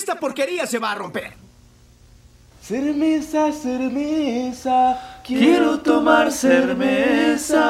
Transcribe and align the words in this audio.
Esta 0.00 0.14
porquería 0.14 0.66
se 0.66 0.78
va 0.78 0.92
a 0.92 0.94
romper. 0.94 1.34
Cermesa, 2.62 3.52
cermesa, 3.52 5.20
quiero 5.22 5.80
tomar 5.80 6.32
cermesa. 6.32 7.60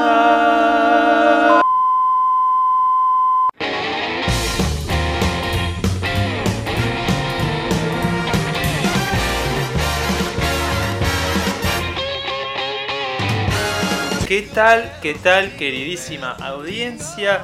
¿Qué 14.29 14.43
tal, 14.55 14.99
qué 15.03 15.15
tal, 15.15 15.57
queridísima 15.57 16.31
audiencia? 16.31 17.43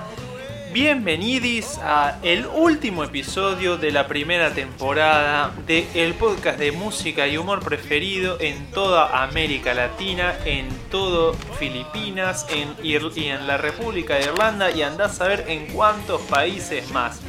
Bienvenidis 0.77 1.79
a 1.83 2.19
el 2.23 2.45
último 2.45 3.03
episodio 3.03 3.79
de 3.79 3.91
la 3.91 4.07
primera 4.07 4.53
temporada 4.53 5.51
de 5.67 5.87
el 5.95 6.13
podcast 6.13 6.59
de 6.59 6.71
música 6.71 7.27
y 7.27 7.39
humor 7.39 7.61
preferido 7.61 8.39
en 8.41 8.71
toda 8.73 9.23
América 9.23 9.73
Latina, 9.73 10.37
en 10.45 10.69
todo 10.91 11.33
Filipinas, 11.59 12.45
en 12.51 12.75
y 12.85 12.95
en 12.95 13.47
la 13.47 13.57
República 13.57 14.17
de 14.17 14.25
Irlanda 14.25 14.71
y 14.71 14.83
andás 14.83 15.19
a 15.23 15.29
ver 15.29 15.47
en 15.49 15.67
cuántos 15.69 16.21
países 16.21 16.91
más. 16.91 17.23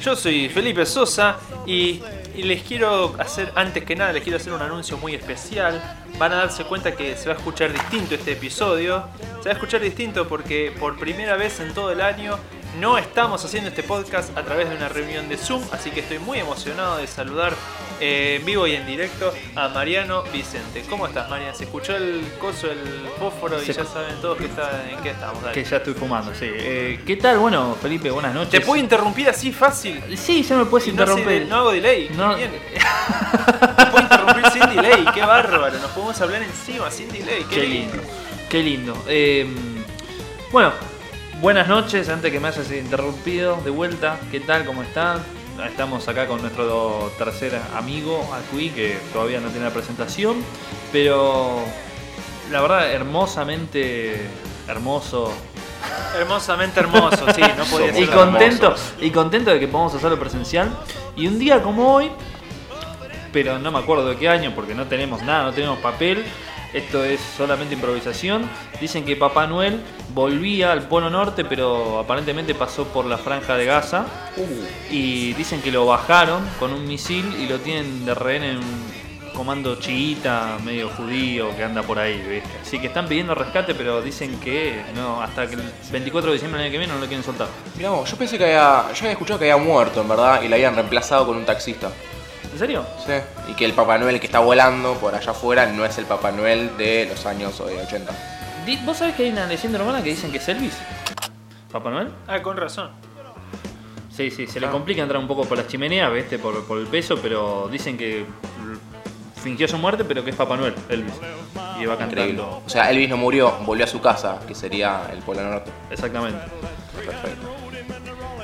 Yo 0.00 0.16
soy 0.16 0.48
Felipe 0.48 0.86
Sosa 0.86 1.36
y, 1.66 2.00
y 2.36 2.42
les 2.42 2.62
quiero 2.62 3.14
hacer, 3.18 3.50
antes 3.54 3.84
que 3.84 3.96
nada, 3.96 4.12
les 4.12 4.22
quiero 4.22 4.36
hacer 4.36 4.52
un 4.52 4.60
anuncio 4.60 4.98
muy 4.98 5.14
especial. 5.14 5.82
Van 6.18 6.32
a 6.32 6.36
darse 6.36 6.64
cuenta 6.64 6.92
que 6.92 7.16
se 7.16 7.28
va 7.28 7.34
a 7.34 7.38
escuchar 7.38 7.72
distinto 7.72 8.14
este 8.14 8.32
episodio. 8.32 9.04
Se 9.42 9.48
va 9.48 9.50
a 9.50 9.54
escuchar 9.54 9.80
distinto 9.80 10.28
porque 10.28 10.74
por 10.78 10.98
primera 10.98 11.36
vez 11.36 11.60
en 11.60 11.72
todo 11.72 11.90
el 11.90 12.02
año 12.02 12.38
no 12.78 12.98
estamos 12.98 13.42
haciendo 13.42 13.70
este 13.70 13.82
podcast 13.82 14.36
a 14.36 14.42
través 14.42 14.68
de 14.68 14.76
una 14.76 14.88
reunión 14.90 15.30
de 15.30 15.38
Zoom, 15.38 15.62
así 15.72 15.90
que 15.90 16.00
estoy 16.00 16.18
muy 16.18 16.38
emocionado 16.38 16.98
de 16.98 17.06
saludar 17.06 17.54
eh, 18.00 18.36
en 18.40 18.44
vivo 18.46 18.66
y 18.66 18.74
en 18.74 18.86
directo 18.86 19.32
a 19.54 19.68
Mariano 19.68 20.22
Vicente. 20.32 20.84
¿Cómo 20.88 21.06
estás, 21.06 21.28
Mariano? 21.30 21.54
¿Se 21.56 21.64
escuchó 21.64 21.96
el 21.96 22.22
coso, 22.38 22.70
el 22.70 22.78
fósforo 23.18 23.62
y 23.62 23.66
Se- 23.66 23.72
ya 23.72 23.84
saben 23.84 24.20
todos 24.20 24.38
que 24.38 24.46
está, 24.46 24.88
en 24.90 24.98
qué 25.02 25.10
estamos? 25.10 25.42
Dale. 25.42 25.54
Que 25.54 25.64
ya 25.64 25.76
estoy 25.78 25.94
fumando, 25.94 26.34
sí. 26.34 26.46
Eh, 26.48 27.00
¿Qué 27.06 27.16
tal? 27.16 27.38
Bueno, 27.38 27.76
Felipe, 27.80 28.10
buenas 28.10 28.34
noches. 28.34 28.50
¿Te 28.50 28.60
puedo 28.60 28.80
interrumpir 28.80 29.28
así 29.28 29.52
fácil? 29.52 30.02
Sí, 30.16 30.42
ya 30.42 30.56
me 30.56 30.64
puedes 30.66 30.86
no, 30.88 30.92
interrumpir. 30.92 31.46
no 31.48 31.56
hago 31.56 31.72
delay. 31.72 32.10
No. 32.16 32.34
Bien. 32.36 32.50
Te 33.76 33.86
puedo 33.86 34.02
interrumpir 34.02 34.50
sin 34.50 34.76
delay. 34.76 35.04
Qué 35.14 35.20
bárbaro. 35.20 35.78
Nos 35.78 35.90
podemos 35.92 36.20
hablar 36.20 36.42
encima 36.42 36.90
sin 36.90 37.08
delay. 37.10 37.44
Qué, 37.48 37.56
Qué 37.56 37.66
lindo, 37.66 38.02
qué 38.50 38.62
lindo. 38.62 39.04
Eh, 39.08 39.46
bueno, 40.52 40.72
buenas 41.40 41.68
noches, 41.68 42.08
antes 42.08 42.30
que 42.32 42.40
me 42.40 42.48
hayas 42.48 42.70
interrumpido 42.70 43.60
de 43.64 43.70
vuelta. 43.70 44.18
¿Qué 44.30 44.40
tal? 44.40 44.64
¿Cómo 44.64 44.82
están? 44.82 45.20
Estamos 45.64 46.06
acá 46.08 46.26
con 46.26 46.40
nuestro 46.42 47.12
tercer 47.18 47.58
amigo, 47.76 48.28
Acui, 48.34 48.70
que 48.70 48.98
todavía 49.12 49.40
no 49.40 49.48
tiene 49.48 49.64
la 49.64 49.72
presentación, 49.72 50.36
pero 50.92 51.60
la 52.50 52.60
verdad, 52.60 52.92
hermosamente 52.92 54.20
hermoso 54.68 55.32
Hermosamente 56.18 56.80
hermoso, 56.80 57.26
sí. 57.34 57.42
No 57.56 57.64
podía 57.64 57.92
ser 57.92 58.02
y 58.02 58.06
contento 58.06 58.66
hermosos. 58.66 58.94
y 59.00 59.10
contento 59.10 59.50
de 59.50 59.60
que 59.60 59.68
podamos 59.68 59.94
hacerlo 59.94 60.18
presencial 60.18 60.70
y 61.14 61.26
un 61.26 61.38
día 61.38 61.62
como 61.62 61.94
hoy 61.94 62.10
pero 63.32 63.58
no 63.58 63.70
me 63.70 63.78
acuerdo 63.78 64.08
de 64.08 64.16
qué 64.16 64.28
año 64.28 64.52
porque 64.54 64.74
no 64.74 64.86
tenemos 64.86 65.22
nada 65.22 65.44
no 65.44 65.52
tenemos 65.52 65.78
papel 65.78 66.24
esto 66.76 67.04
es 67.04 67.20
solamente 67.36 67.74
improvisación 67.74 68.48
dicen 68.80 69.04
que 69.04 69.16
Papá 69.16 69.46
Noel 69.46 69.80
volvía 70.14 70.72
al 70.72 70.88
Polo 70.88 71.10
Norte 71.10 71.44
pero 71.44 71.98
aparentemente 71.98 72.54
pasó 72.54 72.84
por 72.88 73.06
la 73.06 73.18
franja 73.18 73.56
de 73.56 73.64
Gaza 73.64 74.06
y 74.90 75.32
dicen 75.32 75.62
que 75.62 75.72
lo 75.72 75.86
bajaron 75.86 76.42
con 76.58 76.72
un 76.72 76.86
misil 76.86 77.24
y 77.40 77.46
lo 77.46 77.58
tienen 77.60 78.04
de 78.04 78.14
rehén 78.14 78.44
en 78.44 78.58
un 78.58 78.96
comando 79.34 79.76
chiita 79.76 80.58
medio 80.64 80.88
judío 80.88 81.54
que 81.56 81.64
anda 81.64 81.82
por 81.82 81.98
ahí 81.98 82.18
¿viste? 82.18 82.50
así 82.62 82.78
que 82.78 82.86
están 82.88 83.06
pidiendo 83.06 83.34
rescate 83.34 83.74
pero 83.74 84.02
dicen 84.02 84.38
que 84.40 84.82
no 84.94 85.22
hasta 85.22 85.46
que 85.46 85.54
el 85.54 85.62
24 85.90 86.30
de 86.30 86.34
diciembre 86.34 86.58
del 86.58 86.66
año 86.66 86.72
que 86.72 86.78
viene 86.78 86.92
no 86.92 87.00
lo 87.00 87.06
quieren 87.06 87.24
soltar 87.24 87.48
Mirá 87.76 87.90
vos, 87.90 88.10
yo 88.10 88.16
pensé 88.16 88.38
que 88.38 88.44
había. 88.44 88.92
Yo 88.94 89.00
había 89.00 89.12
escuchado 89.12 89.38
que 89.38 89.50
había 89.50 89.62
muerto, 89.62 90.00
en 90.00 90.08
verdad, 90.08 90.40
y 90.42 90.48
lo 90.48 90.54
habían 90.54 90.74
reemplazado 90.74 91.26
con 91.26 91.36
un 91.36 91.44
taxista. 91.44 91.90
¿En 92.56 92.60
serio? 92.60 92.86
Sí. 93.04 93.12
Y 93.50 93.52
que 93.54 93.66
el 93.66 93.74
Papá 93.74 93.98
Noel 93.98 94.18
que 94.18 94.24
está 94.24 94.38
volando 94.38 94.94
por 94.94 95.14
allá 95.14 95.32
afuera 95.32 95.66
no 95.66 95.84
es 95.84 95.98
el 95.98 96.06
Papá 96.06 96.32
Noel 96.32 96.74
de 96.78 97.04
los 97.06 97.26
años 97.26 97.60
eh, 97.60 97.82
80. 97.86 98.10
Di- 98.64 98.78
¿Vos 98.78 98.96
sabés 98.96 99.14
que 99.14 99.24
hay 99.24 99.28
una 99.30 99.44
leyenda 99.46 99.78
urbana 99.78 100.02
que 100.02 100.08
dicen 100.08 100.32
que 100.32 100.38
es 100.38 100.48
Elvis? 100.48 100.72
¿Papá 101.70 101.90
Noel? 101.90 102.08
Ah, 102.26 102.40
con 102.40 102.56
razón. 102.56 102.92
Sí, 104.10 104.30
sí, 104.30 104.46
se 104.46 104.58
le 104.58 104.68
Ah. 104.68 104.70
complica 104.70 105.02
entrar 105.02 105.20
un 105.20 105.28
poco 105.28 105.44
por 105.44 105.58
las 105.58 105.68
chimeneas, 105.68 106.10
¿viste? 106.14 106.38
Por, 106.38 106.64
por 106.66 106.78
el 106.78 106.86
peso, 106.86 107.18
pero 107.20 107.68
dicen 107.70 107.98
que 107.98 108.24
fingió 109.42 109.68
su 109.68 109.76
muerte, 109.76 110.04
pero 110.06 110.24
que 110.24 110.30
es 110.30 110.36
Papá 110.36 110.56
Noel, 110.56 110.74
Elvis. 110.88 111.12
Y 111.78 111.84
va 111.84 111.92
Increíble. 111.92 112.36
cantando. 112.38 112.62
O 112.64 112.68
sea, 112.70 112.90
Elvis 112.90 113.10
no 113.10 113.18
murió, 113.18 113.54
volvió 113.66 113.84
a 113.84 113.88
su 113.88 114.00
casa, 114.00 114.38
que 114.48 114.54
sería 114.54 115.02
el 115.12 115.18
Polo 115.18 115.42
Norte. 115.42 115.70
Exactamente. 115.90 116.38
Perfecto. 117.04 117.48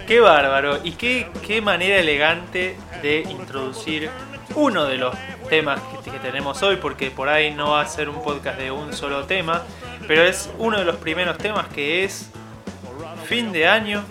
Qué 0.06 0.20
bárbaro. 0.20 0.80
Y 0.84 0.92
qué, 0.92 1.28
qué 1.46 1.62
manera 1.62 1.96
elegante 1.96 2.76
de 3.02 3.20
introducir 3.28 4.10
uno 4.54 4.84
de 4.84 4.96
los 4.96 5.14
temas 5.48 5.80
que, 6.04 6.10
tenemos 6.20 6.62
hoy, 6.62 6.76
porque 6.76 7.10
por 7.10 7.28
ahí 7.28 7.52
no 7.52 7.70
va 7.70 7.80
a 7.80 7.86
ser 7.86 8.08
un 8.08 8.22
podcast 8.22 8.58
de 8.58 8.70
un 8.70 8.92
solo 8.92 9.24
tema, 9.24 9.62
pero 10.06 10.22
es 10.22 10.50
uno 10.58 10.78
de 10.78 10.84
los 10.84 10.96
primeros 10.96 11.36
temas 11.38 11.66
que 11.68 12.04
es 12.04 12.30
fin 13.26 13.52
de 13.52 13.66
año. 13.66 14.02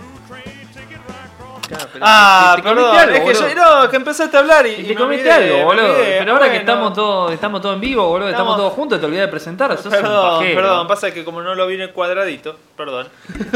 Ah, 2.01 2.53
te- 2.55 2.61
te 2.61 2.67
perdón, 2.69 2.85
comiste 2.85 2.99
algo, 3.15 3.29
es 3.29 3.39
que 3.39 3.55
yo, 3.55 3.55
no, 3.55 3.89
que 3.89 3.95
empezaste 3.95 4.37
a 4.37 4.39
hablar 4.39 4.67
y, 4.67 4.83
te 4.83 4.95
comiste 4.95 5.31
algo, 5.31 5.63
boludo. 5.65 5.95
Pero 6.19 6.33
ahora 6.33 6.51
que 6.51 6.57
estamos 6.57 6.93
todos, 6.93 7.31
estamos 7.31 7.61
todos 7.61 7.75
en 7.75 7.81
vivo, 7.81 8.07
boludo, 8.07 8.29
estamos, 8.29 8.51
Estamos- 8.53 8.57
todos 8.57 8.73
juntos, 8.73 8.99
te 8.99 9.05
olvidé 9.05 9.21
de 9.21 9.27
presentar. 9.27 9.77
Sos 9.77 9.91
Perdón, 9.91 10.43
perdón, 10.53 10.87
pasa 10.87 11.11
que 11.11 11.23
como 11.23 11.41
no 11.41 11.55
lo 11.55 11.67
vi 11.67 11.75
en 11.75 11.81
el 11.81 11.91
cuadradito, 11.91 12.55
perdón. 12.75 13.07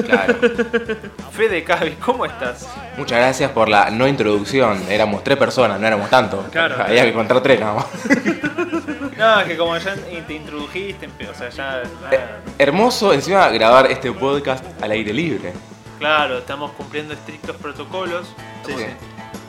Claro. 0.06 0.36
Fede 1.32 1.64
Cavi, 1.64 1.92
¿cómo 2.04 2.26
estás? 2.26 2.68
Muchas 2.98 3.20
gracias 3.20 3.52
por 3.52 3.68
la 3.70 3.90
no 3.90 4.08
introducción. 4.08 4.82
Éramos 4.90 5.24
tres 5.24 5.38
personas, 5.38 5.80
no 5.80 5.88
éramos 5.88 6.10
tantos. 6.10 6.46
Claro. 6.52 6.76
Había 6.84 7.04
que 7.04 7.14
contar 7.14 7.42
tres 7.42 7.60
nada 7.60 7.74
más. 7.76 7.86
No, 9.18 9.40
es 9.40 9.46
que 9.48 9.56
como 9.56 9.78
ya 9.78 9.96
te 9.96 10.34
introdujiste, 10.34 11.08
o 11.32 11.34
sea, 11.34 11.50
ya. 11.50 11.84
Eh. 12.12 12.20
Hermoso 12.58 13.14
encima 13.14 13.48
grabar 13.48 13.90
este 13.90 14.12
podcast 14.12 14.64
al 14.84 14.92
aire 14.92 15.14
libre. 15.14 15.54
Claro, 16.06 16.38
estamos 16.38 16.70
cumpliendo 16.74 17.16
estrictos 17.16 17.56
protocolos. 17.56 18.28
Sí. 18.64 18.74
Eh, 18.80 18.96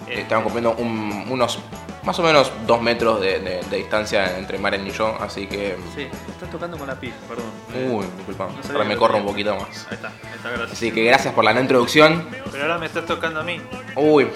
Estamos 0.09 0.45
cumpliendo 0.45 0.73
un- 0.79 1.27
unos 1.29 1.59
más 2.03 2.19
o 2.19 2.23
menos 2.23 2.51
dos 2.67 2.81
metros 2.81 3.21
de, 3.21 3.41
de- 3.41 3.61
de 3.63 3.77
distancia 3.77 4.39
entre 4.39 4.57
Maren 4.57 4.87
y 4.87 4.91
yo, 4.91 5.15
así 5.21 5.47
que. 5.49 5.77
Sí, 5.95 6.09
estás 6.31 6.51
tocando 6.51 6.79
con 6.79 6.87
la 6.87 6.99
pija, 6.99 7.15
perdón. 7.29 7.93
Uy, 7.93 8.07
disculpa. 8.17 8.47
No 8.49 8.73
Ahora 8.73 8.85
me 8.89 8.97
corro 8.97 9.19
un 9.19 9.27
poquito 9.27 9.55
más. 9.55 9.87
Ahí 9.91 9.97
está, 9.97 10.09
ahí 10.09 10.15
está, 10.35 10.49
gracias. 10.49 10.73
Así 10.73 10.93
que 10.93 11.05
gracias 11.05 11.35
por 11.35 11.45
la 11.45 11.53
no 11.53 11.61
introducción. 11.61 12.27
Pero 12.51 12.63
ahora 12.63 12.79
me 12.79 12.87
estás 12.87 13.05
tocando 13.05 13.41
a 13.41 13.43
mí. 13.43 13.61
Uy, 13.95 14.27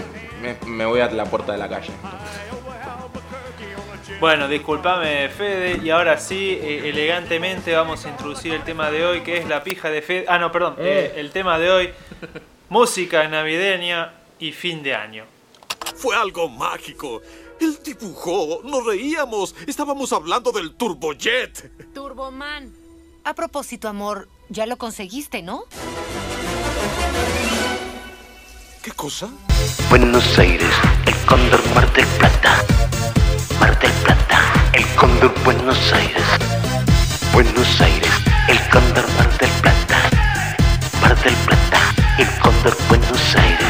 me, 0.42 0.56
me 0.68 0.84
voy 0.84 1.00
a 1.00 1.06
la 1.10 1.24
puerta 1.24 1.52
de 1.52 1.58
la 1.58 1.70
calle. 1.70 1.90
Bueno, 4.18 4.48
discúlpame, 4.48 5.28
Fede, 5.28 5.80
y 5.82 5.90
ahora 5.90 6.18
sí, 6.18 6.58
eh, 6.60 6.88
elegantemente 6.88 7.74
vamos 7.74 8.04
a 8.04 8.10
introducir 8.10 8.52
el 8.52 8.64
tema 8.64 8.90
de 8.90 9.04
hoy, 9.04 9.20
que 9.22 9.38
es 9.38 9.48
la 9.48 9.62
pija 9.62 9.90
de 9.90 10.02
Fede. 10.02 10.24
Ah, 10.28 10.38
no, 10.38 10.50
perdón, 10.50 10.76
eh, 10.78 11.14
el 11.16 11.30
tema 11.30 11.58
de 11.58 11.70
hoy, 11.70 11.90
música 12.68 13.26
navideña 13.28 14.12
y 14.38 14.52
fin 14.52 14.82
de 14.82 14.94
año. 14.94 15.24
Fue 15.96 16.16
algo 16.16 16.48
mágico. 16.48 17.22
Él 17.60 17.78
dibujó, 17.84 18.62
nos 18.64 18.84
reíamos, 18.86 19.54
estábamos 19.66 20.12
hablando 20.12 20.50
del 20.50 20.74
Turbojet. 20.74 21.70
Turboman. 21.92 22.72
A 23.24 23.34
propósito, 23.34 23.86
amor, 23.88 24.28
ya 24.48 24.64
lo 24.66 24.78
conseguiste, 24.78 25.42
¿no? 25.42 25.64
¿Qué 28.82 28.92
cosa? 28.92 29.28
Buenos 29.90 30.38
Aires, 30.38 30.70
el 31.06 31.14
cóndor 31.26 31.60
Mar 31.74 31.92
del 31.92 32.06
Plata. 32.06 32.64
Mar 33.60 33.78
del 33.78 33.92
Plata, 33.92 34.09
cóndor 35.00 35.32
Buenos 35.44 35.92
Aires. 35.94 36.22
Buenos 37.32 37.80
Aires, 37.80 38.10
el 38.50 38.58
cóndor 38.68 39.10
Mar 39.16 39.30
del 39.38 39.48
Plata. 39.62 39.96
Mar 41.00 41.16
del 41.24 41.34
Plata, 41.36 41.78
el 42.18 42.28
cóndor 42.38 42.76
Buenos 42.86 43.36
Aires. 43.36 43.66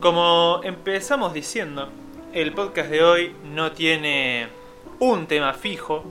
Como 0.00 0.60
empezamos 0.64 1.34
diciendo, 1.34 1.90
el 2.32 2.54
podcast 2.54 2.88
de 2.88 3.04
hoy 3.04 3.36
no 3.44 3.72
tiene 3.72 4.48
un 4.98 5.26
tema 5.26 5.52
fijo. 5.52 6.02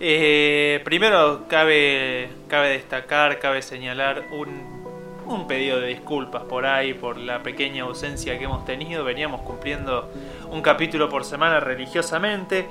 Eh, 0.00 0.80
primero 0.84 1.46
cabe, 1.46 2.28
cabe 2.48 2.70
destacar, 2.70 3.38
cabe 3.38 3.62
señalar 3.62 4.24
un, 4.32 4.78
un 5.26 5.46
pedido 5.46 5.78
de 5.80 5.88
disculpas 5.88 6.42
por 6.42 6.66
ahí 6.66 6.94
por 6.94 7.18
la 7.18 7.42
pequeña 7.44 7.84
ausencia 7.84 8.36
que 8.36 8.46
hemos 8.46 8.64
tenido. 8.64 9.04
Veníamos 9.04 9.42
cumpliendo 9.42 10.10
un 10.50 10.62
capítulo 10.62 11.08
por 11.08 11.24
semana 11.24 11.60
religiosamente. 11.60 12.66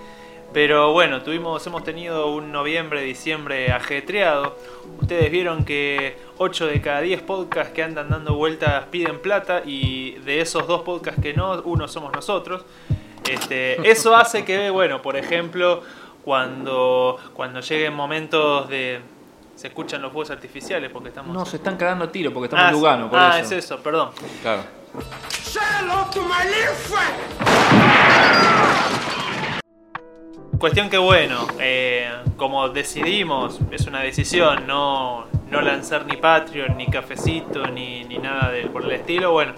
Pero 0.53 0.94
bueno, 0.94 1.21
tuvimos, 1.21 1.65
hemos 1.68 1.83
tenido 1.83 2.31
un 2.31 2.51
noviembre, 2.51 3.01
diciembre 3.01 3.71
ajetreado. 3.71 4.56
Ustedes 5.01 5.29
vieron 5.29 5.65
que 5.65 6.18
8 6.38 6.68
de 6.68 6.81
cada 6.81 7.01
10 7.01 7.21
podcasts 7.24 7.74
que 7.74 7.83
andan 7.83 8.09
dando 8.09 8.35
vueltas 8.35 8.85
piden 8.85 9.19
plata 9.19 9.62
y 9.65 10.13
de 10.19 10.39
esos 10.39 10.65
dos 10.65 10.83
podcasts 10.83 11.21
que 11.21 11.33
no, 11.33 11.62
uno 11.65 11.88
somos 11.88 12.13
nosotros. 12.13 12.63
Este, 13.29 13.89
eso 13.89 14.15
hace 14.15 14.45
que, 14.45 14.69
bueno, 14.69 15.01
por 15.01 15.18
ejemplo, 15.18 15.83
cuando, 16.23 17.18
cuando 17.33 17.59
lleguen 17.59 17.94
momentos 17.94 18.69
de... 18.69 19.01
Se 19.57 19.69
escuchan 19.69 20.04
los 20.04 20.12
fuegos 20.12 20.30
artificiales 20.30 20.92
porque 20.92 21.09
estamos... 21.09 21.36
No, 21.36 21.44
se 21.44 21.57
están 21.57 21.77
cagando 21.77 22.06
a 22.06 22.12
tiro 22.12 22.31
porque 22.31 22.45
estamos 22.45 22.63
ah, 22.63 22.69
en 22.69 22.75
Lugano, 22.75 23.09
por 23.09 23.18
ah, 23.18 23.39
eso. 23.39 23.56
es 23.56 23.65
eso, 23.65 23.81
perdón. 23.81 24.12
Claro. 24.44 24.62
Cuestión 30.59 30.92
que 30.92 31.00
bueno, 31.00 31.48
eh, 31.59 32.07
como 32.36 32.69
decidimos, 32.69 33.59
es 33.71 33.88
una 33.88 34.01
decisión, 34.01 34.68
no, 34.68 35.25
no 35.50 35.62
lanzar 35.62 36.06
ni 36.06 36.18
Patreon, 36.18 36.77
ni 36.77 36.86
cafecito, 36.86 37.65
ni, 37.65 38.04
ni 38.04 38.19
nada 38.19 38.51
del, 38.51 38.69
por 38.69 38.83
el 38.83 38.92
estilo, 38.92 39.31
bueno, 39.31 39.54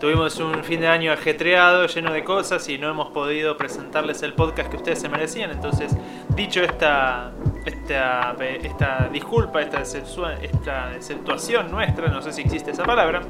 tuvimos 0.00 0.36
un 0.40 0.64
fin 0.64 0.80
de 0.80 0.88
año 0.88 1.12
ajetreado, 1.12 1.86
lleno 1.86 2.12
de 2.12 2.24
cosas 2.24 2.68
y 2.68 2.76
no 2.78 2.88
hemos 2.88 3.10
podido 3.10 3.56
presentarles 3.56 4.22
el 4.24 4.34
podcast 4.34 4.68
que 4.68 4.76
ustedes 4.78 5.00
se 5.00 5.08
merecían, 5.08 5.52
entonces 5.52 5.96
dicho 6.34 6.60
esta, 6.60 7.32
esta, 7.68 8.36
esta 8.62 9.08
disculpa, 9.12 9.62
esta, 9.62 9.82
esta 9.82 10.94
exceptuación 10.94 11.70
nuestra, 11.70 12.08
no 12.08 12.20
sé 12.22 12.32
si 12.32 12.42
existe 12.42 12.72
esa 12.72 12.84
palabra, 12.84 13.22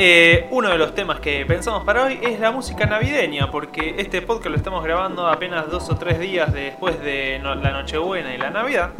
eh, 0.00 0.46
uno 0.52 0.68
de 0.68 0.78
los 0.78 0.94
temas 0.94 1.18
que 1.18 1.44
pensamos 1.44 1.82
para 1.82 2.04
hoy 2.04 2.20
es 2.22 2.38
la 2.38 2.52
música 2.52 2.86
navideña, 2.86 3.50
porque 3.50 3.96
este 3.98 4.22
podcast 4.22 4.50
lo 4.50 4.56
estamos 4.56 4.84
grabando 4.84 5.26
apenas 5.26 5.68
dos 5.68 5.90
o 5.90 5.96
tres 5.96 6.20
días 6.20 6.52
después 6.52 7.00
de 7.02 7.40
la 7.42 7.72
Nochebuena 7.72 8.32
y 8.32 8.38
la 8.38 8.50
Navidad. 8.50 8.92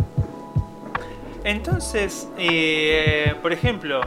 Entonces, 1.45 2.29
eh, 2.37 3.33
por 3.41 3.53
ejemplo, 3.53 4.01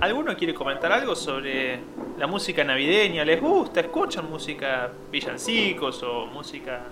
¿alguno 0.00 0.36
quiere 0.36 0.54
comentar 0.54 0.92
algo 0.92 1.16
sobre 1.16 1.80
la 2.16 2.28
música 2.28 2.62
navideña? 2.62 3.24
¿Les 3.24 3.40
gusta? 3.40 3.80
¿Escuchan 3.80 4.30
música 4.30 4.92
villancicos 5.10 6.04
o 6.04 6.26
música... 6.26 6.84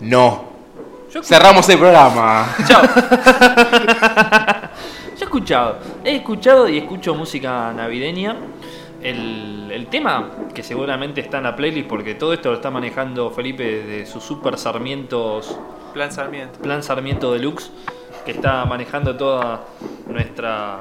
No. 0.00 0.57
Yo- 1.12 1.22
Cerramos 1.22 1.68
el 1.68 1.78
programa. 1.78 2.46
Chao. 2.66 2.82
Yo 5.18 5.20
he 5.20 5.24
escuchado, 5.24 5.78
he 6.04 6.16
escuchado 6.16 6.68
y 6.68 6.78
escucho 6.78 7.14
música 7.14 7.72
navideña. 7.74 8.36
El, 9.02 9.70
el 9.72 9.86
tema 9.86 10.28
que 10.52 10.62
seguramente 10.64 11.20
está 11.20 11.38
en 11.38 11.44
la 11.44 11.54
playlist 11.54 11.88
porque 11.88 12.14
todo 12.16 12.32
esto 12.32 12.50
lo 12.50 12.56
está 12.56 12.70
manejando 12.70 13.30
Felipe 13.30 13.62
de 13.84 14.06
sus 14.06 14.24
Super 14.24 14.58
Sarmientos, 14.58 15.56
Plan 15.94 16.10
Sarmiento. 16.10 16.58
Plan 16.60 16.82
Sarmiento 16.82 17.32
Deluxe, 17.32 17.70
que 18.24 18.32
está 18.32 18.64
manejando 18.64 19.16
toda 19.16 19.60
nuestra 20.08 20.78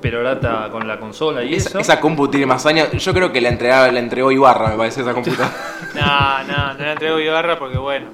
perorata 0.00 0.68
con 0.70 0.86
la 0.88 0.98
consola 0.98 1.42
y 1.44 1.54
Esa, 1.54 1.68
eso. 1.70 1.78
esa 1.78 2.00
compu 2.00 2.26
tiene 2.28 2.46
más 2.46 2.66
años. 2.66 2.88
Yo 2.92 3.14
creo 3.14 3.30
que 3.32 3.40
la, 3.40 3.48
entregaba- 3.50 3.90
la 3.92 4.00
entregó 4.00 4.32
Ibarra, 4.32 4.70
me 4.70 4.76
parece, 4.76 5.00
esa 5.02 5.14
computadora. 5.14 5.50
No, 5.94 6.44
no, 6.44 6.74
no 6.74 6.78
la 6.84 6.92
entrego 6.92 7.18
Ibarra 7.18 7.58
porque 7.58 7.78
bueno. 7.78 8.06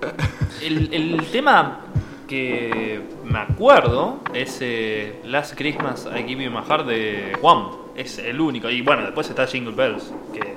El, 0.64 0.88
el 0.92 1.26
tema 1.30 1.80
que 2.28 3.00
me 3.24 3.38
acuerdo 3.38 4.20
es 4.32 4.58
eh, 4.60 5.20
Last 5.24 5.54
Christmas 5.56 6.08
I 6.12 6.22
Give 6.26 6.44
You 6.44 6.50
My 6.50 6.62
Heart 6.66 6.86
de 6.86 7.36
Juan. 7.40 7.66
Es 7.96 8.18
el 8.18 8.40
único. 8.40 8.68
Y 8.70 8.80
bueno, 8.82 9.02
después 9.02 9.28
está 9.28 9.46
Jingle 9.46 9.74
Bells. 9.74 10.12
Que 10.32 10.54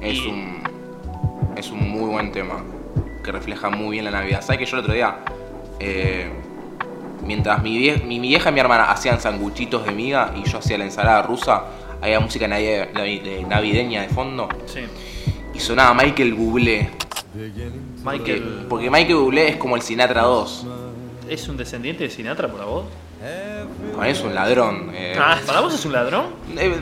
Es 0.00 0.18
Y- 0.18 0.28
un. 0.28 0.64
Es 1.56 1.70
un 1.70 1.88
muy 1.90 2.10
buen 2.10 2.32
tema. 2.32 2.62
Que 3.22 3.32
refleja 3.32 3.70
muy 3.70 3.92
bien 3.92 4.04
la 4.04 4.10
Navidad. 4.10 4.40
¿Sabes 4.42 4.58
que 4.58 4.66
yo 4.66 4.76
el 4.76 4.82
otro 4.82 4.94
día. 4.94 5.18
eh, 5.80 6.30
mientras 7.22 7.62
mi, 7.62 7.78
vie- 7.78 8.04
mi, 8.04 8.20
mi 8.20 8.28
vieja 8.28 8.50
y 8.50 8.52
mi 8.52 8.60
hermana 8.60 8.90
hacían 8.90 9.18
sanguchitos 9.20 9.84
de 9.86 9.92
miga 9.92 10.32
y 10.36 10.48
yo 10.48 10.58
hacía 10.58 10.76
la 10.78 10.84
ensalada 10.84 11.22
rusa, 11.22 11.64
había 12.02 12.20
música 12.20 12.46
navi- 12.46 12.92
navi- 12.92 13.22
de- 13.22 13.42
navideña 13.44 14.02
de 14.02 14.08
fondo 14.08 14.46
sí. 14.66 14.80
y 15.54 15.58
sonaba 15.58 15.94
Michael 15.94 16.34
Bublé. 16.34 16.90
Porque, 18.04 18.18
Michael, 18.34 18.66
porque 18.68 18.90
Michael 18.90 19.16
Bublé 19.16 19.48
es 19.48 19.56
como 19.56 19.76
el 19.76 19.82
Sinatra 19.82 20.22
2. 20.22 20.66
¿es 21.28 21.48
un 21.48 21.56
descendiente 21.56 22.04
de 22.04 22.10
Sinatra 22.10 22.48
para 22.48 22.64
vos? 22.66 22.84
Con 23.94 24.04
eso 24.04 24.26
un 24.26 24.34
ladrón. 24.34 24.90
eh. 24.94 25.16
Ah, 25.18 25.38
¿Para 25.46 25.60
vos 25.60 25.72
es 25.74 25.84
un 25.86 25.92
ladrón? 25.92 26.26
Eh, 26.58 26.74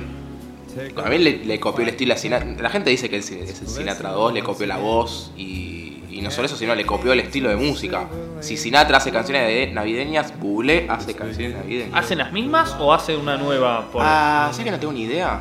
a 0.96 1.08
mí 1.08 1.18
le, 1.18 1.44
le 1.44 1.60
copió 1.60 1.82
el 1.84 1.90
estilo 1.90 2.14
a 2.14 2.16
Sinatra. 2.16 2.46
La 2.60 2.70
gente 2.70 2.90
dice 2.90 3.08
que 3.08 3.18
es, 3.18 3.30
es 3.30 3.60
el 3.60 3.68
Sinatra 3.68 4.10
2, 4.10 4.32
le 4.34 4.42
copió 4.42 4.66
la 4.66 4.78
voz 4.78 5.30
y, 5.36 6.02
y 6.10 6.20
no 6.22 6.30
solo 6.32 6.46
eso, 6.46 6.56
sino 6.56 6.74
le 6.74 6.84
copió 6.84 7.12
el 7.12 7.20
estilo 7.20 7.50
de 7.50 7.56
música. 7.56 8.08
Si 8.40 8.56
Sinatra 8.56 8.96
hace 8.98 9.12
canciones 9.12 9.46
de- 9.46 9.72
navideñas, 9.72 10.36
Bublé 10.40 10.86
hace 10.90 11.14
canciones 11.14 11.56
navideñas. 11.56 11.94
¿Hacen 12.02 12.18
las 12.18 12.32
mismas 12.32 12.74
o 12.80 12.92
hace 12.92 13.16
una 13.16 13.36
nueva? 13.36 13.86
Por... 13.92 14.02
Ah, 14.04 14.50
sí 14.52 14.64
que 14.64 14.70
no 14.72 14.80
tengo 14.80 14.92
ni 14.92 15.02
idea, 15.02 15.40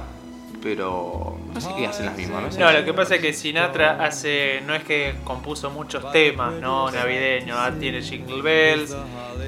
pero 0.61 1.37
no 1.53 1.61
sé 1.61 1.69
qué 1.77 1.87
hacen 1.87 2.05
las 2.05 2.17
mismas. 2.17 2.43
No, 2.43 2.51
sé. 2.51 2.59
No, 2.59 2.71
lo 2.71 2.85
que 2.85 2.93
pasa 2.93 3.15
es 3.15 3.21
que 3.21 3.33
Sinatra 3.33 4.03
hace. 4.03 4.61
No 4.65 4.73
es 4.75 4.83
que 4.83 5.15
compuso 5.23 5.69
muchos 5.71 6.11
temas, 6.11 6.53
¿no? 6.53 6.89
Navideños. 6.91 7.57
Ah, 7.59 7.71
Tiene 7.79 8.01
Jingle 8.01 8.41
Bells, 8.41 8.95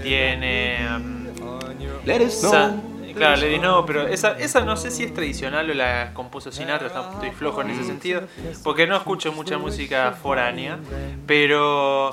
tiene. 0.01 0.87
um, 0.95 1.23
Let 2.05 2.21
it 2.21 2.29
snow. 2.31 2.92
Claro, 3.15 3.37
le 3.37 3.49
di 3.49 3.59
no, 3.59 3.85
pero 3.85 4.07
esa, 4.07 4.37
esa 4.39 4.61
no 4.61 4.75
sé 4.75 4.89
si 4.91 5.03
es 5.03 5.13
tradicional 5.13 5.69
o 5.69 5.73
la 5.73 6.11
compuso 6.13 6.51
Sinatra, 6.51 6.87
estoy 6.87 7.31
flojo 7.31 7.61
en 7.61 7.71
ese 7.71 7.83
sentido, 7.83 8.23
porque 8.63 8.87
no 8.87 8.95
escucho 8.95 9.31
mucha 9.31 9.57
música 9.57 10.13
foránea, 10.13 10.79
pero 11.27 12.11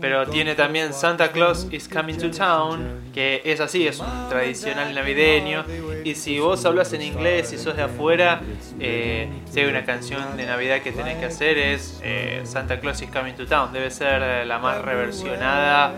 pero 0.00 0.26
tiene 0.26 0.54
también 0.54 0.92
Santa 0.92 1.32
Claus 1.32 1.66
is 1.70 1.88
Coming 1.88 2.16
to 2.16 2.30
Town, 2.30 3.10
que 3.12 3.42
es 3.44 3.60
así, 3.60 3.86
es 3.86 4.00
un 4.00 4.28
tradicional 4.28 4.94
navideño, 4.94 5.64
y 6.04 6.14
si 6.14 6.38
vos 6.38 6.64
hablas 6.64 6.92
en 6.92 7.02
inglés 7.02 7.52
y 7.52 7.58
sos 7.58 7.76
de 7.76 7.82
afuera, 7.82 8.40
eh, 8.78 9.28
si 9.50 9.60
hay 9.60 9.66
una 9.66 9.84
canción 9.84 10.36
de 10.36 10.46
Navidad 10.46 10.80
que 10.80 10.92
tenés 10.92 11.18
que 11.18 11.26
hacer 11.26 11.58
es 11.58 12.00
eh, 12.02 12.42
Santa 12.44 12.80
Claus 12.80 13.02
is 13.02 13.10
Coming 13.10 13.34
to 13.34 13.46
Town, 13.46 13.72
debe 13.72 13.90
ser 13.90 14.46
la 14.46 14.58
más 14.58 14.80
reversionada 14.80 15.92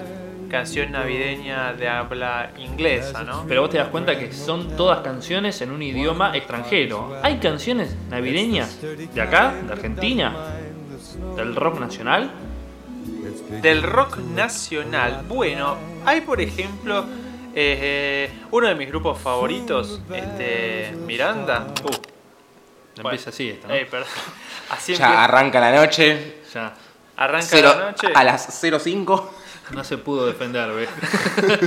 canción 0.51 0.91
navideña 0.93 1.73
de 1.75 1.89
habla 1.89 2.51
inglesa, 2.59 3.23
¿no? 3.25 3.45
Pero 3.47 3.63
vos 3.63 3.71
te 3.71 3.79
das 3.79 3.89
cuenta 3.89 4.19
que 4.19 4.33
son 4.33 4.77
todas 4.77 5.01
canciones 5.01 5.61
en 5.63 5.71
un 5.71 5.81
idioma 5.83 6.37
extranjero. 6.37 7.17
¿Hay 7.23 7.39
canciones 7.39 7.95
navideñas 8.09 8.79
de 8.83 9.21
acá, 9.23 9.55
de 9.67 9.73
Argentina? 9.73 10.35
¿Del 11.37 11.55
rock 11.55 11.79
nacional? 11.81 12.31
Del 13.63 13.83
rock 13.83 14.19
nacional. 14.19 15.25
Bueno, 15.29 15.77
hay 16.05 16.21
por 16.23 16.41
ejemplo 16.41 17.05
eh, 17.55 18.31
uno 18.51 18.67
de 18.69 18.75
mis 18.75 18.89
grupos 18.89 19.19
favoritos, 19.19 20.01
este 20.13 20.93
Miranda. 21.07 21.67
Uh, 21.85 23.01
empieza 23.01 23.31
así 23.31 23.49
esta, 23.51 23.69
¿no? 23.69 23.75
Eh, 23.75 23.87
perdón. 23.91 24.09
Así 24.71 24.95
Ya 24.95 25.07
empieza. 25.07 25.25
arranca 25.25 25.59
la 25.59 25.73
noche, 25.75 26.37
Ya 26.55 26.73
Arranca 27.17 27.47
cero- 27.49 27.75
la 27.77 27.91
noche. 27.91 28.07
a 28.15 28.23
las 28.23 28.47
05. 28.61 29.35
No 29.73 29.85
se 29.85 29.99
pudo 29.99 30.27
defender, 30.27 30.71
¿ves? 30.73 30.89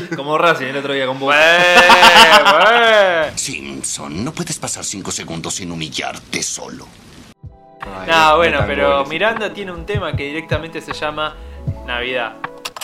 Como 0.16 0.38
Racing 0.38 0.68
el 0.68 0.78
otro 0.78 0.94
día 0.94 1.06
con 1.06 1.20
bue. 1.20 1.36
Simpson, 3.36 4.24
no 4.24 4.32
puedes 4.32 4.60
pasar 4.60 4.84
cinco 4.84 5.12
segundos 5.12 5.56
sin 5.56 5.72
humillarte 5.72 6.44
solo. 6.44 6.88
Ay, 7.82 8.10
No, 8.10 8.38
bueno, 8.38 8.64
pero. 8.68 9.06
Miranda 9.06 9.54
tiene 9.54 9.72
un 9.72 9.86
tema 9.86 10.14
que 10.16 10.24
directamente 10.24 10.82
se 10.82 10.94
llama 10.94 11.36
Navidad. 11.86 12.34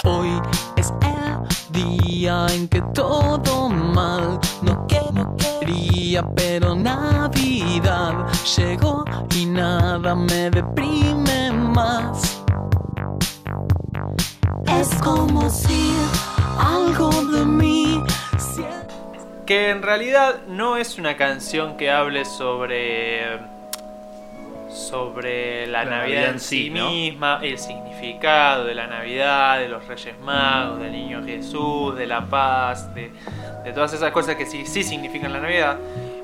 Hoy 0.04 0.42
es 0.78 0.94
el 1.02 1.72
día 1.72 2.46
en 2.50 2.68
que 2.68 2.82
todo 2.94 3.70
mal 3.70 4.40
no, 4.62 4.88
que, 4.88 5.02
no 5.14 5.36
quería, 5.38 6.24
pero 6.36 6.76
Navidad 6.76 8.26
llegó 8.58 9.04
y 9.36 9.46
nada 9.46 10.16
me 10.16 10.50
deprime 10.50 11.52
más. 11.52 12.39
Es 14.78 14.94
como 15.02 15.50
si 15.50 15.96
algo 16.58 17.10
de 17.10 17.46
mí 17.46 18.04
Que 19.46 19.70
en 19.70 19.82
realidad 19.82 20.42
no 20.48 20.78
es 20.78 20.98
una 20.98 21.18
canción 21.18 21.78
que 21.78 21.90
hable 21.90 22.26
sobre 22.26 23.40
sobre 24.70 25.66
la, 25.68 25.84
La 25.84 25.98
Navidad 25.98 26.02
Navidad 26.02 26.24
en 26.26 26.34
en 26.36 26.40
sí 26.40 26.64
sí, 26.64 26.70
¿no? 26.70 26.92
misma, 26.92 27.40
el 27.42 27.58
significado 27.58 28.66
de 28.66 28.76
la 28.76 28.88
Navidad, 28.88 29.60
de 29.60 29.68
los 29.68 29.86
Reyes 29.88 30.18
Magos, 30.20 30.80
del 30.80 30.92
Niño 30.92 31.24
Jesús, 31.26 31.96
de 31.96 32.06
la 32.06 32.26
paz, 32.28 32.94
de, 32.94 33.12
de 33.64 33.74
todas 33.74 33.94
esas 33.94 34.12
cosas 34.12 34.36
que 34.36 34.46
sí, 34.46 34.66
sí 34.66 34.84
significan 34.84 35.34
la 35.34 35.40
Navidad. 35.40 35.78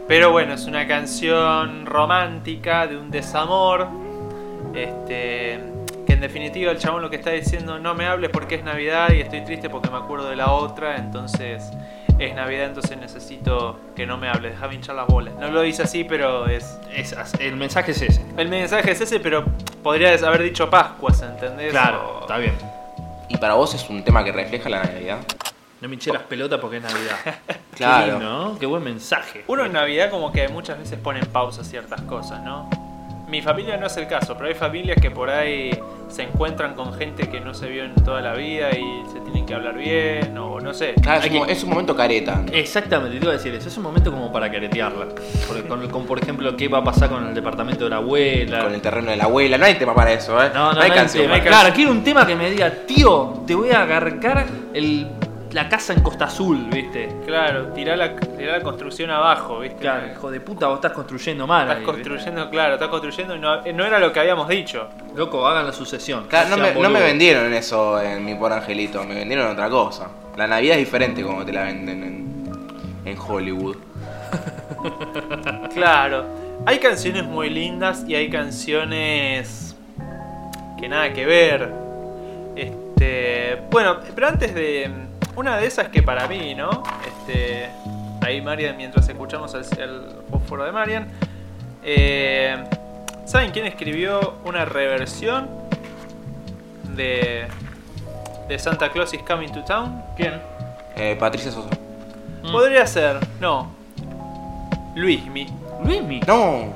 Pero 0.07 0.31
bueno, 0.31 0.53
es 0.53 0.65
una 0.65 0.87
canción 0.87 1.85
romántica 1.87 2.85
de 2.85 2.97
un 2.97 3.09
desamor, 3.09 3.87
este, 4.75 5.59
que 6.05 6.13
en 6.13 6.21
definitiva 6.21 6.71
el 6.71 6.77
chabón 6.77 7.01
lo 7.01 7.09
que 7.09 7.15
está 7.17 7.31
diciendo, 7.31 7.79
no 7.79 7.93
me 7.95 8.05
hables 8.07 8.29
porque 8.29 8.55
es 8.55 8.63
Navidad 8.63 9.09
y 9.11 9.21
estoy 9.21 9.41
triste 9.41 9.69
porque 9.69 9.89
me 9.89 9.97
acuerdo 9.97 10.29
de 10.29 10.35
la 10.35 10.51
otra, 10.51 10.97
entonces 10.97 11.63
es 12.19 12.33
Navidad, 12.35 12.65
entonces 12.67 12.97
necesito 12.97 13.77
que 13.95 14.05
no 14.05 14.17
me 14.17 14.29
hables, 14.29 14.53
déjame 14.53 14.75
hinchar 14.75 14.95
las 14.95 15.07
bolas. 15.07 15.33
No 15.39 15.47
lo 15.49 15.61
dice 15.61 15.83
así, 15.83 16.03
pero 16.03 16.47
es... 16.47 16.77
Es- 16.93 17.15
el 17.39 17.55
mensaje 17.57 17.91
es 17.91 18.01
ese. 18.01 18.25
El 18.37 18.47
mensaje 18.49 18.91
es 18.91 19.01
ese, 19.01 19.19
pero 19.19 19.43
podrías 19.83 20.23
haber 20.23 20.43
dicho 20.43 20.69
Pascuas, 20.69 21.21
¿entendés? 21.21 21.71
Claro, 21.71 22.17
O- 22.19 22.21
está 22.21 22.37
bien. 22.37 22.53
¿Y 23.27 23.37
para 23.37 23.55
vos 23.55 23.73
es 23.73 23.89
un 23.89 24.03
tema 24.03 24.23
que 24.23 24.31
refleja 24.31 24.69
la 24.69 24.83
Navidad? 24.83 25.17
No 25.81 25.89
me 25.89 25.95
hinché 25.95 26.13
las 26.13 26.23
pelotas 26.23 26.59
porque 26.59 26.77
es 26.77 26.83
Navidad. 26.83 27.15
Claro. 27.75 28.05
Qué 28.05 28.11
lindo, 28.11 28.25
¿no? 28.53 28.57
Qué 28.57 28.65
buen 28.65 28.81
mensaje. 28.81 29.43
Uno 29.47 29.65
en 29.65 29.73
Navidad 29.73 30.09
como 30.09 30.31
que 30.31 30.47
muchas 30.47 30.79
veces 30.79 30.97
pone 30.97 31.19
en 31.19 31.25
pausa 31.25 31.61
ciertas 31.65 31.99
cosas, 32.03 32.41
¿no? 32.41 32.69
Mi 33.27 33.41
familia 33.41 33.75
no 33.77 33.87
es 33.87 33.97
el 33.97 34.07
caso, 34.07 34.35
pero 34.35 34.47
hay 34.47 34.53
familias 34.53 34.97
que 35.01 35.09
por 35.09 35.29
ahí 35.31 35.71
se 36.07 36.21
encuentran 36.23 36.75
con 36.75 36.93
gente 36.93 37.27
que 37.27 37.41
no 37.41 37.53
se 37.55 37.67
vio 37.67 37.83
en 37.83 37.95
toda 37.95 38.21
la 38.21 38.33
vida 38.35 38.69
y 38.71 39.03
se 39.11 39.19
tienen 39.21 39.45
que 39.47 39.55
hablar 39.55 39.75
bien, 39.75 40.37
o 40.37 40.59
no 40.59 40.73
sé. 40.75 40.93
Claro, 41.01 41.23
es, 41.25 41.31
un, 41.31 41.45
que- 41.47 41.51
es 41.51 41.63
un 41.63 41.69
momento 41.71 41.95
careta. 41.95 42.43
Exactamente, 42.53 43.17
te 43.17 43.23
iba 43.23 43.33
a 43.33 43.37
decir 43.37 43.53
eso. 43.55 43.67
Es 43.67 43.77
un 43.77 43.83
momento 43.83 44.11
como 44.11 44.31
para 44.31 44.51
caretearla. 44.51 45.07
Porque 45.47 45.63
con, 45.63 45.87
con, 45.89 46.05
por 46.05 46.19
ejemplo, 46.21 46.55
qué 46.55 46.67
va 46.67 46.77
a 46.79 46.83
pasar 46.83 47.09
con 47.09 47.27
el 47.27 47.33
departamento 47.33 47.85
de 47.85 47.89
la 47.89 47.95
abuela. 47.97 48.63
Con 48.63 48.73
el 48.75 48.81
terreno 48.81 49.09
de 49.09 49.17
la 49.17 49.23
abuela. 49.23 49.57
No 49.57 49.65
hay 49.65 49.73
tema 49.75 49.95
para 49.95 50.13
eso, 50.13 50.41
¿eh? 50.43 50.51
No, 50.53 50.65
no, 50.65 50.69
hay 50.69 50.75
no 50.89 50.93
hay 50.93 50.99
canción. 50.99 51.23
tema. 51.25 51.41
Claro, 51.41 51.73
quiero 51.73 51.91
un 51.91 52.03
tema 52.03 52.27
que 52.27 52.35
me 52.35 52.51
diga, 52.51 52.71
tío, 52.85 53.41
te 53.47 53.55
voy 53.55 53.71
a 53.71 53.81
agarcar 53.81 54.45
el, 54.73 55.07
la 55.55 55.69
casa 55.69 55.93
en 55.93 56.01
Costa 56.01 56.25
Azul, 56.25 56.67
¿viste? 56.69 57.07
Claro, 57.25 57.67
tirá 57.67 57.95
la, 57.95 58.13
tirá 58.13 58.57
la 58.57 58.61
construcción 58.61 59.09
abajo, 59.09 59.59
¿viste? 59.59 59.77
Claro, 59.77 60.11
hijo 60.11 60.29
de 60.29 60.41
puta, 60.41 60.67
vos 60.67 60.79
estás 60.79 60.91
construyendo 60.91 61.47
mal. 61.47 61.61
Estás 61.61 61.77
ahí, 61.77 61.85
construyendo, 61.85 62.49
claro, 62.49 62.73
estás 62.73 62.89
construyendo 62.89 63.37
y 63.37 63.39
no, 63.39 63.63
eh, 63.63 63.71
no 63.71 63.85
era 63.85 63.97
lo 63.97 64.11
que 64.11 64.19
habíamos 64.19 64.49
dicho. 64.49 64.89
Loco, 65.15 65.47
hagan 65.47 65.65
la 65.65 65.71
sucesión. 65.71 66.27
Claro, 66.27 66.49
no, 66.49 66.57
me, 66.57 66.73
no 66.73 66.89
me 66.89 67.01
vendieron 67.01 67.53
eso 67.53 68.01
en 68.01 68.25
mi 68.25 68.35
por 68.35 68.51
angelito, 68.51 69.01
me 69.05 69.15
vendieron 69.15 69.49
otra 69.49 69.69
cosa. 69.69 70.09
La 70.35 70.45
Navidad 70.45 70.73
es 70.75 70.79
diferente 70.83 71.23
como 71.23 71.45
te 71.45 71.53
la 71.53 71.63
venden 71.63 72.03
en, 72.03 73.09
en 73.09 73.17
Hollywood. 73.17 73.77
Claro, 75.73 76.25
hay 76.65 76.79
canciones 76.79 77.23
muy 77.23 77.49
lindas 77.49 78.03
y 78.05 78.15
hay 78.15 78.29
canciones 78.29 79.73
que 80.77 80.89
nada 80.89 81.13
que 81.13 81.25
ver. 81.25 81.71
Este, 82.57 83.61
bueno, 83.71 83.99
pero 84.13 84.27
antes 84.27 84.53
de 84.53 85.04
una 85.35 85.57
de 85.57 85.67
esas 85.67 85.89
que 85.89 86.01
para 86.01 86.27
mí, 86.27 86.55
¿no? 86.55 86.83
Este, 87.07 87.69
ahí 88.21 88.41
Marian 88.41 88.77
mientras 88.77 89.07
escuchamos 89.07 89.53
el, 89.53 89.65
el 89.79 90.01
fósforo 90.29 90.63
de 90.65 90.71
Marian, 90.71 91.07
eh, 91.83 92.63
¿saben 93.25 93.51
quién 93.51 93.65
escribió 93.65 94.35
una 94.45 94.65
reversión 94.65 95.49
de 96.95 97.47
de 98.47 98.59
Santa 98.59 98.91
Claus 98.91 99.13
is 99.13 99.21
Coming 99.23 99.51
to 99.51 99.63
Town? 99.63 100.03
¿Quién? 100.15 100.41
Eh, 100.95 101.15
Patricia 101.19 101.51
Sosa. 101.51 101.69
Mm. 102.43 102.51
Podría 102.51 102.85
ser, 102.85 103.19
no. 103.39 103.73
Luismi. 104.95 105.47
Luismi. 105.83 106.21
No, 106.21 106.73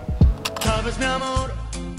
Sabes, 0.62 1.00
mi 1.00 1.06
amor, 1.06 1.54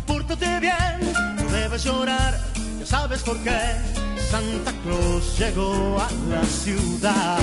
pórtate 0.06 0.60
bien, 0.60 1.12
no 1.36 1.50
debes 1.50 1.82
llorar, 1.82 2.34
ya 2.78 2.86
sabes 2.86 3.22
por 3.22 3.42
qué. 3.42 3.99
Santa 4.30 4.72
Claus 4.84 5.38
llegó 5.38 5.98
a 6.00 6.08
la 6.28 6.44
ciudad. 6.44 7.38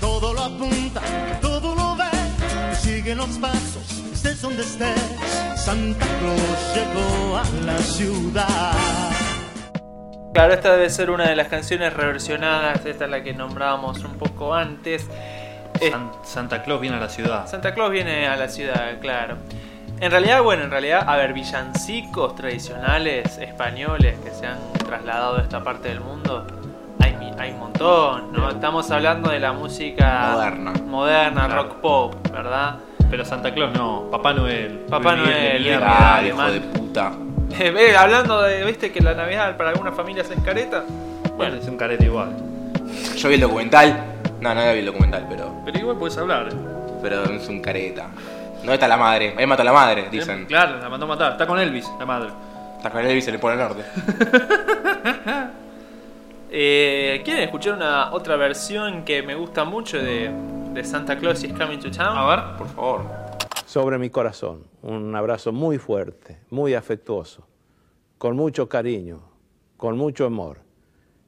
Todo 0.00 0.34
lo 0.34 0.42
apunta, 0.42 1.00
todo 1.40 1.74
lo 1.74 1.96
ve, 1.96 2.04
sigue 2.76 3.14
los 3.14 3.28
pasos, 3.38 4.02
estés 4.12 4.42
donde 4.42 4.62
estés. 4.62 5.00
Santa 5.56 6.06
Claus 6.18 6.74
llegó 6.74 7.36
a 7.38 7.44
la 7.64 7.78
ciudad. 7.78 8.72
Claro, 10.34 10.52
esta 10.52 10.72
debe 10.72 10.90
ser 10.90 11.10
una 11.10 11.28
de 11.28 11.34
las 11.36 11.48
canciones 11.48 11.94
reversionadas, 11.94 12.84
esta 12.84 13.04
es 13.06 13.10
la 13.10 13.22
que 13.22 13.32
nombrábamos 13.32 14.04
un 14.04 14.14
poco 14.18 14.54
antes. 14.54 15.06
San- 15.90 16.12
Santa 16.24 16.62
Claus 16.62 16.80
viene 16.80 16.96
a 16.96 17.00
la 17.00 17.08
ciudad. 17.08 17.46
Santa 17.48 17.72
Claus 17.74 17.90
viene 17.90 18.26
a 18.28 18.36
la 18.36 18.48
ciudad, 18.48 18.98
claro. 19.00 19.36
En 20.00 20.10
realidad, 20.10 20.42
bueno, 20.42 20.64
en 20.64 20.70
realidad, 20.70 21.04
a 21.08 21.16
ver, 21.16 21.32
villancicos 21.32 22.34
tradicionales 22.36 23.38
españoles 23.38 24.16
que 24.22 24.30
se 24.30 24.46
han 24.46 24.58
trasladado 24.86 25.38
a 25.38 25.40
esta 25.40 25.62
parte 25.64 25.88
del 25.88 26.00
mundo, 26.00 26.46
hay, 27.00 27.16
hay 27.38 27.52
un 27.52 27.60
montón, 27.60 28.32
¿no? 28.32 28.50
Estamos 28.50 28.90
hablando 28.90 29.30
de 29.30 29.40
la 29.40 29.52
música 29.52 30.30
Moderna. 30.32 30.72
moderna, 30.86 31.46
Claro. 31.46 31.62
rock 31.62 31.74
pop, 31.80 32.14
¿verdad? 32.30 32.76
Pero 33.10 33.24
Santa 33.24 33.54
Claus 33.54 33.72
no, 33.72 34.08
Papá 34.10 34.34
Noel. 34.34 34.80
Papá 34.90 35.12
Miguel 35.16 35.28
de 35.32 35.32
Noel, 35.48 35.62
mierda. 35.62 36.16
Ah, 36.16 36.22
hijo 36.26 36.36
man. 36.36 36.52
de 36.52 36.60
puta. 36.60 37.12
Hablando 37.98 38.42
de, 38.42 38.64
viste, 38.64 38.92
que 38.92 39.00
la 39.00 39.14
Navidad 39.14 39.56
para 39.56 39.70
algunas 39.70 39.94
familias 39.94 40.30
es 40.30 40.38
careta. 40.44 40.84
Bueno, 41.36 41.56
es 41.56 41.66
un 41.68 41.76
carete 41.78 42.04
igual. 42.04 42.36
Yo 43.16 43.28
vi 43.28 43.36
el 43.36 43.40
documental. 43.40 43.96
No, 44.40 44.54
no 44.54 44.60
vi 44.60 44.80
el 44.80 44.86
documental, 44.86 45.24
pero. 45.28 45.54
Pero 45.64 45.78
igual 45.78 45.96
puedes 45.96 46.18
hablar. 46.18 46.48
¿eh? 46.48 46.56
Pero 47.00 47.24
es 47.24 47.48
un 47.48 47.60
careta. 47.62 48.08
¿Dónde 48.66 48.74
está 48.74 48.88
la 48.88 48.96
madre? 48.96 49.32
Ahí 49.38 49.46
mató 49.46 49.62
a 49.62 49.64
la 49.64 49.72
madre, 49.72 50.08
dicen. 50.10 50.44
Claro, 50.46 50.78
la 50.80 50.88
mandó 50.88 51.06
a 51.06 51.10
matar. 51.10 51.30
Está 51.32 51.46
con 51.46 51.56
Elvis, 51.58 51.88
la 52.00 52.04
madre. 52.04 52.30
Está 52.76 52.90
con 52.90 53.00
Elvis 53.04 53.22
y 53.22 53.26
se 53.26 53.30
le 53.32 53.38
pone 53.38 53.54
el 53.54 53.60
norte. 53.60 53.84
Eh, 56.58 57.22
¿Quieren 57.24 57.42
escuchar 57.42 57.74
una 57.74 58.12
otra 58.12 58.36
versión 58.36 59.04
que 59.04 59.20
me 59.22 59.34
gusta 59.34 59.64
mucho 59.64 59.98
de, 59.98 60.30
de 60.72 60.84
Santa 60.84 61.18
Claus 61.18 61.42
is 61.42 61.52
Coming 61.52 61.80
to 61.80 61.90
Town? 61.90 62.16
A 62.16 62.24
ver. 62.24 62.40
Por 62.56 62.68
favor. 62.68 63.04
sobre 63.66 63.98
mi 63.98 64.08
corazón. 64.10 64.62
Un 64.80 65.14
abrazo 65.16 65.50
muy 65.52 65.76
fuerte, 65.76 66.38
muy 66.48 66.72
afectuoso, 66.74 67.46
con 68.16 68.36
mucho 68.36 68.68
cariño, 68.68 69.22
con 69.76 69.98
mucho 69.98 70.24
amor 70.24 70.60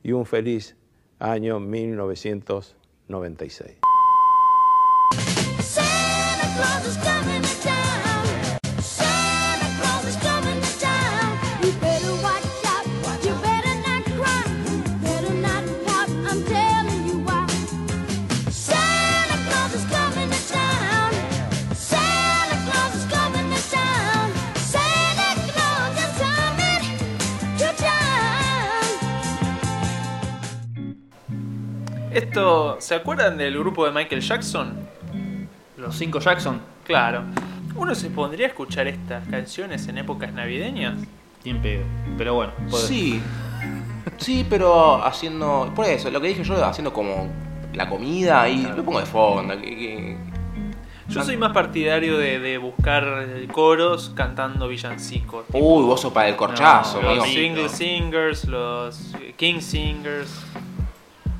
y 0.04 0.12
un 0.12 0.24
feliz 0.24 0.76
año 1.18 1.58
1996. 1.60 3.76
¿Se 32.88 32.94
acuerdan 32.94 33.36
del 33.36 33.58
grupo 33.58 33.84
de 33.84 33.92
Michael 33.92 34.22
Jackson? 34.22 34.97
Los 35.88 35.96
cinco 35.96 36.18
Jackson. 36.20 36.60
Claro. 36.84 37.22
¿Uno 37.74 37.94
se 37.94 38.10
pondría 38.10 38.46
a 38.46 38.48
escuchar 38.50 38.86
estas 38.88 39.26
canciones 39.28 39.86
en 39.88 39.96
épocas 39.98 40.32
navideñas? 40.34 40.94
Bien 41.42 41.62
pedo. 41.62 41.84
Pero 42.18 42.34
bueno, 42.34 42.52
puede. 42.68 42.86
Sí. 42.86 43.22
Sí, 44.18 44.44
pero 44.48 45.02
haciendo. 45.04 45.72
Por 45.74 45.86
eso, 45.86 46.10
lo 46.10 46.20
que 46.20 46.28
dije 46.28 46.44
yo, 46.44 46.62
haciendo 46.64 46.92
como 46.92 47.28
la 47.72 47.88
comida 47.88 48.48
y 48.48 48.62
lo 48.64 48.84
pongo 48.84 49.00
de 49.00 49.06
fondo. 49.06 49.54
que- 49.60 49.76
que- 49.76 50.16
Yo 51.08 51.22
soy 51.24 51.38
más 51.38 51.52
partidario 51.52 52.18
de, 52.18 52.38
de 52.38 52.58
buscar 52.58 53.26
coros 53.50 54.12
cantando 54.14 54.68
villancicos. 54.68 55.46
Uy, 55.54 55.84
vos 55.84 56.00
sos 56.02 56.12
para 56.12 56.28
el 56.28 56.36
corchazo, 56.36 57.00
No, 57.00 57.08
amigo. 57.08 57.24
Los 57.24 57.32
single 57.32 57.68
singers, 57.70 58.44
los 58.46 59.14
king 59.36 59.60
singers. 59.60 60.28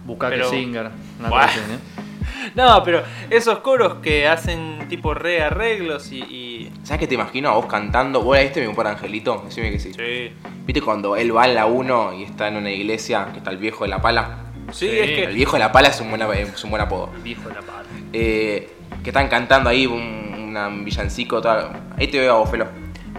Busca 0.07 0.31
que 0.31 0.37
Pero- 0.37 0.49
singer. 0.51 0.91
Una 1.21 1.29
cosa 1.29 1.45
así, 1.45 1.59
¿eh? 1.61 1.98
No, 2.55 2.83
pero 2.83 3.03
esos 3.31 3.59
coros 3.59 3.95
que 4.03 4.27
hacen 4.27 4.87
tipo 4.89 5.13
re 5.15 5.43
arreglos 5.43 6.11
y. 6.13 6.19
y- 6.23 6.73
¿Sabes 6.83 7.01
qué 7.01 7.07
te 7.07 7.15
imagino 7.15 7.51
a 7.51 7.55
vos 7.55 7.67
cantando? 7.67 8.23
Vos 8.23 8.39
este 8.39 8.67
mi 8.67 8.73
por 8.75 8.87
Angelito, 8.87 9.43
decime 9.45 9.71
que 9.71 9.79
sí. 9.79 9.93
Sí. 9.93 10.33
¿Viste 10.67 10.81
cuando 10.81 11.17
él 11.17 11.37
va 11.37 11.47
en 11.47 11.55
la 11.55 11.67
1 11.67 12.15
y 12.15 12.23
está 12.25 12.49
en 12.49 12.57
una 12.57 12.71
iglesia 12.71 13.29
que 13.33 13.39
está 13.39 13.51
el 13.51 13.59
viejo 13.59 13.85
de 13.85 13.91
la 13.91 14.01
pala? 14.01 14.45
Sí, 14.73 14.89
Sí, 14.89 14.99
es 14.99 15.09
El 15.11 15.15
que. 15.15 15.27
viejo 15.35 15.53
de 15.55 15.61
la 15.61 15.73
pala 15.73 15.89
es 15.89 16.01
un 16.01 16.11
buen, 16.11 16.23
es 16.23 16.65
un 16.65 16.71
buen 16.71 16.83
apodo. 16.83 17.11
El 17.15 17.23
viejo 17.23 17.49
de 17.49 17.55
la 17.55 17.61
pata. 17.63 17.85
Eh, 18.13 18.71
que 19.03 19.11
están 19.11 19.29
cantando 19.29 19.71
ahí 19.71 19.87
un, 19.87 20.57
un 20.57 20.85
villancico. 20.85 21.41
Tal. 21.41 21.71
Ahí 21.97 22.09
te 22.09 22.19
veo 22.21 22.35
a 22.35 22.39
vos, 22.39 22.51
Felo. 22.51 22.67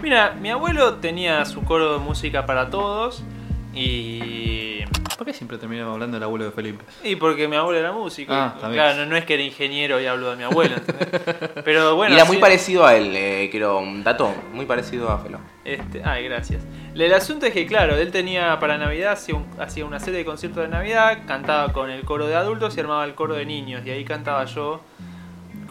Mira, 0.02 0.36
mi 0.40 0.50
abuelo 0.50 0.94
tenía 0.94 1.44
su 1.44 1.62
coro 1.62 1.94
de 1.94 1.98
música 1.98 2.46
para 2.46 2.70
todos 2.70 3.22
y. 3.74 4.79
¿Por 5.20 5.26
qué 5.26 5.34
siempre 5.34 5.58
terminamos 5.58 5.92
hablando 5.92 6.16
del 6.16 6.22
abuelo 6.24 6.46
de 6.46 6.50
Felipe? 6.50 6.82
Y 7.04 7.16
porque 7.16 7.46
mi 7.46 7.54
abuelo 7.54 7.78
era 7.78 7.92
músico. 7.92 8.32
Ah, 8.34 8.54
y- 8.56 8.72
claro, 8.72 9.00
no, 9.00 9.04
no 9.04 9.16
es 9.16 9.26
que 9.26 9.34
era 9.34 9.42
ingeniero 9.42 10.00
y 10.00 10.06
hablo 10.06 10.30
de 10.30 10.36
mi 10.36 10.44
abuelo. 10.44 10.76
Pero 11.62 11.94
bueno. 11.94 12.14
y 12.14 12.16
era 12.16 12.24
muy 12.24 12.36
sí, 12.36 12.40
parecido 12.40 12.86
a 12.86 12.94
él, 12.96 13.14
eh, 13.14 13.48
quiero 13.50 13.80
un 13.80 14.02
dato, 14.02 14.32
muy 14.54 14.64
parecido 14.64 15.10
a 15.10 15.18
Felo. 15.18 15.38
Este, 15.62 16.00
ay, 16.02 16.24
gracias. 16.24 16.62
El 16.94 17.12
asunto 17.12 17.44
es 17.44 17.52
que, 17.52 17.66
claro, 17.66 17.96
él 17.96 18.10
tenía 18.10 18.58
para 18.60 18.78
Navidad, 18.78 19.12
hacía, 19.12 19.34
un- 19.34 19.44
hacía 19.60 19.84
una 19.84 20.00
serie 20.00 20.20
de 20.20 20.24
conciertos 20.24 20.62
de 20.62 20.68
Navidad, 20.68 21.18
cantaba 21.26 21.70
con 21.74 21.90
el 21.90 22.02
coro 22.06 22.26
de 22.26 22.34
adultos 22.36 22.74
y 22.78 22.80
armaba 22.80 23.04
el 23.04 23.14
coro 23.14 23.34
de 23.34 23.44
niños. 23.44 23.82
Y 23.84 23.90
ahí 23.90 24.06
cantaba 24.06 24.46
yo 24.46 24.80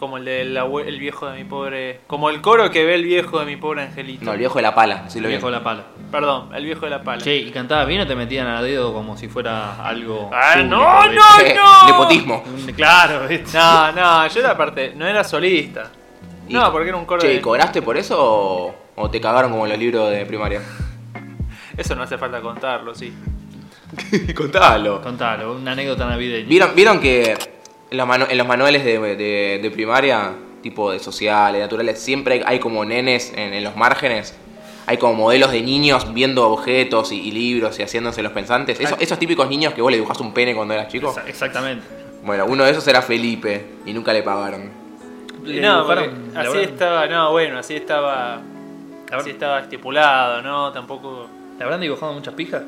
Como 0.00 0.16
el 0.16 0.24
del 0.24 0.56
abue- 0.56 0.86
el 0.86 0.98
viejo 0.98 1.26
de 1.28 1.36
mi 1.36 1.44
pobre. 1.44 2.00
Como 2.06 2.30
el 2.30 2.40
coro 2.40 2.70
que 2.70 2.84
ve 2.86 2.94
el 2.94 3.04
viejo 3.04 3.38
de 3.38 3.44
mi 3.44 3.56
pobre 3.56 3.82
angelito. 3.82 4.24
No, 4.24 4.32
el 4.32 4.38
viejo 4.38 4.54
de 4.56 4.62
la 4.62 4.74
pala, 4.74 5.08
sí 5.10 5.18
El 5.18 5.24
lo 5.24 5.28
vi. 5.28 5.34
viejo 5.34 5.46
de 5.48 5.52
la 5.52 5.62
pala. 5.62 5.82
Perdón, 6.10 6.48
el 6.54 6.64
viejo 6.64 6.80
de 6.86 6.90
la 6.90 7.02
pala. 7.02 7.22
Che, 7.22 7.36
¿y 7.36 7.50
cantabas 7.50 7.86
bien 7.86 8.00
o 8.00 8.06
te 8.06 8.14
metían 8.16 8.46
a 8.46 8.62
dedo 8.62 8.92
como 8.94 9.16
si 9.18 9.28
fuera 9.28 9.84
algo. 9.86 10.30
Ah, 10.32 10.54
público, 10.54 10.74
no, 10.76 11.06
no, 11.06 11.12
no. 11.54 11.86
Nepotismo. 11.86 12.44
Claro, 12.74 13.28
¿viste? 13.28 13.56
No, 13.58 13.92
no, 13.92 14.26
yo 14.26 14.40
era 14.40 14.56
parte. 14.56 14.94
No 14.96 15.06
era 15.06 15.22
solista. 15.22 15.90
Y- 16.48 16.54
No, 16.54 16.72
porque 16.72 16.88
era 16.88 16.96
un 16.96 17.04
coro 17.04 17.20
Che, 17.20 17.28
de. 17.28 17.34
¿y 17.34 17.40
¿cobraste 17.40 17.82
por 17.82 17.96
eso 17.98 18.16
o, 18.18 18.74
o 18.96 19.10
te 19.10 19.20
cagaron 19.20 19.50
como 19.52 19.66
en 19.66 19.70
los 19.72 19.78
libros 19.78 20.10
de 20.10 20.24
primaria? 20.24 20.62
Eso 21.76 21.94
no 21.94 22.02
hace 22.02 22.16
falta 22.18 22.40
contarlo, 22.40 22.94
sí. 22.94 23.12
Contalo. 24.34 25.00
Contalo, 25.02 25.54
una 25.56 25.72
anécdota 25.72 26.06
navideña. 26.06 26.48
¿Vieron, 26.48 26.74
¿Vieron 26.74 27.00
que 27.00 27.34
en 27.90 27.98
los, 27.98 28.06
manu- 28.06 28.26
en 28.28 28.38
los 28.38 28.46
manuales 28.46 28.84
de, 28.84 28.98
de- 29.16 29.58
de 29.62 29.70
primaria, 29.70 30.32
tipo 30.62 30.90
de 30.92 30.98
sociales, 30.98 31.60
naturales, 31.60 31.98
siempre 32.00 32.34
hay, 32.34 32.42
hay 32.46 32.58
como 32.60 32.84
nenes 32.84 33.32
en, 33.34 33.52
en 33.54 33.64
los 33.64 33.76
márgenes? 33.76 34.34
Hay 34.86 34.96
como 34.96 35.14
modelos 35.14 35.52
de 35.52 35.62
niños 35.62 36.12
viendo 36.12 36.48
objetos 36.50 37.12
y, 37.12 37.20
y 37.20 37.30
libros 37.30 37.78
y 37.78 37.82
haciéndose 37.82 38.22
los 38.22 38.32
pensantes. 38.32 38.80
Eso- 38.80 38.96
esos 38.98 39.18
típicos 39.18 39.48
niños 39.48 39.72
que 39.74 39.82
vos 39.82 39.90
le 39.90 39.96
dibujás 39.98 40.20
un 40.20 40.32
pene 40.32 40.54
cuando 40.54 40.74
eras 40.74 40.88
chico. 40.88 41.12
Exa- 41.14 41.26
Exactamente. 41.26 41.86
Bueno, 42.24 42.44
uno 42.46 42.64
de 42.64 42.70
esos 42.72 42.86
era 42.88 43.00
Felipe 43.00 43.64
y 43.86 43.92
nunca 43.92 44.12
le 44.12 44.22
pagaron. 44.22 44.70
Le 45.44 45.60
no, 45.60 45.82
dibujaron- 45.84 45.86
porque 46.10 46.32
la 46.34 46.40
así 46.40 46.48
verdad- 46.58 46.70
estaba. 46.72 47.06
No, 47.06 47.30
bueno, 47.32 47.58
así 47.58 47.74
estaba. 47.76 48.40
Así 49.10 49.30
estaba 49.30 49.60
estipulado, 49.60 50.42
¿no? 50.42 50.70
Tampoco. 50.72 51.26
¿Le 51.58 51.64
habrán 51.64 51.80
dibujado 51.80 52.12
muchas 52.12 52.34
pijas? 52.34 52.62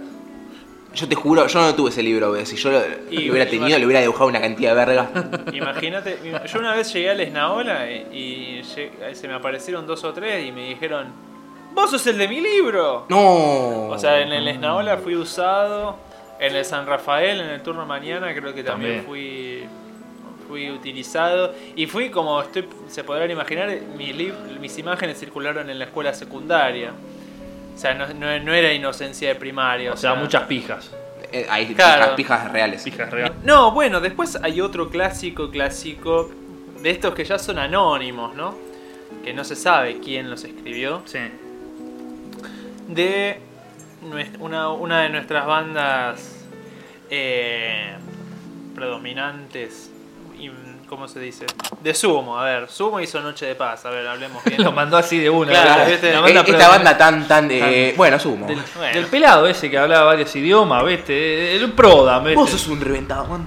Yo 0.94 1.08
te 1.08 1.14
juro, 1.14 1.46
yo 1.46 1.60
no 1.60 1.74
tuve 1.74 1.90
ese 1.90 2.02
libro, 2.02 2.34
si 2.44 2.56
yo 2.56 2.70
lo, 2.70 2.80
Y- 3.10 3.24
lo 3.26 3.32
hubiera 3.32 3.48
tenido, 3.50 3.78
le 3.78 3.86
hubiera 3.86 4.00
dibujado 4.02 4.26
una 4.26 4.40
cantidad 4.40 4.70
de 4.70 4.76
verga. 4.76 5.10
Imagínate, 5.52 6.18
yo 6.46 6.58
una 6.58 6.74
vez 6.74 6.92
llegué 6.92 7.10
al 7.10 7.20
Esnaola 7.20 7.90
y, 7.90 8.60
se 8.64 9.28
me 9.28 9.34
aparecieron 9.34 9.86
dos 9.86 10.04
o 10.04 10.12
tres 10.12 10.46
y 10.46 10.52
me 10.52 10.68
dijeron: 10.68 11.06
¡Vos 11.74 11.90
sos 11.90 12.06
el 12.06 12.18
de 12.18 12.28
mi 12.28 12.40
libro! 12.40 13.06
No. 13.08 13.88
O 13.88 13.98
sea, 13.98 14.20
en 14.20 14.32
el 14.32 14.46
Esnaola 14.48 14.98
fui 14.98 15.16
usado, 15.16 15.96
en 16.38 16.54
el 16.54 16.64
San 16.64 16.86
Rafael, 16.86 17.40
en 17.40 17.48
el 17.48 17.62
turno 17.62 17.86
mañana, 17.86 18.34
creo 18.34 18.52
que 18.54 18.62
también, 18.62 19.02
También. 19.02 19.04
fui 19.06 19.64
fui 20.48 20.70
utilizado 20.70 21.54
y 21.76 21.86
fui 21.86 22.10
como 22.10 22.42
estoy, 22.42 22.68
se 22.88 23.04
podrán 23.04 23.30
imaginar, 23.30 23.70
mis, 23.96 24.14
mis 24.60 24.76
imágenes 24.78 25.18
circularon 25.18 25.70
en 25.70 25.78
la 25.78 25.86
escuela 25.86 26.12
secundaria. 26.12 26.92
O 27.74 27.78
sea, 27.78 27.94
no, 27.94 28.06
no- 28.14 28.38
no 28.40 28.52
era 28.54 28.72
inocencia 28.72 29.28
de 29.28 29.34
primaria. 29.34 29.92
O 29.92 29.96
sea, 29.96 30.14
muchas 30.14 30.42
pijas. 30.44 30.90
Eh, 31.32 31.46
hay 31.48 31.66
Claro. 31.74 32.14
pijas, 32.16 32.38
pijas 32.40 32.52
reales. 32.52 32.82
Pijas 32.82 33.10
reales. 33.10 33.32
No, 33.44 33.70
bueno, 33.72 34.00
después 34.00 34.36
hay 34.42 34.60
otro 34.60 34.90
clásico, 34.90 35.50
clásico, 35.50 36.30
de 36.82 36.90
estos 36.90 37.14
que 37.14 37.24
ya 37.24 37.38
son 37.38 37.58
anónimos, 37.58 38.34
¿no? 38.34 38.54
Que 39.24 39.32
no 39.32 39.44
se 39.44 39.56
sabe 39.56 39.98
quién 40.00 40.28
los 40.28 40.44
escribió. 40.44 41.02
Sí. 41.06 41.18
De 42.88 43.38
una, 44.40 44.70
una 44.70 45.02
de 45.02 45.08
nuestras 45.10 45.46
bandas 45.46 46.44
eh, 47.08 47.94
predominantes, 48.74 49.91
¿cómo 50.88 51.08
se 51.08 51.20
dice? 51.20 51.46
De 51.80 51.94
Sumo, 51.94 52.38
a 52.38 52.44
ver, 52.44 52.68
Sumo 52.70 53.00
hizo 53.00 53.20
Noche 53.20 53.46
de 53.46 53.54
Paz, 53.54 53.84
a 53.86 53.90
ver, 53.90 54.06
hablemos 54.06 54.42
bien. 54.44 54.62
Lo 54.64 54.72
mandó 54.72 54.96
así 54.96 55.18
de 55.18 55.30
una. 55.30 55.50
Claro, 55.50 55.68
¿verdad? 55.70 55.88
¿viste? 55.88 56.12
La 56.12 56.18
Eh, 56.18 56.22
banda 56.22 56.40
esta 56.52 56.68
banda 56.68 56.98
tan, 56.98 57.28
tan 57.28 57.48
de... 57.48 57.88
Tan- 57.88 57.96
bueno, 57.96 58.18
sumo. 58.18 58.46
Del, 58.46 58.62
Bueno. 58.76 58.94
del 58.94 59.06
pelado 59.06 59.46
ese 59.46 59.70
que 59.70 59.78
hablaba 59.78 60.04
varios 60.04 60.34
idiomas, 60.36 60.84
¿viste? 60.84 61.56
El 61.56 61.72
Prodam, 61.72 62.24
¿viste? 62.24 62.36
Vos 62.36 62.50
sos 62.50 62.66
un 62.68 62.80
reventado, 62.80 63.26
man. 63.26 63.46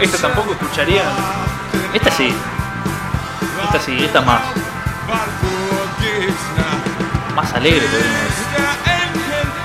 Esto 0.00 0.16
tampoco 0.18 0.52
escucharían. 0.52 1.04
Esta 1.92 2.10
sí. 2.10 2.34
Esta 3.64 3.78
sí, 3.80 4.04
esta 4.04 4.20
más. 4.22 4.40
Más 7.40 7.54
alegre, 7.54 7.80
podríamos 7.86 8.24
decir. 8.24 9.60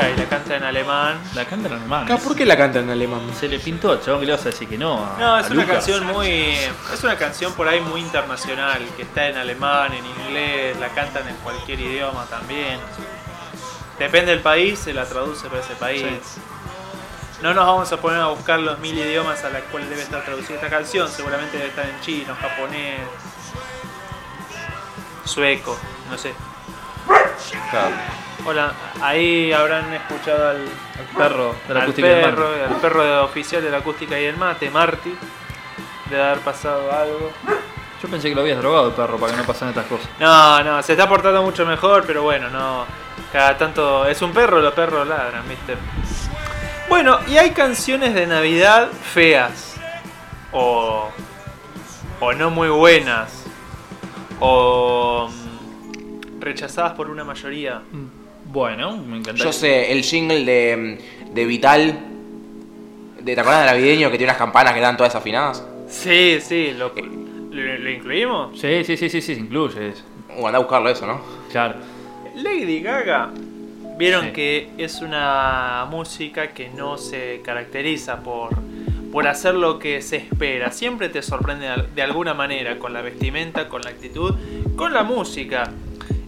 Y 0.00 0.16
la 0.18 0.28
canta 0.28 0.56
en 0.56 0.62
alemán. 0.64 1.20
La 1.34 1.44
canta 1.44 1.68
en 1.68 1.74
alemán. 1.74 2.06
¿Por 2.24 2.34
qué 2.34 2.46
la 2.46 2.56
cantan 2.56 2.84
en 2.84 2.90
alemán? 2.90 3.20
Se 3.38 3.48
le 3.48 3.58
pintó 3.58 3.96
chabón 4.00 4.20
que 4.20 4.26
le 4.26 4.32
vas 4.32 4.40
a 4.42 4.44
decir 4.46 4.68
que 4.68 4.78
no. 4.78 4.94
a- 5.04 5.16
No, 5.18 5.34
a 5.34 5.40
es 5.40 5.46
una 5.50 5.62
Lucas. 5.62 5.76
canción 5.76 6.06
muy. 6.06 6.28
Es 6.28 7.04
una 7.04 7.16
canción 7.16 7.52
por 7.52 7.68
ahí 7.68 7.80
muy 7.80 8.00
internacional, 8.00 8.82
que 8.96 9.02
está 9.02 9.28
en 9.28 9.36
alemán, 9.36 9.92
en 9.92 10.04
inglés, 10.06 10.78
la 10.80 10.88
cantan 10.88 11.28
en 11.28 11.36
cualquier 11.36 11.80
idioma 11.80 12.24
también. 12.30 12.78
Depende 13.98 14.30
del 14.32 14.40
país, 14.40 14.78
se 14.78 14.94
la 14.94 15.04
traduce 15.04 15.46
para 15.48 15.60
ese 15.60 15.74
país. 15.74 16.04
No 17.42 17.54
nos 17.54 17.64
vamos 17.66 17.90
a 17.92 17.96
poner 17.96 18.20
a 18.20 18.26
buscar 18.26 18.58
los 18.60 18.78
mil 18.80 18.96
idiomas 18.98 19.42
a 19.44 19.48
los 19.50 19.62
cuales 19.70 19.88
debe 19.88 20.02
estar 20.02 20.22
traducida 20.22 20.56
esta 20.56 20.68
canción, 20.68 21.08
seguramente 21.08 21.56
debe 21.56 21.70
estar 21.70 21.86
en 21.86 21.98
chino, 22.00 22.36
japonés, 22.38 23.00
sueco, 25.24 25.76
no 26.10 26.18
sé. 26.18 26.34
Hola, 28.44 28.72
ahí 29.02 29.52
habrán 29.52 29.92
escuchado 29.92 30.50
al, 30.50 30.64
perro 31.16 31.54
de 31.68 31.74
la 31.74 31.80
al 31.80 31.82
acústica 31.84 32.08
del 32.08 32.20
perro, 32.24 32.48
mate. 32.50 32.64
al 32.74 32.80
perro 32.80 33.04
de- 33.04 33.18
oficial 33.18 33.62
de 33.62 33.70
la 33.70 33.78
acústica 33.78 34.18
y 34.20 34.24
el 34.24 34.36
mate, 34.36 34.70
Marty, 34.70 35.14
de 36.10 36.22
haber 36.22 36.38
pasado 36.40 36.90
algo. 36.92 37.30
Yo 38.02 38.08
pensé 38.08 38.30
que 38.30 38.34
lo 38.34 38.40
habías 38.40 38.58
drogado 38.58 38.88
el 38.88 38.94
perro 38.94 39.18
para 39.18 39.32
que 39.32 39.38
no 39.38 39.44
pasaran 39.44 39.70
estas 39.70 39.86
cosas. 39.86 40.08
No, 40.18 40.62
no, 40.62 40.82
se 40.82 40.92
está 40.92 41.06
portando 41.08 41.42
mucho 41.42 41.66
mejor, 41.66 42.04
pero 42.06 42.22
bueno, 42.22 42.48
no. 42.48 42.86
Cada 43.30 43.56
tanto. 43.58 44.06
Es 44.06 44.20
un 44.22 44.32
perro, 44.32 44.60
los 44.60 44.72
perros 44.72 45.06
ladran, 45.06 45.46
¿viste? 45.46 45.76
Bueno, 46.90 47.18
y 47.28 47.36
hay 47.38 47.50
canciones 47.52 48.14
de 48.14 48.26
Navidad 48.26 48.88
feas. 48.90 49.76
O. 50.52 51.08
O 52.20 52.32
no 52.34 52.50
muy 52.50 52.68
buenas. 52.68 53.44
O. 54.40 55.30
mm, 55.30 56.40
Rechazadas 56.40 56.92
por 56.94 57.08
una 57.08 57.22
mayoría. 57.24 57.80
Bueno, 58.46 58.96
me 58.96 59.18
encantaría. 59.18 59.44
Yo 59.44 59.52
sé, 59.52 59.92
el 59.92 60.02
jingle 60.02 60.44
de, 60.44 60.98
de 61.32 61.44
Vital. 61.46 61.98
De, 63.20 63.34
¿Te 63.34 63.40
acuerdas 63.40 63.66
de 63.66 63.70
navideño 63.70 64.10
que 64.10 64.18
tiene 64.18 64.32
unas 64.32 64.38
campanas 64.38 64.74
que 64.74 64.80
dan 64.80 64.96
todas 64.96 65.12
desafinadas? 65.12 65.64
Sí, 65.88 66.38
sí, 66.40 66.72
lo, 66.76 66.92
¿lo, 66.94 67.78
lo 67.78 67.90
incluimos? 67.90 68.58
Sí, 68.58 68.82
sí, 68.84 68.96
sí, 68.96 69.08
sí, 69.08 69.20
sí, 69.22 69.34
se 69.34 69.40
incluye 69.40 69.90
eso. 69.90 70.02
Uh, 70.36 70.46
anda 70.46 70.58
a 70.58 70.62
buscarlo 70.62 70.88
eso, 70.90 71.06
¿no? 71.06 71.20
Claro. 71.52 71.76
Lady 72.34 72.80
Gaga. 72.80 73.30
Vieron 74.00 74.24
Sí. 74.28 74.32
que 74.32 74.70
es 74.78 75.02
una 75.02 75.86
música 75.90 76.48
que 76.48 76.70
no 76.70 76.96
se 76.96 77.42
caracteriza 77.44 78.22
por, 78.22 78.48
por 79.12 79.28
hacer 79.28 79.54
lo 79.54 79.78
que 79.78 80.00
se 80.00 80.16
espera. 80.16 80.72
Siempre 80.72 81.10
te 81.10 81.20
sorprende 81.20 81.68
de 81.94 82.02
alguna 82.02 82.32
manera 82.32 82.78
con 82.78 82.94
la 82.94 83.02
vestimenta, 83.02 83.68
con 83.68 83.82
la 83.82 83.90
actitud, 83.90 84.34
con 84.74 84.94
la 84.94 85.02
música. 85.02 85.70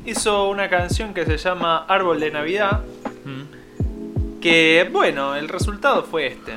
Hizo 0.05 0.51
una 0.51 0.69
canción 0.69 1.15
que 1.15 1.25
se 1.25 1.39
llama 1.39 1.87
Árbol 1.89 2.21
de 2.21 2.31
Navidad. 2.31 2.83
Mm. 3.25 4.41
Que 4.43 4.87
bueno, 4.93 5.35
el 5.35 5.49
resultado 5.49 6.03
fue 6.03 6.27
este. 6.27 6.53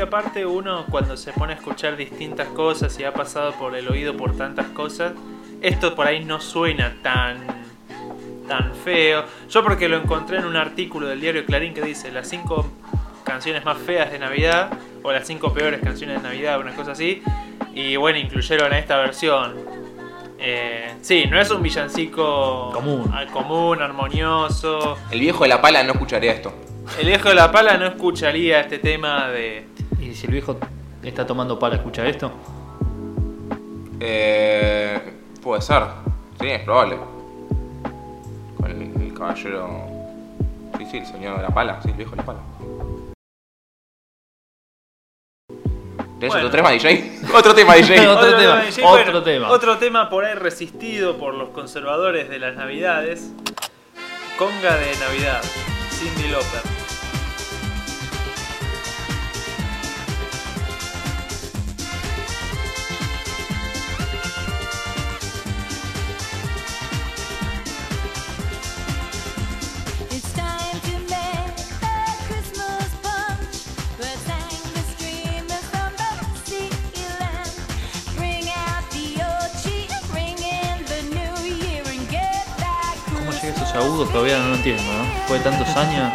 Aparte, 0.00 0.44
uno 0.44 0.84
cuando 0.90 1.16
se 1.16 1.32
pone 1.32 1.54
a 1.54 1.56
escuchar 1.56 1.96
distintas 1.96 2.48
cosas 2.48 2.98
y 3.00 3.04
ha 3.04 3.12
pasado 3.12 3.52
por 3.52 3.74
el 3.74 3.88
oído 3.88 4.16
por 4.16 4.36
tantas 4.36 4.66
cosas, 4.66 5.12
esto 5.62 5.94
por 5.94 6.06
ahí 6.06 6.24
no 6.24 6.40
suena 6.40 6.94
tan 7.02 7.38
tan 8.46 8.74
feo. 8.74 9.24
Yo 9.50 9.64
porque 9.64 9.88
lo 9.88 9.96
encontré 9.96 10.38
en 10.38 10.44
un 10.44 10.56
artículo 10.56 11.08
del 11.08 11.20
diario 11.20 11.44
Clarín 11.44 11.74
que 11.74 11.82
dice 11.82 12.12
las 12.12 12.28
cinco 12.28 12.70
canciones 13.24 13.64
más 13.64 13.78
feas 13.78 14.12
de 14.12 14.18
Navidad 14.18 14.70
o 15.02 15.10
las 15.12 15.26
cinco 15.26 15.52
peores 15.52 15.80
canciones 15.80 16.22
de 16.22 16.28
Navidad, 16.28 16.60
una 16.60 16.74
cosa 16.74 16.92
así, 16.92 17.22
y 17.74 17.96
bueno, 17.96 18.18
incluyeron 18.18 18.72
esta 18.74 18.98
versión. 18.98 19.54
Eh, 20.38 20.94
sí, 21.00 21.24
no 21.28 21.40
es 21.40 21.50
un 21.50 21.62
villancico 21.62 22.70
Común. 22.72 23.10
común, 23.32 23.82
armonioso. 23.82 24.98
El 25.10 25.20
viejo 25.20 25.44
de 25.44 25.48
la 25.48 25.60
pala 25.60 25.82
no 25.82 25.92
escucharía 25.92 26.32
esto. 26.32 26.54
El 27.00 27.06
viejo 27.06 27.30
de 27.30 27.34
la 27.34 27.50
pala 27.50 27.76
no 27.78 27.86
escucharía 27.86 28.60
este 28.60 28.78
tema 28.78 29.28
de 29.28 29.66
Y 30.06 30.14
si 30.14 30.26
el 30.26 30.32
viejo 30.34 30.56
está 31.02 31.26
tomando 31.26 31.58
pala 31.58 31.76
escucha 31.76 32.06
esto? 32.06 32.30
Eh, 33.98 35.00
puede 35.42 35.60
ser. 35.60 35.82
Sí, 36.40 36.46
es 36.46 36.62
probable. 36.62 36.96
Con 38.56 38.70
el, 38.70 39.02
el 39.02 39.14
caballero. 39.14 39.68
Sí, 40.78 40.86
sí, 40.88 40.98
el 40.98 41.06
señor 41.06 41.38
de 41.38 41.42
la 41.42 41.48
pala. 41.48 41.82
Sí, 41.82 41.88
el 41.90 41.96
viejo 41.96 42.12
de 42.12 42.16
la 42.18 42.22
pala. 42.24 42.38
¿Tenés 46.20 46.32
Bueno. 46.34 46.36
otro 46.36 46.50
tema, 46.50 46.70
DJ? 46.70 47.18
otro 47.34 47.54
tema, 47.54 47.74
DJ. 47.74 48.06
Otro 48.06 48.36
tema, 48.36 48.62
sí, 48.70 48.82
otro 48.84 49.22
tema. 49.24 49.50
Otro 49.50 49.78
tema 49.78 50.08
por 50.08 50.24
ahí 50.24 50.34
resistido 50.34 51.18
por 51.18 51.34
los 51.34 51.48
conservadores 51.48 52.28
de 52.28 52.38
las 52.38 52.54
navidades. 52.54 53.32
Conga 54.38 54.76
de 54.76 54.96
Navidad, 54.98 55.42
Cindy 55.90 56.28
Lauper. 56.28 56.85
Agudos? 83.96 84.12
Todavía 84.12 84.38
no 84.38 84.48
lo 84.48 84.54
entiendo, 84.56 84.82
¿no? 84.82 85.32
De 85.34 85.40
tantos 85.40 85.68
años. 85.76 86.12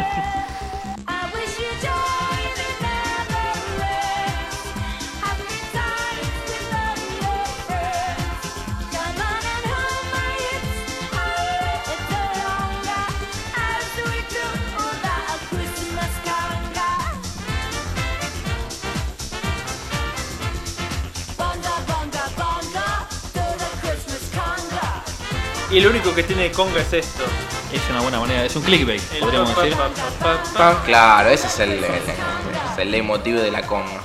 Único 26.02 26.14
que 26.14 26.22
tiene 26.24 26.50
Conga 26.52 26.80
es 26.80 26.92
esto. 26.92 27.24
Es 27.72 27.80
una 27.90 28.00
buena 28.02 28.20
manera, 28.20 28.44
es 28.44 28.54
un 28.56 28.62
clickbait, 28.62 29.00
El 29.14 29.20
podríamos 29.20 29.50
pa, 29.50 29.56
pa, 29.56 29.62
decir. 29.62 29.78
pa, 29.78 29.88
pa, 29.88 30.42
pa, 30.52 30.74
pa. 30.74 30.82
Claro, 30.84 31.30
ese 31.30 31.46
es 31.46 31.58
el, 31.60 31.72
el, 31.72 31.84
es 31.84 32.78
el 32.78 32.90
leitmotiv 32.90 33.40
de 33.40 33.50
la 33.50 33.62
conga. 33.66 34.00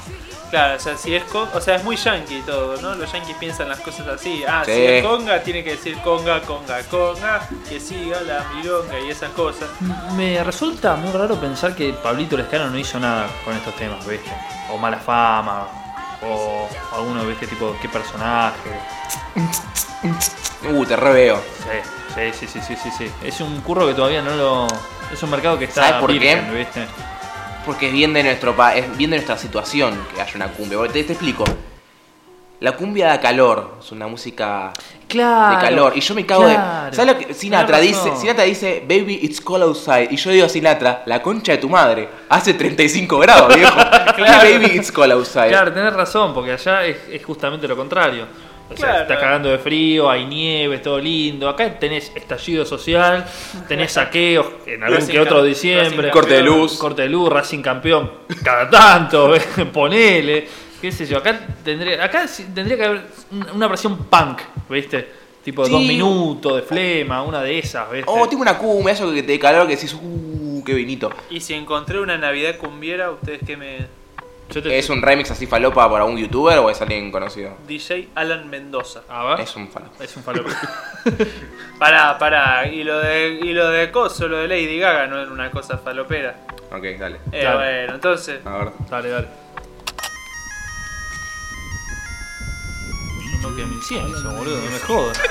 Claro, 0.50 0.78
o 0.78 0.80
sea, 0.80 0.96
si 0.96 1.14
es 1.14 1.26
con- 1.26 1.50
o 1.54 1.60
sea, 1.60 1.76
es 1.76 1.84
muy 1.84 1.98
yankee 1.98 2.42
todo, 2.46 2.82
¿no? 2.82 2.96
Los 2.96 3.12
yankees 3.12 3.36
piensan 3.38 3.68
las 3.68 3.82
cosas 3.82 4.08
así. 4.08 4.46
Ah, 4.48 4.64
Sí. 4.66 4.72
si 4.72 4.82
es 4.86 5.04
conga, 5.06 5.44
tiene 5.44 5.62
que 5.62 5.72
decir 5.72 5.98
conga, 6.02 6.42
conga, 6.44 6.82
conga, 6.84 7.50
que 7.68 7.82
siga 7.82 8.22
la 8.22 8.46
milonga 8.56 8.98
y 9.02 9.10
esas 9.10 9.32
cosas. 9.32 9.68
Me 10.16 10.42
resulta 10.46 10.96
muy 10.96 11.12
raro 11.12 11.36
pensar 11.36 11.76
que 11.76 11.92
Pablito 11.92 12.38
Lescano 12.38 12.70
no 12.70 12.78
hizo 12.78 12.98
nada 12.98 13.28
con 13.44 13.54
estos 13.58 13.76
temas, 13.76 14.06
¿viste? 14.08 14.32
O 14.72 14.78
mala 14.78 14.98
fama, 15.00 15.68
o 16.24 16.70
alguno, 16.96 17.26
¿viste? 17.26 17.46
Tipo, 17.48 17.76
qué 17.82 17.90
personaje. 17.90 18.70
Uh, 20.04 20.86
te 20.86 20.96
reveo. 20.96 21.42
Sí, 22.16 22.22
sí, 22.34 22.48
sí, 22.48 22.60
sí, 22.62 22.76
sí, 22.76 22.90
sí. 22.98 23.12
Es 23.24 23.42
un 23.42 23.62
curro 23.62 23.88
que 23.88 23.94
todavía 23.94 24.22
no 24.22 24.36
lo. 24.36 24.68
Es 25.12 25.22
un 25.24 25.30
mercado 25.30 25.58
que 25.58 25.66
está 25.66 25.84
¿Sabes 25.84 26.02
por 26.02 26.12
virgen, 26.12 26.48
qué? 26.50 26.58
¿viste? 26.58 26.86
Porque 27.66 27.88
es 27.88 27.94
bien 27.94 28.14
de 28.14 28.24
nuestro 28.24 28.56
pa 28.56 28.76
es 28.76 28.98
bien 28.98 29.12
de 29.12 29.18
nuestra 29.18 29.38
situación 29.38 29.98
que 30.14 30.22
haya 30.22 30.34
una 30.36 30.48
cumbia. 30.50 30.80
Te, 30.92 31.04
te 31.04 31.14
explico. 31.14 31.44
La 32.60 32.72
cumbia 32.72 33.08
da 33.08 33.20
calor, 33.20 33.76
es 33.80 33.92
una 33.92 34.08
música 34.08 34.74
Claro. 35.08 35.56
de 35.58 35.62
calor. 35.62 35.94
Y 35.96 36.02
yo 36.02 36.16
me 36.16 36.26
cago 36.26 36.44
claro. 36.44 36.90
de. 36.90 36.96
¿Sabes 36.96 37.14
lo 37.14 37.20
que 37.28 37.34
Sinatra 37.36 37.80
dice? 37.80 38.16
Sinatra 38.16 38.46
dice, 38.46 38.84
baby, 38.88 39.20
it's 39.22 39.40
cold 39.40 39.64
outside. 39.64 40.08
Y 40.10 40.18
yo 40.18 40.32
digo 40.32 40.48
a 40.48 40.50
Sinatra, 40.50 41.04
la 41.06 41.22
concha 41.22 41.52
de 41.52 41.60
tu 41.60 41.70
madre. 41.70 42.10
Hace 42.30 42.56
35 42.56 43.20
grados, 43.20 43.54
viejo. 43.56 43.78
¿Qué 44.16 44.22
baby, 44.24 44.72
it's 44.76 44.92
cold 44.92 45.12
outside. 45.12 45.50
Claro, 45.50 45.72
tenés 45.72 45.94
razón, 45.94 46.34
porque 46.34 46.54
allá 46.54 46.84
es, 46.84 46.98
es 47.12 47.24
justamente 47.24 47.68
lo 47.68 47.78
contrario. 47.78 48.26
O 48.70 48.76
sea, 48.76 48.86
Claro. 48.90 49.02
está 49.04 49.20
cagando 49.20 49.50
de 49.50 49.58
frío, 49.60 50.10
hay 50.10 50.26
nieve, 50.26 50.76
es 50.76 50.82
todo 50.82 51.00
lindo. 51.00 51.48
Acá 51.48 51.80
tenés 51.80 52.12
estallido 52.16 52.66
social, 52.66 53.26
tenés 53.68 53.94
saqueos 53.94 54.46
en 54.66 54.84
algún 54.84 55.00
Racing 55.00 55.14
que 55.14 55.20
otro 55.22 55.44
diciembre. 55.44 55.98
Racing 55.98 56.12
Corte 56.12 56.34
de 56.34 56.42
luz. 56.44 56.78
Corte 56.78 57.02
de 57.04 57.10
luz, 57.10 57.30
Racing 57.30 57.62
campeón 57.62 58.12
cada 58.44 58.70
tanto, 58.70 59.34
ponele. 59.74 60.48
Qué 60.82 60.92
sé 60.92 61.06
yo, 61.08 61.18
acá 61.18 61.40
tendría, 61.64 62.04
acá 62.04 62.28
sí 62.28 62.46
tendría 62.54 62.78
que 62.78 62.84
haber 62.86 63.02
un- 63.32 63.50
una 63.56 63.68
versión 63.68 63.98
punk, 64.06 64.42
¿viste? 64.70 65.08
Tipo 65.44 65.62
de 65.64 65.70
Sí. 65.70 65.74
dos 65.74 65.82
minutos 65.84 66.56
de 66.58 66.62
flema, 66.62 67.24
una 67.24 67.42
de 67.42 67.58
esas, 67.58 67.90
¿viste? 67.92 68.06
Oh, 68.12 68.28
tengo 68.28 68.42
una 68.42 68.58
cumbia, 68.58 68.94
eso 68.94 69.12
que 69.14 69.24
te 69.24 69.40
calor 69.40 69.66
que 69.66 69.76
decís, 69.76 69.96
uh, 70.00 70.62
qué 70.66 70.74
vinito. 70.74 71.10
Y 71.30 71.40
si 71.40 71.54
encontré 71.54 72.00
una 72.00 72.18
Navidad 72.18 72.58
cumbiera, 72.58 73.10
¿ustedes 73.12 73.40
qué 73.48 73.56
me...? 73.58 73.88
Te- 74.52 74.78
¿Es 74.80 74.90
un 74.90 75.02
remix 75.02 75.30
así 75.32 75.46
falopa 75.46 75.90
para 75.92 76.06
un 76.06 76.18
youtuber 76.18 76.58
o 76.60 76.70
es 76.70 76.82
alguien 76.82 77.12
conocido? 77.12 77.58
DJ 77.68 78.10
Alan 78.16 78.50
Mendoza. 78.50 79.02
A 79.10 79.24
ver. 79.26 79.42
Es 79.42 79.56
un 79.56 79.68
falopa. 79.68 80.04
Es 80.04 80.16
un 80.16 80.24
falopa. 80.24 80.50
Pará, 81.80 82.18
pará. 82.18 82.66
Y 82.68 82.84
lo 82.84 82.98
de, 83.00 83.40
y 83.42 83.54
lo 83.54 83.70
de 83.70 83.92
Coso, 83.92 84.28
lo 84.28 84.38
de 84.38 84.48
Lady 84.48 84.80
Gaga, 84.80 85.06
no 85.08 85.22
era 85.22 85.32
una 85.32 85.52
cosa 85.52 85.78
falopera. 85.78 86.36
Ok, 86.72 86.84
dale. 87.00 87.18
Eh, 87.32 87.42
Claro. 87.42 87.58
bueno, 87.60 87.94
entonces... 87.96 88.40
A 88.46 88.58
ver. 88.58 88.72
Dale, 88.90 89.10
dale. 89.10 89.28
No 93.42 93.50
me 93.50 94.38
boludo, 94.40 94.58
no 94.58 94.72
me 94.72 94.80
jodas. 94.80 95.22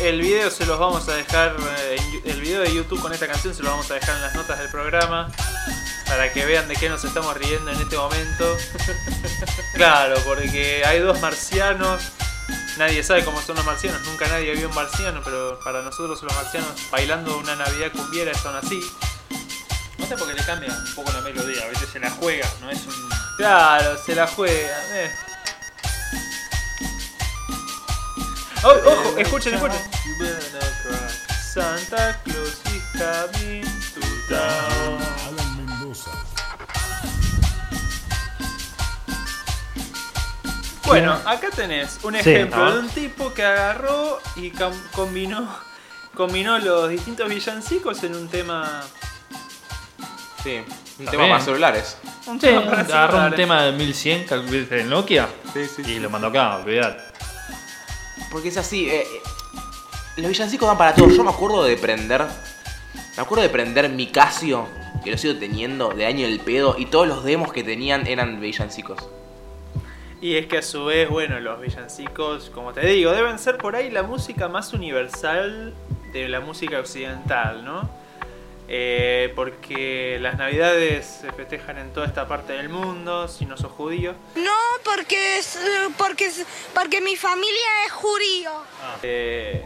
El 0.00 0.20
video 0.20 0.50
se 0.50 0.66
los 0.66 0.76
vamos 0.76 1.08
a 1.08 1.14
dejar, 1.14 1.54
eh, 1.78 1.96
el 2.24 2.40
video 2.40 2.62
de 2.62 2.74
YouTube 2.74 3.00
con 3.00 3.12
esta 3.12 3.28
canción 3.28 3.54
se 3.54 3.62
lo 3.62 3.70
vamos 3.70 3.88
a 3.92 3.94
dejar 3.94 4.16
en 4.16 4.22
las 4.22 4.34
notas 4.34 4.58
del 4.58 4.68
programa 4.68 5.28
para 6.08 6.32
que 6.32 6.44
vean 6.44 6.66
de 6.66 6.74
qué 6.74 6.88
nos 6.88 7.04
estamos 7.04 7.36
riendo 7.36 7.70
en 7.70 7.80
este 7.80 7.96
momento. 7.96 8.56
Claro, 9.74 10.16
porque 10.24 10.84
hay 10.84 10.98
dos 10.98 11.20
marcianos, 11.20 12.02
nadie 12.76 13.04
sabe 13.04 13.24
cómo 13.24 13.40
son 13.40 13.54
los 13.54 13.64
marcianos, 13.64 14.02
nunca 14.02 14.26
nadie 14.26 14.52
vio 14.52 14.68
un 14.68 14.74
marciano, 14.74 15.20
pero 15.24 15.60
para 15.60 15.82
nosotros 15.82 16.20
los 16.22 16.34
marcianos 16.34 16.70
bailando 16.90 17.38
una 17.38 17.54
Navidad 17.54 17.92
cumbiera 17.92 18.34
son 18.34 18.56
así. 18.56 18.80
No 19.98 20.06
sé 20.06 20.16
porque 20.16 20.34
le 20.34 20.44
cambia 20.44 20.72
un 20.72 20.94
poco 20.96 21.12
la 21.12 21.20
melodía, 21.20 21.62
a 21.62 21.68
veces 21.68 21.88
se 21.88 22.00
la 22.00 22.10
juega, 22.10 22.48
no 22.60 22.68
es 22.68 22.84
un. 22.84 23.10
Claro, 23.36 23.96
se 23.96 24.16
la 24.16 24.26
juega. 24.26 25.04
Eh. 25.04 25.12
Oh, 28.64 28.68
ojo, 28.86 29.18
escuchen, 29.18 29.54
escuchen. 29.54 29.80
Santa 31.52 32.16
Claus 32.24 32.60
is 32.66 32.82
coming 32.92 33.62
to 33.94 34.00
town. 34.28 34.98
Alan 35.26 35.56
Mendoza. 35.56 36.10
Bueno, 40.86 41.18
acá 41.24 41.48
tenés 41.54 41.98
un 42.02 42.14
Sí, 42.14 42.20
ejemplo 42.20 42.64
a 42.64 42.72
de 42.72 42.78
un 42.80 42.88
tipo 42.90 43.32
que 43.34 43.44
agarró 43.44 44.20
y 44.36 44.52
combinó, 44.92 45.48
combinó 46.14 46.58
los 46.58 46.88
distintos 46.88 47.28
villancicos 47.28 48.02
en 48.04 48.14
un 48.14 48.28
tema. 48.28 48.82
Sí, 50.42 50.62
un 50.98 51.06
tema 51.06 51.28
para 51.28 51.40
celulares. 51.40 51.96
Un 52.26 52.40
Sí, 52.40 52.46
tema 52.46 52.64
para 52.64 52.80
agarró 52.82 53.04
un 53.04 53.10
celulares. 53.30 53.36
tema 53.36 53.62
de 53.62 53.72
1100 53.72 54.24
cal- 54.26 54.68
de 54.68 54.84
Nokia 54.84 55.28
Sí, 55.52 55.66
sí. 55.66 55.82
y 55.86 55.98
lo 56.00 56.10
mandó 56.10 56.28
acá, 56.28 56.56
olvidate. 56.56 57.02
Porque 58.32 58.48
es 58.48 58.56
así, 58.56 58.88
eh, 58.88 59.02
eh, 59.02 59.22
los 60.16 60.28
villancicos 60.28 60.66
van 60.66 60.78
para 60.78 60.94
todos. 60.94 61.14
Yo 61.14 61.22
me 61.22 61.30
acuerdo 61.30 61.62
de 61.64 61.76
prender, 61.76 62.24
me 63.16 63.22
acuerdo 63.22 63.42
de 63.42 63.50
prender 63.50 63.90
mi 63.90 64.06
Casio, 64.06 64.66
que 65.04 65.10
lo 65.10 65.18
sigo 65.18 65.38
teniendo, 65.38 65.90
de 65.90 66.06
año 66.06 66.26
del 66.26 66.40
pedo, 66.40 66.74
y 66.78 66.86
todos 66.86 67.06
los 67.06 67.24
demos 67.24 67.52
que 67.52 67.62
tenían 67.62 68.06
eran 68.06 68.40
villancicos. 68.40 69.06
Y 70.22 70.36
es 70.36 70.46
que 70.46 70.58
a 70.58 70.62
su 70.62 70.86
vez, 70.86 71.10
bueno, 71.10 71.40
los 71.40 71.60
villancicos, 71.60 72.48
como 72.50 72.72
te 72.72 72.86
digo, 72.86 73.10
deben 73.10 73.38
ser 73.38 73.58
por 73.58 73.76
ahí 73.76 73.90
la 73.90 74.02
música 74.02 74.48
más 74.48 74.72
universal 74.72 75.74
de 76.12 76.28
la 76.28 76.40
música 76.40 76.78
occidental, 76.78 77.64
¿no? 77.64 78.01
Eh, 78.74 79.30
porque 79.36 80.16
las 80.18 80.38
navidades 80.38 81.04
se 81.20 81.30
festejan 81.32 81.76
en 81.76 81.92
toda 81.92 82.06
esta 82.06 82.26
parte 82.26 82.54
del 82.54 82.70
mundo, 82.70 83.28
si 83.28 83.44
no 83.44 83.58
sos 83.58 83.70
judío. 83.70 84.14
No, 84.34 84.50
porque 84.82 85.36
es, 85.38 85.58
porque 85.98 86.24
es- 86.24 86.46
porque 86.74 87.02
mi 87.02 87.14
familia 87.16 87.68
es 87.84 87.92
judío. 87.92 88.50
Eh, 89.02 89.62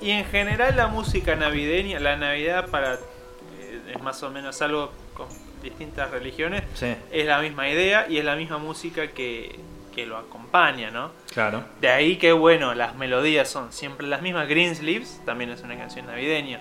y 0.00 0.10
en 0.10 0.24
general 0.24 0.76
la 0.76 0.88
música 0.88 1.36
navideña, 1.36 2.00
la 2.00 2.16
Navidad 2.16 2.68
para 2.70 2.94
eh, 2.94 3.80
es 3.94 4.02
más 4.02 4.20
o 4.24 4.30
menos 4.30 4.60
algo 4.62 4.90
con- 5.14 5.28
distintas 5.62 6.10
religiones, 6.10 6.64
Sí, 6.74 6.92
es 7.12 7.26
la 7.26 7.38
misma 7.38 7.68
idea 7.70 8.06
y 8.08 8.18
es 8.18 8.24
la 8.24 8.34
misma 8.34 8.58
música 8.58 9.06
que, 9.12 9.60
que 9.94 10.06
lo 10.06 10.16
acompaña, 10.18 10.90
¿no? 10.90 11.12
claro. 11.32 11.64
De 11.80 11.88
ahí 11.88 12.16
que, 12.16 12.32
bueno, 12.32 12.74
las 12.74 12.96
melodías 12.96 13.48
son 13.48 13.72
siempre 13.72 14.06
las 14.08 14.20
mismas. 14.22 14.48
Greensleeves 14.48 15.20
también 15.24 15.50
es 15.50 15.62
una 15.62 15.78
canción 15.78 16.06
navideña, 16.06 16.60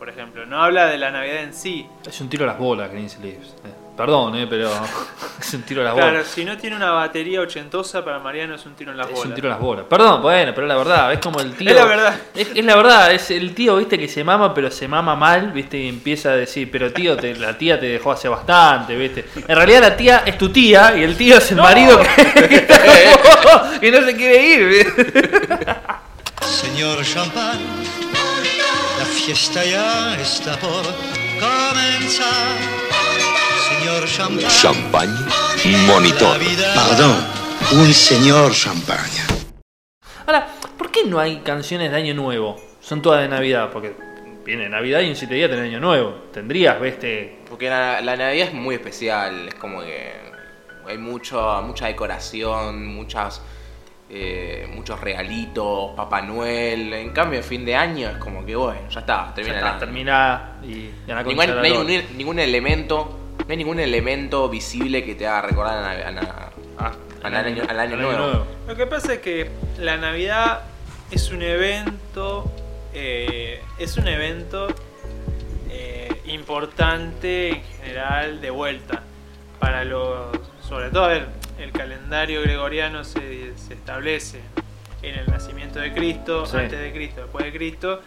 por 0.00 0.08
ejemplo. 0.08 0.44
No 0.46 0.60
habla 0.64 0.86
de 0.86 0.98
la 0.98 1.10
Navidad 1.12 1.42
en 1.44 1.54
sí. 1.54 1.86
Es 2.08 2.20
un 2.20 2.28
tiro 2.28 2.42
a 2.44 2.48
las 2.48 2.58
bolas, 2.58 2.90
Greensleeves. 2.90 3.48
Eh, 3.64 3.68
perdón, 3.96 4.34
eh, 4.34 4.46
pero 4.48 4.70
es 5.40 5.52
un 5.54 5.60
tiro 5.62 5.82
a 5.82 5.84
las 5.84 5.94
Claro, 5.94 6.10
bolas. 6.12 6.26
si 6.26 6.42
no 6.44 6.56
tiene 6.56 6.74
una 6.74 6.90
batería 6.92 7.42
ochentosa, 7.42 8.02
para 8.02 8.18
Mariano 8.18 8.54
es 8.54 8.64
un 8.64 8.74
tiro 8.74 8.92
en 8.92 8.96
las 8.96 9.06
Es 9.08 9.12
bolas. 9.12 9.28
un 9.28 9.34
tiro 9.34 9.48
a 9.48 9.50
las 9.50 9.60
bolas. 9.60 9.84
Perdón, 9.90 10.22
bueno, 10.22 10.52
pero 10.54 10.66
es 10.66 10.68
la 10.72 10.76
verdad, 10.78 11.12
es 11.12 11.18
como 11.20 11.38
el 11.40 11.52
tío. 11.54 11.68
Es 11.68 11.76
la 11.76 11.84
verdad. 11.84 12.14
Es, 12.34 12.48
es 12.54 12.64
la 12.64 12.76
verdad, 12.76 13.12
es 13.12 13.30
el 13.30 13.54
tío, 13.54 13.76
viste, 13.76 13.98
que 13.98 14.08
se 14.08 14.24
mama, 14.24 14.54
pero 14.54 14.70
se 14.70 14.88
mama 14.88 15.14
mal, 15.16 15.52
viste, 15.52 15.76
y 15.76 15.88
empieza 15.90 16.30
a 16.30 16.36
decir, 16.36 16.70
pero 16.72 16.90
tío, 16.92 17.14
te- 17.18 17.34
la 17.36 17.58
tía 17.58 17.78
te 17.78 17.84
dejó 17.86 18.10
hace 18.12 18.26
bastante, 18.28 18.96
viste. 18.96 19.26
En 19.46 19.54
realidad 19.54 19.82
la 19.82 19.96
tía 19.96 20.22
es 20.24 20.38
tu 20.38 20.48
tía 20.48 20.96
y 20.96 21.02
el 21.02 21.14
tío 21.16 21.36
es 21.36 21.50
el 21.52 21.58
marido 21.58 22.00
que, 22.00 22.48
que 22.48 22.54
está 22.56 23.70
que 23.78 23.90
no 23.92 24.00
se 24.02 24.16
quiere 24.16 24.46
ir, 24.46 24.66
¿viste? 24.66 25.76
Señor 26.40 27.04
Champán, 27.04 27.58
la 29.00 29.06
fiesta 29.06 29.64
ya 29.64 30.14
está 30.20 30.58
por 30.58 30.84
comenzar. 31.40 32.56
Señor 33.68 34.06
Champán. 34.06 34.50
Champagne, 34.50 35.86
monitor. 35.86 36.36
Perdón, 36.38 37.16
un 37.72 37.94
señor 37.94 38.52
champaña. 38.52 39.24
Ahora, 40.26 40.48
¿por 40.76 40.90
qué 40.90 41.04
no 41.06 41.18
hay 41.18 41.38
canciones 41.38 41.90
de 41.90 41.96
Año 41.96 42.12
Nuevo? 42.12 42.60
Son 42.82 43.00
todas 43.00 43.22
de 43.22 43.28
Navidad, 43.28 43.70
porque 43.72 43.94
viene 44.44 44.68
Navidad 44.68 45.00
y 45.00 45.08
en 45.08 45.16
siete 45.16 45.34
días 45.34 45.48
tenés 45.48 45.70
Año 45.70 45.80
Nuevo. 45.80 46.26
Tendrías, 46.30 46.78
viste, 46.78 47.38
Porque 47.48 47.70
la, 47.70 48.02
la 48.02 48.16
Navidad 48.18 48.48
es 48.48 48.54
muy 48.54 48.74
especial, 48.74 49.48
es 49.48 49.54
como 49.54 49.80
que 49.80 50.12
hay 50.86 50.98
mucho, 50.98 51.62
mucha 51.62 51.86
decoración, 51.86 52.86
muchas, 52.86 53.40
eh, 54.12 54.68
muchos 54.74 55.00
regalitos, 55.00 55.92
Papá 55.96 56.20
Noel. 56.22 56.92
En 56.94 57.10
cambio, 57.10 57.42
fin 57.42 57.64
de 57.64 57.76
año 57.76 58.08
es 58.10 58.16
como 58.16 58.44
que, 58.44 58.56
bueno, 58.56 58.88
ya 58.90 59.00
está, 59.00 59.32
termina 59.34 59.60
ya 59.60 59.66
está, 59.66 59.78
termina 59.78 60.52
y, 60.62 60.66
y 60.66 60.94
a 61.10 61.14
la 61.14 61.22
Ningún- 61.22 61.36
concha 61.36 61.54
de 61.54 61.58
no 61.60 61.62
hay 61.62 61.86
ningún, 61.86 62.16
ningún 62.18 62.38
elemento, 62.40 63.18
no 63.38 63.46
hay 63.48 63.56
ningún 63.56 63.78
elemento 63.80 64.48
visible 64.48 65.04
que 65.04 65.14
te 65.14 65.26
haga 65.26 65.42
recordar 65.42 65.78
a, 65.84 66.10
la- 66.10 66.20
a 66.20 66.50
Ah, 66.82 66.92
al 67.22 67.36
año, 67.36 67.62
al 67.68 67.78
año 67.78 67.94
al 67.96 68.00
nuevo. 68.02 68.46
Lo 68.66 68.74
que 68.74 68.86
pasa 68.86 69.12
es 69.14 69.18
que 69.20 69.50
la 69.78 69.98
Navidad 69.98 70.62
es 71.10 71.30
un 71.30 71.42
evento, 71.42 72.50
eh, 72.94 73.60
es 73.78 73.98
un 73.98 74.08
evento 74.08 74.68
eh, 75.68 76.08
importante 76.24 77.48
en 77.50 77.62
general 77.82 78.40
de 78.40 78.48
vuelta 78.50 79.02
para 79.58 79.84
los, 79.84 80.30
sobre 80.66 80.88
todo 80.88 81.04
a 81.04 81.08
ver, 81.08 81.26
el 81.60 81.72
calendario 81.72 82.42
gregoriano 82.42 83.04
se, 83.04 83.56
se 83.56 83.74
establece 83.74 84.40
en 85.02 85.14
el 85.14 85.26
nacimiento 85.26 85.78
de 85.78 85.92
Cristo, 85.92 86.46
Sí. 86.46 86.56
antes 86.56 86.78
de 86.80 86.92
Cristo, 86.92 87.22
después 87.22 87.44
de 87.44 87.52
Cristo, 87.52 88.00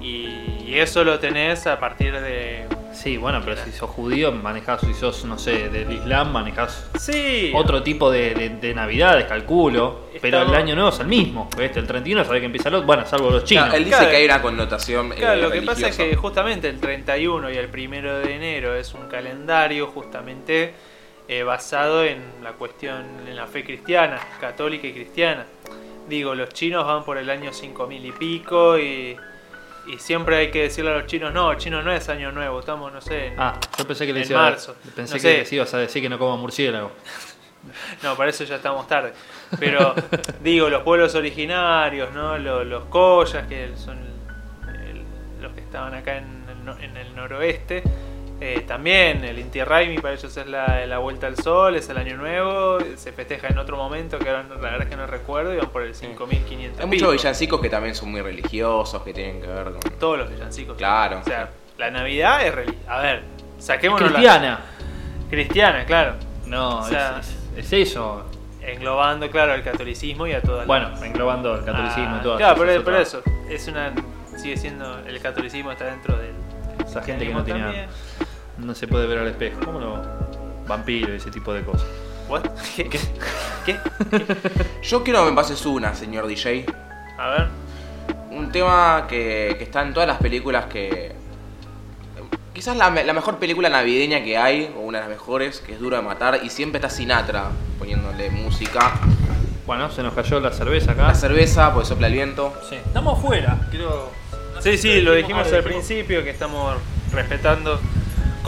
y, 0.00 0.64
y 0.66 0.74
eso 0.78 1.04
lo 1.04 1.18
tenés 1.18 1.66
a 1.66 1.78
partir 1.78 2.12
de 2.20 2.66
Sí, 2.92 3.16
bueno, 3.16 3.40
pero 3.44 3.56
si 3.62 3.70
sos 3.70 3.88
judío, 3.90 4.32
manejás, 4.32 4.80
si 4.80 4.92
sos, 4.92 5.24
no 5.24 5.38
sé, 5.38 5.68
del 5.68 5.92
Islam, 5.92 6.32
manejás 6.32 6.90
sí, 6.98 7.52
otro 7.54 7.82
tipo 7.84 8.10
de, 8.10 8.34
de, 8.34 8.48
de 8.48 8.74
navidades, 8.74 9.26
calculo. 9.26 10.08
Pero 10.20 10.42
el 10.42 10.52
año 10.52 10.74
nuevo 10.74 10.88
es 10.90 10.98
el 10.98 11.06
mismo. 11.06 11.48
¿viste? 11.56 11.78
El 11.78 11.86
31 11.86 12.24
sabe 12.24 12.40
que 12.40 12.46
empieza 12.46 12.70
el 12.70 12.74
otro, 12.76 12.86
bueno, 12.88 13.06
salvo 13.06 13.30
los 13.30 13.44
chinos. 13.44 13.66
Claro, 13.66 13.78
él 13.78 13.84
dice 13.84 13.96
Claro. 13.98 14.10
que 14.10 14.16
hay 14.16 14.24
una 14.24 14.42
connotación. 14.42 15.12
eh, 15.16 15.36
lo 15.36 15.48
que 15.48 15.62
pasa 15.62 15.88
es 15.88 15.96
que 15.96 16.16
justamente 16.16 16.68
el 16.68 16.80
31 16.80 17.50
y 17.52 17.56
el 17.56 17.68
1 17.72 18.18
de 18.18 18.34
enero 18.34 18.74
es 18.74 18.92
un 18.94 19.06
calendario 19.06 19.86
justamente 19.86 20.74
eh, 21.28 21.42
basado 21.42 22.04
en 22.04 22.22
la 22.42 22.52
cuestión, 22.52 23.04
en 23.28 23.36
la 23.36 23.46
fe 23.46 23.62
cristiana, 23.64 24.18
católica 24.40 24.86
y 24.86 24.92
cristiana. 24.92 25.44
Digo, 26.08 26.34
los 26.34 26.48
chinos 26.50 26.86
van 26.86 27.04
por 27.04 27.18
el 27.18 27.28
año 27.28 27.52
5000 27.52 28.06
y 28.06 28.12
pico 28.12 28.78
y, 28.78 29.14
y 29.86 29.98
siempre 29.98 30.36
hay 30.36 30.50
que 30.50 30.62
decirle 30.62 30.90
a 30.90 30.94
los 30.98 31.06
chinos, 31.06 31.32
no, 31.34 31.54
chino 31.56 31.82
no 31.82 31.92
es 31.92 32.08
año 32.08 32.32
nuevo, 32.32 32.60
estamos, 32.60 32.90
no 32.92 33.00
sé, 33.02 33.26
en- 33.26 33.34
Ah, 33.40 33.58
yo 33.78 33.86
pensé 33.86 34.06
que 34.06 34.12
en 34.12 34.30
iba, 34.30 34.40
marzo. 34.42 34.74
pensé 34.96 35.16
No 35.16 35.20
que 35.20 35.38
les 35.38 35.52
ibas 35.52 35.74
a 35.74 35.78
decir 35.78 36.00
que 36.02 36.08
no 36.08 36.18
coman 36.18 36.38
murciélago. 36.40 36.90
No, 38.04 38.14
para 38.16 38.30
eso 38.30 38.44
ya 38.44 38.54
estamos 38.56 38.86
tarde. 38.86 39.12
Pero 39.58 39.92
digo, 40.42 40.70
los 40.70 40.82
pueblos 40.84 41.14
originarios, 41.16 42.12
¿no? 42.14 42.38
Los, 42.38 42.64
los 42.64 42.84
collas, 42.84 43.46
que 43.48 43.72
son 43.76 43.98
el- 44.68 45.02
los 45.42 45.52
que 45.52 45.60
estaban 45.60 45.92
acá 45.92 46.16
en 46.18 46.44
el, 46.48 46.84
en 46.84 46.96
el 46.96 47.14
noroeste. 47.16 47.82
Eh, 48.40 48.64
también 48.66 49.24
el 49.24 49.38
Inti 49.38 49.62
Raymi 49.64 49.98
para 49.98 50.14
ellos 50.14 50.36
es 50.36 50.46
la, 50.46 50.86
la 50.86 50.98
vuelta 50.98 51.26
al 51.26 51.36
sol, 51.36 51.74
es 51.76 51.88
el 51.88 51.98
año 51.98 52.16
nuevo, 52.16 52.78
se 52.96 53.12
festeja 53.12 53.48
en 53.48 53.58
otro 53.58 53.76
momento 53.76 54.18
que 54.18 54.28
ahora 54.30 54.44
la 54.48 54.54
verdad 54.56 54.82
es 54.82 54.88
que 54.88 54.96
no 54.96 55.06
recuerdo, 55.06 55.52
y 55.52 55.56
van 55.56 55.70
por 55.70 55.82
el 55.82 55.94
5500. 55.94 56.80
Hay 56.80 56.86
pico. 56.90 57.06
muchos 57.06 57.12
villancicos 57.22 57.60
que 57.60 57.68
también 57.68 57.94
son 57.94 58.10
muy 58.10 58.20
religiosos, 58.22 59.02
que 59.02 59.12
tienen 59.12 59.40
que 59.40 59.46
ver 59.48 59.64
con. 59.72 59.80
Todos 59.98 60.18
los 60.18 60.30
villancicos. 60.30 60.76
Claro. 60.76 61.18
O 61.20 61.24
sea, 61.24 61.50
la 61.78 61.90
Navidad 61.90 62.46
es 62.46 62.54
religiosa. 62.54 62.92
A 62.94 63.00
ver, 63.02 63.22
saquémonos 63.58 64.02
la- 64.12 64.18
Cristiana. 64.18 64.60
Cristiana, 65.30 65.84
claro. 65.84 66.14
No, 66.46 66.78
O 66.78 66.82
sea, 66.84 67.18
es, 67.20 67.28
es- 67.56 67.72
es 67.72 67.88
eso. 67.90 68.24
Englobando, 68.62 69.30
claro, 69.30 69.52
al 69.52 69.62
catolicismo 69.62 70.26
y 70.26 70.32
a 70.32 70.42
toda 70.42 70.58
la 70.60 70.64
Bueno, 70.66 70.90
englobando 71.04 71.54
el 71.54 71.64
catolicismo 71.64 72.14
Ah, 72.16 72.18
y 72.20 72.22
todo. 72.22 72.36
Claro, 72.36 72.56
por, 72.56 72.84
por 72.84 72.94
eso. 72.94 73.22
Es 73.48 73.66
una. 73.68 73.92
Sigue 74.36 74.56
siendo. 74.56 74.98
El 75.06 75.20
catolicismo 75.20 75.72
está 75.72 75.86
dentro 75.86 76.16
del. 76.18 76.32
Esa 76.86 77.02
gente 77.02 77.26
que 77.26 77.32
no 77.34 77.42
cristianismo 77.42 77.44
tenía. 77.44 77.64
también. 77.64 77.88
No 78.58 78.74
se 78.74 78.86
puede 78.86 79.06
ver 79.06 79.18
al 79.18 79.28
espejo. 79.28 79.60
¿Cómo 79.64 79.80
no? 79.80 80.02
Vampiro 80.66 81.12
y 81.12 81.16
ese 81.16 81.30
tipo 81.30 81.52
de 81.54 81.62
cosas. 81.62 81.86
¿What? 82.28 82.42
¿Qué? 82.76 82.88
¿Qué? 82.88 83.00
¿Qué? 83.64 83.76
Yo 84.82 85.02
quiero 85.02 85.24
que 85.24 85.30
me 85.30 85.36
pases 85.36 85.64
una, 85.66 85.94
señor 85.94 86.26
DJ. 86.26 86.66
A 87.18 87.28
ver. 87.30 87.48
Un 88.30 88.52
tema 88.52 89.06
que, 89.08 89.54
que 89.58 89.64
está 89.64 89.82
en 89.82 89.94
todas 89.94 90.06
las 90.08 90.18
películas 90.18 90.66
que. 90.66 91.12
Quizás 92.52 92.76
la, 92.76 92.90
me- 92.90 93.04
la 93.04 93.12
mejor 93.12 93.38
película 93.38 93.68
navideña 93.68 94.22
que 94.24 94.36
hay, 94.36 94.74
o 94.76 94.80
una 94.80 94.98
de 94.98 95.04
las 95.08 95.10
mejores, 95.16 95.60
que 95.60 95.74
es 95.74 95.80
Duro 95.80 95.96
de 95.96 96.02
Matar, 96.02 96.40
y 96.42 96.50
siempre 96.50 96.78
está 96.78 96.90
Sinatra 96.90 97.50
poniéndole 97.78 98.30
música. 98.30 98.94
Bueno, 99.64 99.90
se 99.90 100.02
nos 100.02 100.12
cayó 100.14 100.40
la 100.40 100.50
cerveza 100.50 100.92
acá. 100.92 101.06
La 101.08 101.14
cerveza, 101.14 101.72
pues 101.72 101.88
sopla 101.88 102.08
el 102.08 102.14
viento. 102.14 102.52
Sí, 102.68 102.74
estamos 102.76 103.18
afuera. 103.18 103.58
Creo. 103.70 104.10
Sí, 104.60 104.76
sí, 104.76 105.00
lo 105.02 105.12
dijimos 105.14 105.50
al 105.52 105.62
principio 105.62 106.24
que 106.24 106.30
estamos 106.30 106.76
respetando. 107.12 107.78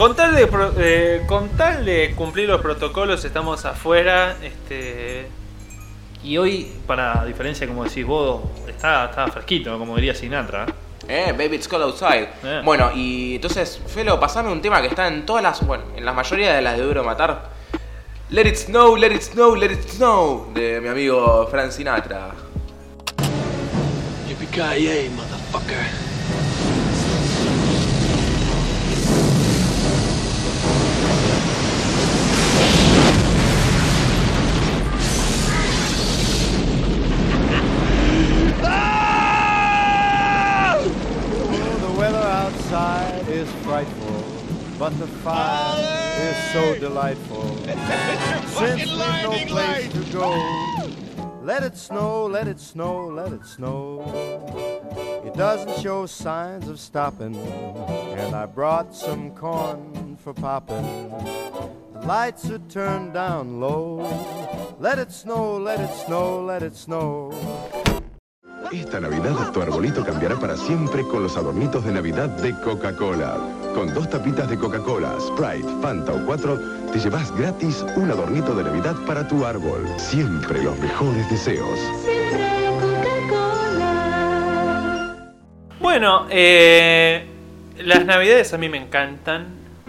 Con 0.01 0.15
tal 0.15 0.33
de, 0.33 0.47
pro- 0.47 0.73
eh, 0.79 1.21
con 1.27 1.49
tal 1.49 1.85
de 1.85 2.15
cumplir 2.15 2.49
los 2.49 2.59
protocolos, 2.59 3.23
estamos 3.23 3.63
afuera. 3.65 4.35
Este. 4.41 5.27
Y 6.23 6.39
hoy, 6.39 6.73
para 6.87 7.23
diferencia, 7.23 7.67
como 7.67 7.83
decís 7.83 8.03
vos, 8.03 8.41
está, 8.67 9.05
está 9.05 9.27
fresquito, 9.27 9.77
como 9.77 9.95
diría 9.97 10.15
Sinatra. 10.15 10.65
Eh, 11.07 11.35
Baby 11.37 11.57
It's 11.57 11.67
Cold 11.67 11.83
Outside. 11.83 12.29
Eh. 12.43 12.61
Bueno, 12.65 12.89
y 12.95 13.35
entonces, 13.35 13.79
Felo, 13.85 14.19
pasame 14.19 14.51
un 14.51 14.59
tema 14.59 14.81
que 14.81 14.87
está 14.87 15.07
en 15.07 15.23
todas 15.23 15.43
las. 15.43 15.63
Bueno, 15.67 15.83
en 15.95 16.03
la 16.03 16.13
mayoría 16.13 16.55
de 16.55 16.63
las 16.63 16.77
de 16.77 16.83
Duro 16.83 17.03
Matar. 17.03 17.51
Let 18.31 18.47
it 18.47 18.55
snow, 18.55 18.97
let 18.97 19.13
it 19.13 19.21
snow, 19.21 19.55
let 19.55 19.71
it 19.71 19.87
snow. 19.87 20.51
De 20.51 20.81
mi 20.81 20.87
amigo 20.87 21.47
Frank 21.51 21.69
Sinatra. 21.69 22.31
Yippee-ki-yay, 24.27 25.09
motherfucker. 25.09 26.00
But 44.81 44.97
the 44.97 45.05
fire 45.21 45.77
is 46.27 46.53
so 46.53 46.75
delightful. 46.79 47.55
Since 48.47 48.89
we've 48.89 48.97
no 48.97 49.37
place 49.45 49.93
to 49.93 50.03
go, 50.11 50.29
let 51.43 51.61
it 51.61 51.77
snow, 51.77 52.25
let 52.25 52.47
it 52.47 52.59
snow, 52.59 53.05
let 53.05 53.31
it 53.31 53.45
snow. 53.45 54.01
It 55.23 55.35
doesn't 55.35 55.83
show 55.83 56.07
signs 56.07 56.67
of 56.67 56.79
stopping, 56.79 57.35
and 58.17 58.33
I 58.33 58.47
brought 58.47 58.95
some 58.95 59.29
corn 59.35 60.17
for 60.17 60.33
popping. 60.33 61.11
The 61.93 61.99
lights 62.07 62.49
are 62.49 62.57
turned 62.67 63.13
down 63.13 63.59
low. 63.59 64.01
Let 64.79 64.97
it 64.97 65.11
snow, 65.11 65.57
let 65.59 65.79
it 65.79 65.93
snow, 66.07 66.43
let 66.43 66.63
it 66.63 66.75
snow. 66.75 67.31
Esta 68.71 68.99
Navidad 68.99 69.51
tu 69.51 69.61
arbolito 69.61 70.03
cambiará 70.03 70.37
para 70.37 70.57
siempre 70.57 71.03
con 71.03 71.21
los 71.21 71.37
adornitos 71.37 71.85
de 71.85 71.91
Navidad 71.91 72.29
de 72.29 72.59
Coca-Cola. 72.61 73.60
Con 73.73 73.93
dos 73.93 74.09
tapitas 74.09 74.49
de 74.49 74.57
Coca-Cola, 74.57 75.15
Sprite, 75.19 75.67
Fanta 75.81 76.11
o 76.13 76.25
cuatro, 76.25 76.59
te 76.91 76.99
llevas 76.99 77.31
gratis 77.37 77.85
un 77.95 78.11
adornito 78.11 78.53
de 78.53 78.63
Navidad 78.63 78.95
para 79.07 79.27
tu 79.27 79.45
árbol. 79.45 79.87
Siempre 79.97 80.61
los 80.61 80.77
mejores 80.79 81.29
deseos. 81.29 81.79
Bueno, 85.79 86.27
eh, 86.29 87.25
las 87.79 88.05
navidades 88.05 88.53
a 88.53 88.57
mí 88.57 88.69
me 88.69 88.77
encantan. 88.77 89.47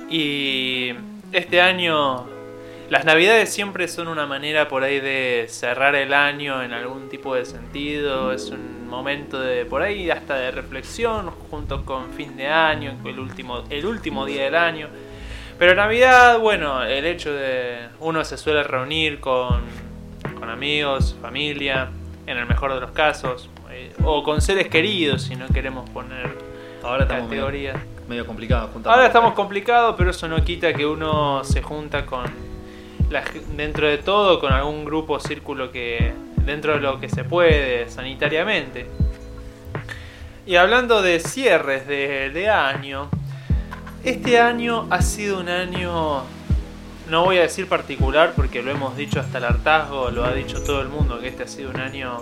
Y 0.09 0.93
este 1.33 1.61
año, 1.61 2.27
las 2.89 3.05
navidades 3.05 3.53
siempre 3.53 3.89
son 3.89 4.09
una 4.09 4.27
manera 4.27 4.69
por 4.69 4.85
ahí 4.85 5.01
de 5.01 5.47
cerrar 5.49 5.95
el 5.95 6.15
año 6.15 6.63
en 6.63 6.73
algún 6.73 7.09
tipo 7.09 7.35
de 7.35 7.45
sentido. 7.45 8.33
Es 8.33 8.51
un 8.51 8.72
momento 8.93 9.41
de 9.41 9.65
por 9.65 9.83
ahí 9.83 10.11
hasta 10.11 10.37
de 10.37 10.51
reflexión 10.51 11.31
junto 11.51 11.85
con 11.85 12.11
fin 12.13 12.37
de 12.37 12.47
año, 12.47 12.97
el 13.05 13.19
último, 13.19 13.65
el 13.71 13.87
último 13.87 14.25
día 14.27 14.45
del 14.45 14.55
año. 14.55 14.89
Pero 15.59 15.75
Navidad, 15.75 16.39
bueno, 16.39 16.85
el 16.85 17.05
hecho 17.07 17.33
de 17.33 17.89
uno 18.01 18.25
se 18.25 18.37
suele 18.37 18.63
reunir 18.63 19.19
con, 19.19 19.63
con 20.39 20.51
amigos, 20.51 21.17
familia, 21.21 21.91
en 22.27 22.37
el 22.37 22.47
mejor 22.47 22.75
de 22.75 22.81
los 22.81 22.91
casos, 22.93 23.49
eh, 23.71 23.93
o 24.05 24.23
con 24.23 24.41
seres 24.41 24.69
queridos 24.69 25.23
si 25.23 25.37
no 25.37 25.47
queremos 25.49 25.89
poner 25.91 26.31
Ahora 26.83 27.05
estamos 27.05 27.29
medio, 27.29 27.45
categorías. 27.45 27.77
medio 28.09 28.27
complicados. 28.27 28.71
juntarnos. 28.73 28.95
Ahora 28.95 29.07
estamos 29.07 29.35
complicados, 29.35 29.95
pero 29.97 30.11
eso 30.11 30.29
no 30.29 30.45
quita 30.45 30.73
que 30.75 30.85
uno 30.85 31.43
se 31.45 31.63
junta 31.63 32.05
con 32.05 32.52
dentro 33.57 33.87
de 33.87 33.99
todo 33.99 34.41
con 34.41 34.53
algún 34.53 34.85
grupo, 34.85 35.21
círculo 35.21 35.71
que 35.71 36.13
dentro 36.45 36.75
de 36.75 36.81
lo 36.81 37.01
que 37.01 37.09
se 37.09 37.25
puede 37.25 37.89
sanitariamente. 37.89 38.87
Y 40.47 40.57
hablando 40.57 41.03
de 41.03 41.21
cierres 41.21 41.87
de 41.87 42.49
año, 42.49 43.09
este 44.05 44.41
año 44.41 44.89
ha 44.91 45.01
sido 45.01 45.39
un 45.39 45.49
año, 45.49 46.25
no 47.09 47.25
voy 47.25 47.39
a 47.39 47.43
decir 47.43 47.69
particular 47.69 48.33
porque 48.35 48.61
lo 48.61 48.73
hemos 48.73 48.97
dicho 48.97 49.21
hasta 49.21 49.39
el 49.39 49.45
hartazgo, 49.45 50.11
lo 50.11 50.25
ha 50.25 50.35
dicho 50.35 50.61
todo 50.65 50.81
el 50.81 50.89
mundo 50.89 51.21
que 51.21 51.29
este 51.29 51.45
ha 51.45 51.47
sido 51.47 51.71
un 51.71 51.79
año 51.79 52.21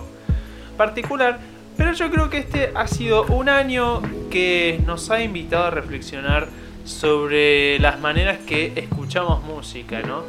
particular, 0.77 1.39
pero 1.77 1.93
yo 1.93 2.11
creo 2.11 2.29
que 2.29 2.37
este 2.37 2.71
ha 2.75 2.85
sido 2.85 3.23
un 3.23 3.49
año 3.49 4.03
que 4.29 4.79
nos 4.85 5.09
ha 5.09 5.23
invitado 5.23 5.65
a 5.65 5.71
reflexionar 5.71 6.47
sobre 6.85 7.79
las 7.79 7.99
maneras 7.99 8.37
que 8.45 8.73
escuchamos 8.75 9.43
música, 9.43 10.01
¿no? 10.03 10.21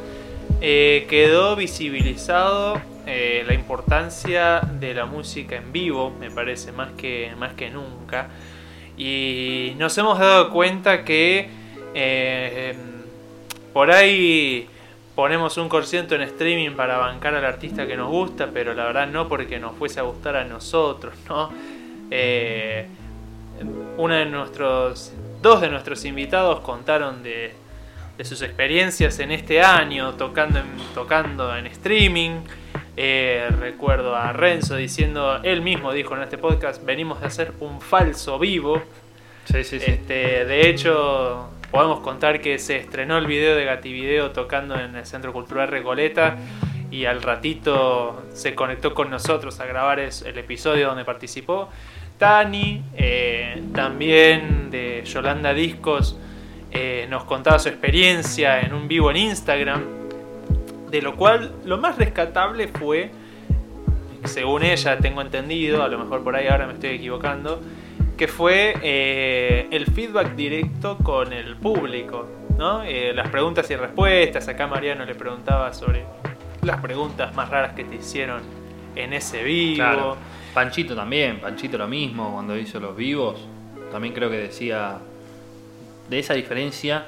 Eh, 0.65 1.09
quedó 1.11 1.57
visibilizado 1.57 2.81
eh, 3.05 3.43
la 3.45 3.53
importancia 3.53 4.61
de 4.61 4.95
la 4.95 5.07
música 5.07 5.57
en 5.57 5.73
vivo, 5.73 6.15
me 6.21 6.31
parece, 6.31 6.71
más 6.71 6.93
que, 6.93 7.33
más 7.37 7.55
que 7.55 7.69
nunca. 7.69 8.29
Y 8.97 9.75
nos 9.77 9.99
hemos 9.99 10.21
dado 10.21 10.51
cuenta 10.51 11.05
que 11.05 11.51
eh, 11.95 12.77
por 13.73 13.91
ahí 13.91 14.69
ponemos 15.17 15.57
un 15.57 15.69
concierto 15.69 16.15
en 16.15 16.23
streaming 16.23 16.77
para 16.77 16.97
bancar 16.97 17.35
al 17.35 17.45
artista 17.45 17.85
que 17.85 17.97
nos 17.97 18.09
gusta, 18.09 18.49
pero 18.55 18.73
la 18.73 18.85
verdad 18.85 19.09
no 19.09 19.29
porque 19.29 19.59
nos 19.59 19.75
fuese 19.75 19.99
a 19.99 20.05
gustar 20.05 20.37
a 20.37 20.45
nosotros, 20.45 21.13
¿no? 21.29 21.51
Una 23.97 24.19
de 24.19 24.27
nuestros, 24.27 25.13
dos 25.43 25.61
de 25.61 25.71
nuestros 25.71 26.05
invitados 26.05 26.61
contaron 26.61 27.25
de, 27.25 27.53
de 28.17 28.25
sus 28.25 28.43
experiencias 28.43 29.19
en 29.19 29.33
este 29.33 29.63
año 29.63 30.15
tocando 30.15 30.59
en, 30.61 30.67
tocando 30.95 31.57
en 31.57 31.67
streaming. 31.67 32.41
Eh, 32.97 33.49
recuerdo 33.59 34.15
a 34.15 34.33
Renzo 34.33 34.77
diciendo, 34.77 35.41
él 35.43 35.63
mismo 35.63 35.93
dijo 35.93 36.15
en 36.15 36.23
este 36.23 36.39
podcast, 36.39 36.85
venimos 36.85 37.21
de 37.21 37.27
hacer 37.27 37.53
un 37.61 37.81
falso 37.81 38.39
vivo. 38.39 38.83
Sí, 39.45 39.65
sí, 39.65 39.81
sí. 39.81 39.91
Este, 39.91 40.45
de 40.45 40.69
hecho, 40.69 41.49
podemos 41.71 42.01
contar 42.01 42.41
que 42.41 42.59
se 42.59 42.77
estrenó 42.77 43.17
el 43.17 43.27
video 43.27 43.57
de 43.57 43.65
Gativideo 43.65 44.31
tocando 44.31 44.79
en 44.79 44.95
el 44.95 45.07
Centro 45.07 45.33
Cultural 45.33 45.69
Recoleta 45.69 46.37
y 46.91 47.07
al 47.07 47.23
ratito 47.23 48.23
se 48.35 48.55
conectó 48.55 48.93
con 48.93 49.11
nosotros 49.11 49.59
a 49.59 49.67
grabar 49.67 49.99
el 49.99 50.39
episodio 50.39 50.89
donde 50.89 51.05
participó. 51.05 51.71
Tani, 52.19 52.83
eh, 52.95 53.63
también 53.75 54.71
de 54.71 55.03
Yolanda 55.05 55.55
Discos, 55.55 56.17
eh, 56.73 57.07
nos 57.11 57.25
contaba 57.25 57.59
su 57.59 57.69
experiencia 57.69 58.61
en 58.61 58.73
un 58.73 58.89
vivo 58.89 59.11
en 59.11 59.19
Instagram, 59.19 59.83
de 60.91 61.03
lo 61.03 61.17
cual 61.17 61.53
lo 61.65 61.77
más 61.77 61.99
rescatable 61.99 62.69
fue, 62.69 63.11
según 64.25 64.63
ella 64.63 64.97
tengo 64.99 65.21
entendido, 65.21 65.83
a 65.83 65.89
lo 65.89 65.99
mejor 65.99 66.25
por 66.25 66.35
ahí 66.35 66.47
ahora 66.47 66.67
me 66.67 66.73
estoy 66.73 66.91
equivocando, 66.91 67.61
que 68.17 68.27
fue 68.27 68.75
eh, 68.83 69.69
el 69.71 69.87
feedback 69.87 70.35
directo 70.35 70.97
con 70.99 71.33
el 71.33 71.57
público, 71.57 72.27
¿no? 72.57 72.83
Eh, 72.85 73.13
las 73.15 73.29
preguntas 73.29 73.71
y 73.71 73.77
respuestas, 73.77 74.49
acá 74.49 74.67
Mariano 74.67 75.05
le 75.05 75.15
preguntaba 75.15 75.75
sobre 75.75 76.05
las 76.63 76.81
preguntas 76.81 77.35
más 77.35 77.51
raras 77.51 77.75
que 77.75 77.85
te 77.85 77.97
hicieron 77.97 78.41
en 78.97 79.13
ese 79.13 79.43
vivo. 79.43 79.77
Claro. 79.77 80.17
Panchito 80.55 80.95
también, 80.95 81.39
Panchito 81.41 81.77
lo 81.77 81.89
mismo 81.89 82.33
cuando 82.33 82.57
hizo 82.57 82.81
los 82.81 82.97
vivos. 82.97 83.47
También 83.91 84.15
creo 84.15 84.31
que 84.31 84.39
decía 84.39 84.99
de 86.13 86.19
esa 86.19 86.35
diferencia 86.35 87.07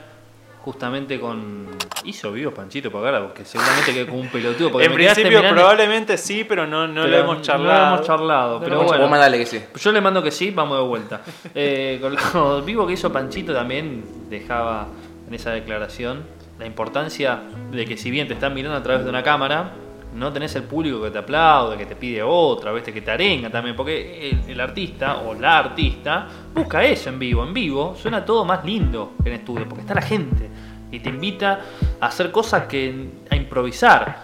justamente 0.63 1.21
con 1.21 1.67
hizo 2.05 2.33
vivos 2.33 2.55
Panchito 2.55 2.91
por 2.91 3.07
acá, 3.07 3.21
porque 3.23 3.45
seguramente 3.45 3.93
quedó 3.93 4.07
como 4.07 4.21
un 4.21 4.29
pelotudo. 4.29 4.73
Porque 4.73 4.87
en 4.87 4.95
principio 4.95 5.29
mirando- 5.41 5.55
probablemente 5.57 6.17
sí, 6.17 6.45
pero 6.45 6.67
no, 6.67 6.89
no 6.89 7.03
lo 7.03 7.11
pero 7.11 7.19
hemos 7.19 7.43
charlado. 7.43 7.81
No 7.85 7.91
lo 7.91 7.95
hemos 7.97 8.07
charlado, 8.07 8.61
pero 8.61 8.77
lo 8.77 8.83
bueno. 8.85 9.03
Vos 9.03 9.11
mandale 9.11 9.37
que 9.37 9.45
sí. 9.45 9.61
Yo 9.79 9.93
le 9.93 10.01
mando 10.01 10.23
que 10.23 10.31
sí, 10.31 10.51
vamos 10.51 10.79
de 10.79 10.85
vuelta. 10.85 11.21
Eh, 11.55 11.99
con 12.01 12.17
lo 12.35 12.63
vivo 12.63 12.87
que 12.87 12.95
hizo 12.95 13.13
Panchito 13.13 13.53
también 13.53 14.05
dejaba 14.31 14.89
en 15.29 15.35
esa 15.35 15.51
declaración 15.51 16.23
la 16.59 16.65
importancia 16.65 17.43
de 17.71 17.85
que 17.85 17.99
si 17.99 18.11
bien 18.11 18.27
te 18.27 18.33
están 18.35 18.55
mirando 18.55 18.79
a 18.79 18.83
través 18.83 19.05
de 19.05 19.11
una 19.11 19.23
cámara, 19.23 19.73
no 20.15 20.33
tenés 20.33 20.55
el 20.57 20.63
público 20.65 21.03
que 21.03 21.11
te 21.11 21.19
aplaude, 21.19 21.77
que 21.77 21.87
te 21.87 21.97
pide 21.97 22.23
otra, 22.23 22.73
¿viste? 22.73 22.93
que 22.93 23.01
te 23.03 23.11
arenga 23.11 23.51
también, 23.51 23.75
porque 23.77 24.31
el, 24.31 24.51
el 24.51 24.61
artista 24.61 25.19
o 25.19 25.35
la 25.35 25.59
artista 25.59 26.27
busca 26.55 26.85
eso 26.85 27.09
en 27.11 27.19
vivo. 27.19 27.45
En 27.45 27.53
vivo 27.53 27.97
suena 28.01 28.25
todo 28.25 28.45
más 28.45 28.65
lindo 28.65 29.13
que 29.23 29.29
en 29.31 29.37
estudio, 29.37 29.69
porque 29.69 29.83
está 29.83 29.95
la 29.95 30.03
gente 30.03 30.49
y 30.93 31.01
te 31.01 31.09
invita 31.09 31.61
a 32.01 32.07
hacer 32.07 32.31
cosas 32.31 32.65
que 32.67 33.09
a 33.31 33.35
improvisar. 33.37 34.23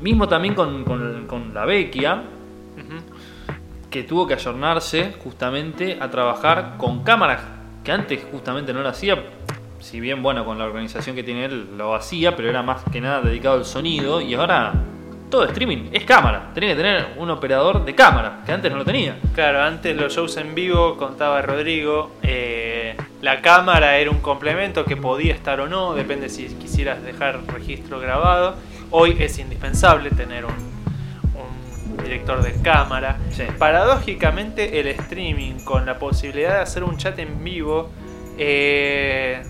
Mismo 0.00 0.28
también 0.28 0.54
con, 0.54 0.84
con- 0.84 1.26
con 1.26 1.54
la 1.54 1.64
Vecchia, 1.64 2.22
que 3.90 4.02
tuvo 4.02 4.26
que 4.26 4.34
ayornarse 4.34 5.14
justamente 5.22 5.96
a 6.00 6.10
trabajar 6.10 6.74
con 6.76 7.02
cámaras 7.02 7.40
que 7.84 7.92
antes 7.92 8.26
justamente 8.30 8.72
no 8.74 8.82
lo 8.82 8.88
hacía. 8.88 9.22
Si 9.78 10.00
bien, 10.00 10.22
bueno, 10.22 10.44
con 10.44 10.58
la 10.58 10.64
organización 10.64 11.14
que 11.14 11.22
tiene 11.22 11.44
él 11.44 11.76
lo 11.78 11.94
hacía, 11.94 12.34
pero 12.34 12.50
era 12.50 12.62
más 12.62 12.82
que 12.92 13.00
nada 13.00 13.20
dedicado 13.22 13.56
al 13.56 13.64
sonido. 13.64 14.20
Y 14.20 14.34
ahora 14.34 14.72
todo 15.30 15.44
streaming 15.44 15.88
es 15.92 16.04
cámara. 16.04 16.50
Tenía 16.54 16.70
que 16.70 16.76
tener 16.76 17.06
un 17.16 17.30
operador 17.30 17.84
de 17.84 17.94
cámara, 17.94 18.42
que 18.44 18.52
antes 18.52 18.70
no 18.70 18.78
lo 18.78 18.84
tenía. 18.84 19.16
Claro, 19.34 19.62
antes 19.62 19.96
los 19.96 20.14
shows 20.14 20.36
en 20.36 20.54
vivo, 20.54 20.96
contaba 20.96 21.42
Rodrigo, 21.42 22.12
eh, 22.22 22.96
la 23.22 23.40
cámara 23.40 23.98
era 23.98 24.10
un 24.10 24.20
complemento 24.20 24.84
que 24.84 24.96
podía 24.96 25.34
estar 25.34 25.60
o 25.60 25.68
no, 25.68 25.94
depende 25.94 26.28
si 26.28 26.46
quisieras 26.54 27.02
dejar 27.02 27.40
registro 27.46 27.98
grabado. 27.98 28.56
Hoy 28.90 29.16
es 29.18 29.38
indispensable 29.38 30.10
tener 30.10 30.44
un, 30.44 30.52
un 30.52 32.04
director 32.04 32.42
de 32.42 32.52
cámara. 32.62 33.18
Paradójicamente 33.58 34.80
el 34.80 34.86
streaming 34.88 35.60
con 35.64 35.86
la 35.86 35.98
posibilidad 35.98 36.54
de 36.54 36.60
hacer 36.60 36.84
un 36.84 36.96
chat 36.96 37.18
en 37.18 37.42
vivo 37.42 37.90
eh, 38.38 39.42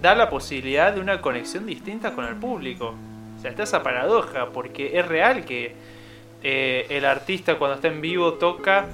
da 0.00 0.14
la 0.14 0.28
posibilidad 0.28 0.92
de 0.92 1.00
una 1.00 1.20
conexión 1.20 1.66
distinta 1.66 2.12
con 2.12 2.24
el 2.26 2.36
público. 2.36 2.94
Está 3.48 3.62
esa 3.64 3.82
paradoja, 3.82 4.46
porque 4.52 4.98
es 4.98 5.06
real 5.06 5.44
que 5.44 5.74
eh, 6.42 6.86
el 6.90 7.04
artista 7.04 7.56
cuando 7.56 7.76
está 7.76 7.88
en 7.88 8.00
vivo 8.00 8.34
toca, 8.34 8.86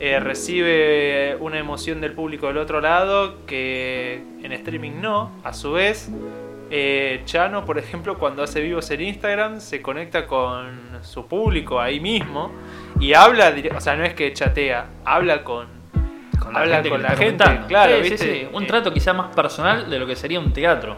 eh, 0.00 0.20
recibe 0.20 1.36
una 1.40 1.58
emoción 1.58 2.00
del 2.00 2.12
público 2.12 2.46
del 2.46 2.58
otro 2.58 2.80
lado 2.80 3.44
que 3.46 4.22
en 4.42 4.52
streaming 4.52 5.00
no. 5.00 5.32
A 5.42 5.52
su 5.52 5.72
vez, 5.72 6.10
eh, 6.70 7.22
Chano, 7.24 7.64
por 7.64 7.78
ejemplo, 7.78 8.18
cuando 8.18 8.42
hace 8.42 8.60
vivos 8.60 8.90
en 8.90 9.00
Instagram, 9.00 9.60
se 9.60 9.80
conecta 9.82 10.26
con 10.26 10.98
su 11.02 11.26
público 11.26 11.80
ahí 11.80 11.98
mismo 11.98 12.52
y 13.00 13.14
habla, 13.14 13.54
o 13.76 13.80
sea, 13.80 13.96
no 13.96 14.04
es 14.04 14.14
que 14.14 14.32
chatea, 14.32 14.86
habla 15.04 15.42
con, 15.44 15.66
Con 16.38 16.52
la 16.52 16.60
habla 16.60 16.74
gente 16.76 16.90
con 16.90 17.02
la 17.02 17.10
gente, 17.16 17.44
claro, 17.68 17.96
Sí, 17.96 18.04
sí, 18.04 18.10
¿viste? 18.10 18.40
sí. 18.40 18.48
Un 18.52 18.64
Eh, 18.64 18.66
trato 18.66 18.92
quizá 18.92 19.12
más 19.12 19.34
personal 19.34 19.88
de 19.90 19.98
lo 19.98 20.06
que 20.06 20.14
sería 20.14 20.38
un 20.38 20.52
teatro. 20.52 20.96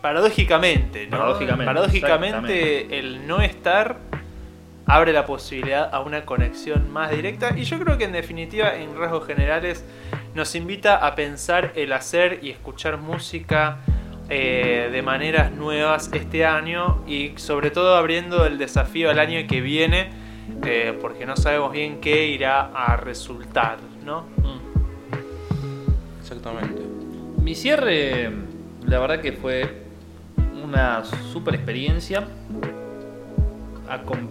Paradójicamente, 0.00 1.06
¿no? 1.06 1.18
Paradójicamente, 1.18 2.98
el 2.98 3.26
no 3.26 3.40
estar 3.40 3.98
abre 4.86 5.12
la 5.12 5.24
posibilidad 5.24 5.88
a 5.92 6.00
una 6.00 6.24
conexión 6.24 6.90
más 6.92 7.10
directa 7.12 7.56
y 7.56 7.62
yo 7.62 7.78
creo 7.78 7.96
que 7.96 8.04
en 8.04 8.12
definitiva, 8.12 8.74
en 8.74 8.96
rasgos 8.96 9.26
generales, 9.26 9.84
nos 10.34 10.54
invita 10.56 10.96
a 10.96 11.14
pensar 11.14 11.72
el 11.76 11.92
hacer 11.92 12.40
y 12.42 12.50
escuchar 12.50 12.96
música 12.96 13.78
eh, 14.28 14.88
de 14.90 15.02
maneras 15.02 15.52
nuevas 15.52 16.10
este 16.12 16.44
año 16.44 17.04
y 17.06 17.34
sobre 17.36 17.70
todo 17.70 17.96
abriendo 17.96 18.46
el 18.46 18.58
desafío 18.58 19.10
al 19.10 19.18
año 19.18 19.46
que 19.48 19.60
viene 19.60 20.10
eh, 20.64 20.96
porque 21.00 21.26
no 21.26 21.36
sabemos 21.36 21.72
bien 21.72 22.00
qué 22.00 22.26
irá 22.26 22.70
a 22.74 22.96
resultar, 22.96 23.78
¿no? 24.04 24.24
Exactamente. 26.20 26.82
Mi 27.42 27.54
cierre, 27.54 28.30
la 28.86 28.98
verdad 28.98 29.20
que 29.20 29.32
fue 29.32 29.89
una 30.70 31.04
super 31.32 31.54
experiencia. 31.54 32.24
Acom- 33.88 34.28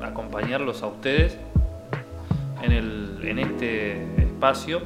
acompañarlos 0.00 0.82
a 0.82 0.86
ustedes 0.86 1.36
en, 2.62 2.72
el, 2.72 3.18
en 3.22 3.38
este 3.40 4.22
espacio 4.22 4.82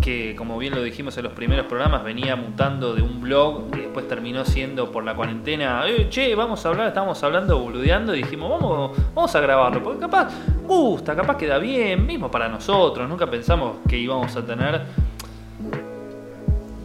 que 0.00 0.34
como 0.34 0.58
bien 0.58 0.74
lo 0.74 0.82
dijimos 0.82 1.16
en 1.18 1.24
los 1.24 1.32
primeros 1.34 1.66
programas, 1.66 2.02
venía 2.02 2.34
mutando 2.34 2.94
de 2.94 3.02
un 3.02 3.20
blog 3.20 3.70
que 3.70 3.82
después 3.82 4.08
terminó 4.08 4.44
siendo 4.44 4.90
por 4.90 5.04
la 5.04 5.14
cuarentena, 5.14 5.82
eh, 5.86 6.08
che, 6.08 6.34
vamos 6.34 6.64
a 6.64 6.70
hablar, 6.70 6.88
estábamos 6.88 7.22
hablando, 7.22 7.58
boludeando, 7.58 8.14
y 8.14 8.22
dijimos, 8.22 8.50
vamos, 8.50 8.96
vamos 9.14 9.34
a 9.34 9.40
grabarlo, 9.40 9.82
porque 9.82 10.00
capaz 10.00 10.32
gusta, 10.66 11.14
capaz 11.14 11.36
queda 11.36 11.58
bien, 11.58 12.06
mismo 12.06 12.30
para 12.30 12.48
nosotros, 12.48 13.06
nunca 13.08 13.26
pensamos 13.26 13.76
que 13.86 13.98
íbamos 13.98 14.34
a 14.36 14.44
tener 14.44 14.80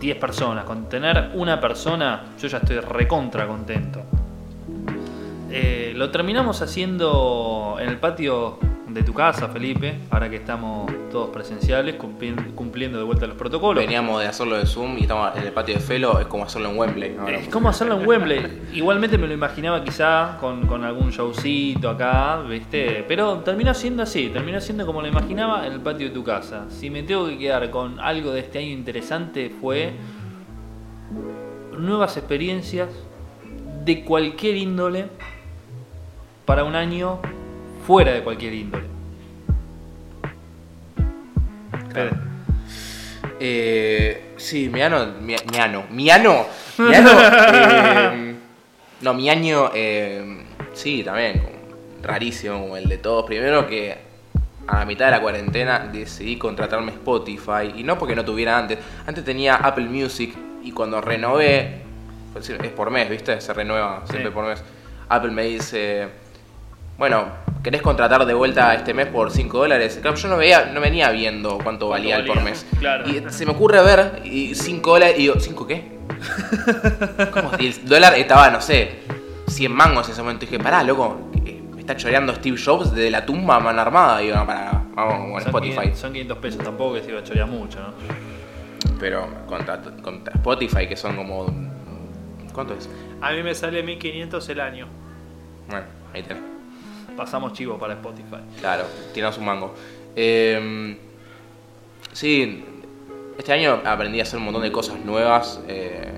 10 0.05 0.17
personas, 0.19 0.65
con 0.65 0.87
tener 0.87 1.31
una 1.33 1.59
persona 1.59 2.25
yo 2.39 2.47
ya 2.47 2.59
estoy 2.59 2.79
recontra 2.79 3.47
contento. 3.47 4.03
Eh, 5.49 5.93
lo 5.95 6.11
terminamos 6.11 6.61
haciendo 6.61 7.77
en 7.79 7.89
el 7.89 7.97
patio 7.97 8.59
de 8.95 9.03
tu 9.03 9.13
casa, 9.13 9.49
Felipe, 9.49 9.99
ahora 10.09 10.29
que 10.29 10.37
estamos 10.37 10.89
todos 11.11 11.29
presenciales, 11.29 11.97
cumpli- 11.99 12.55
cumpliendo 12.55 12.97
de 12.97 13.03
vuelta 13.03 13.27
los 13.27 13.35
protocolos. 13.35 13.83
Veníamos 13.83 14.21
de 14.21 14.27
hacerlo 14.27 14.57
de 14.57 14.65
Zoom 14.65 14.97
y 14.97 15.01
estamos 15.01 15.35
en 15.35 15.43
el 15.43 15.51
patio 15.51 15.75
de 15.75 15.81
Felo, 15.81 16.17
es 16.19 16.27
como 16.27 16.45
hacerlo 16.45 16.69
en 16.69 16.77
Wembley. 16.77 17.17
Es 17.27 17.49
como 17.49 17.67
hacerlo 17.67 17.99
en 17.99 18.07
Wembley. 18.07 18.61
Igualmente 18.73 19.17
me 19.17 19.27
lo 19.27 19.33
imaginaba 19.33 19.83
quizá 19.83 20.37
con, 20.39 20.65
con 20.65 20.85
algún 20.85 21.09
showcito 21.09 21.89
acá, 21.89 22.39
¿viste? 22.41 23.03
Pero 23.05 23.39
terminó 23.39 23.73
siendo 23.73 24.01
así, 24.01 24.29
terminó 24.29 24.61
siendo 24.61 24.85
como 24.85 25.01
lo 25.01 25.09
imaginaba 25.09 25.67
en 25.67 25.73
el 25.73 25.81
patio 25.81 26.07
de 26.07 26.13
tu 26.13 26.23
casa. 26.23 26.65
Si 26.69 26.89
me 26.89 27.03
tengo 27.03 27.27
que 27.27 27.37
quedar 27.37 27.69
con 27.71 27.99
algo 27.99 28.31
de 28.31 28.39
este 28.39 28.59
año 28.59 28.69
interesante 28.69 29.49
fue 29.49 29.91
nuevas 31.77 32.15
experiencias 32.15 32.87
de 33.83 34.05
cualquier 34.05 34.55
índole 34.55 35.07
para 36.45 36.63
un 36.63 36.75
año 36.75 37.19
fuera 37.85 38.11
de 38.13 38.23
cualquier 38.23 38.53
índole. 38.53 38.85
Fede. 41.93 42.11
Eh, 43.39 44.33
sí, 44.37 44.69
Miano, 44.69 45.05
Mi- 45.21 45.35
Miano, 45.51 45.83
Miano, 45.91 46.45
Miano, 46.77 47.09
eh, 47.53 48.35
no, 49.01 49.13
mi 49.13 49.29
año, 49.29 49.71
eh, 49.73 50.45
sí, 50.73 51.03
también, 51.03 51.41
rarísimo 52.01 52.61
como 52.61 52.77
el 52.77 52.87
de 52.87 52.97
todos. 52.97 53.25
Primero 53.25 53.67
que 53.67 53.97
a 54.67 54.79
la 54.79 54.85
mitad 54.85 55.05
de 55.05 55.11
la 55.11 55.21
cuarentena 55.21 55.79
decidí 55.91 56.37
contratarme 56.37 56.91
Spotify 56.91 57.73
y 57.75 57.83
no 57.83 57.97
porque 57.97 58.15
no 58.15 58.23
tuviera 58.25 58.57
antes. 58.57 58.79
Antes 59.05 59.23
tenía 59.25 59.55
Apple 59.55 59.85
Music 59.85 60.33
y 60.63 60.71
cuando 60.71 61.01
renové, 61.01 61.81
pues 62.33 62.49
es 62.49 62.71
por 62.71 62.89
mes, 62.89 63.09
¿viste? 63.09 63.39
Se 63.41 63.53
renueva 63.53 64.01
siempre 64.05 64.29
Sí. 64.29 64.33
por 64.33 64.45
mes. 64.45 64.63
Apple 65.09 65.31
me 65.31 65.43
dice, 65.43 66.07
bueno, 66.97 67.25
¿querés 67.65 67.81
contratar 67.81 68.27
de 68.27 68.33
vuelta 68.35 68.75
este 68.75 68.93
mes 68.93 69.07
por 69.07 69.31
5 69.31 69.57
dólares? 69.57 69.97
Claro, 69.99 70.15
yo 70.15 70.27
no 70.27 70.37
veía, 70.37 70.67
no 70.67 70.79
venía 70.79 71.09
viendo 71.09 71.57
cuánto 71.57 71.89
valía 71.89 72.17
el 72.17 72.25
por 72.25 72.43
mes. 72.43 72.63
claro. 72.77 73.09
Y 73.09 73.23
se 73.29 73.43
me 73.43 73.53
ocurre 73.53 73.81
ver, 73.81 74.21
y 74.23 74.53
5 74.53 74.87
dólares, 74.87 75.15
y 75.17 75.21
digo, 75.23 75.33
¿5 75.33 75.65
qué? 75.65 75.97
¿Cómo? 77.31 77.51
Y 77.57 77.65
el 77.65 77.85
dólar 77.87 78.13
estaba, 78.19 78.51
no 78.51 78.61
sé, 78.61 78.99
100 79.47 79.71
mangos 79.71 80.05
en 80.05 80.13
ese 80.13 80.21
momento. 80.21 80.45
Y 80.45 80.47
dije, 80.47 80.63
pará, 80.63 80.83
loco, 80.83 81.31
eh, 81.43 81.59
me 81.73 81.79
está 81.79 81.97
choreando 81.97 82.35
Steve 82.35 82.55
Jobs 82.63 82.93
desde 82.93 83.09
la 83.09 83.25
tumba 83.25 83.55
a 83.55 83.59
mano 83.59 83.81
armada. 83.81 84.21
Y 84.21 84.27
digo, 84.27 84.45
para, 84.45 84.83
vamos 84.93 85.31
con 85.31 85.41
Son 85.41 85.47
Spotify. 85.47 85.75
500, 85.75 85.99
son 85.99 86.13
500 86.13 86.37
pesos 86.37 86.63
tampoco 86.63 86.93
que 86.93 87.01
se 87.01 87.09
iba 87.09 87.19
a 87.19 87.23
chorear 87.23 87.47
mucho, 87.47 87.79
¿no? 87.79 87.93
Pero 88.99 89.27
contra, 89.47 89.81
contra 90.03 90.35
Spotify, 90.35 90.87
que 90.87 90.95
son 90.95 91.15
como. 91.15 91.47
¿Cuánto 92.53 92.75
es? 92.75 92.87
A 93.21 93.31
mí 93.31 93.41
me 93.41 93.55
sale 93.55 93.81
1500 93.81 94.49
el 94.49 94.59
año. 94.59 94.87
Bueno, 95.67 95.87
ahí 96.13 96.21
tenés. 96.21 96.54
Pasamos 97.15 97.53
chivo 97.53 97.77
para 97.77 97.93
Spotify. 97.93 98.37
Claro, 98.59 98.85
tiramos 99.13 99.37
un 99.37 99.45
mango. 99.45 99.73
Eh, 100.15 100.97
sí, 102.13 102.63
este 103.37 103.53
año 103.53 103.81
aprendí 103.85 104.19
a 104.19 104.23
hacer 104.23 104.39
un 104.39 104.45
montón 104.45 104.63
de 104.63 104.71
cosas 104.71 104.99
nuevas, 104.99 105.61
eh, 105.67 106.11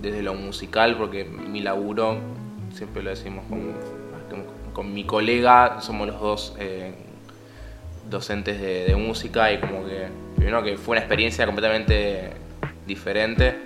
desde 0.00 0.22
lo 0.22 0.34
musical, 0.34 0.96
porque 0.96 1.24
mi 1.24 1.60
laburo, 1.60 2.18
siempre 2.72 3.02
lo 3.02 3.10
decimos 3.10 3.44
con, 3.48 3.60
con- 4.30 4.72
con 4.72 4.94
mi 4.94 5.04
colega, 5.04 5.80
somos 5.80 6.06
los 6.06 6.20
dos 6.20 6.54
eh, 6.58 6.92
docentes 8.08 8.60
de, 8.60 8.84
de 8.84 8.96
música 8.96 9.52
y 9.52 9.58
como 9.58 9.84
que, 9.84 10.06
primero 10.36 10.62
que 10.62 10.76
fue 10.76 10.92
una 10.92 11.00
experiencia 11.00 11.44
completamente 11.46 12.30
diferente, 12.86 13.56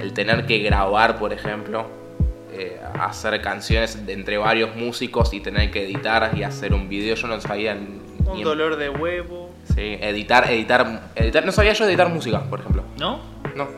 el 0.00 0.12
tener 0.12 0.44
que 0.46 0.58
grabar, 0.58 1.18
por 1.18 1.32
ejemplo, 1.32 1.86
eh, 2.62 2.80
hacer 2.98 3.40
canciones 3.42 4.04
de 4.06 4.12
entre 4.12 4.38
varios 4.38 4.74
músicos 4.76 5.32
y 5.32 5.40
tener 5.40 5.70
que 5.70 5.84
editar 5.84 6.30
y 6.36 6.42
hacer 6.42 6.74
un 6.74 6.88
video, 6.88 7.14
yo 7.14 7.26
no 7.28 7.40
sabía 7.40 7.74
ni 7.74 8.00
Un 8.28 8.38
en- 8.38 8.44
dolor 8.44 8.76
de 8.76 8.90
huevo. 8.90 9.50
Sí, 9.74 9.96
editar, 10.00 10.50
editar, 10.50 11.10
editar. 11.14 11.44
No 11.46 11.52
sabía 11.52 11.72
yo 11.72 11.84
editar 11.86 12.08
música, 12.08 12.40
por 12.42 12.60
ejemplo. 12.60 12.82
¿No? 12.98 13.20
No. 13.56 13.68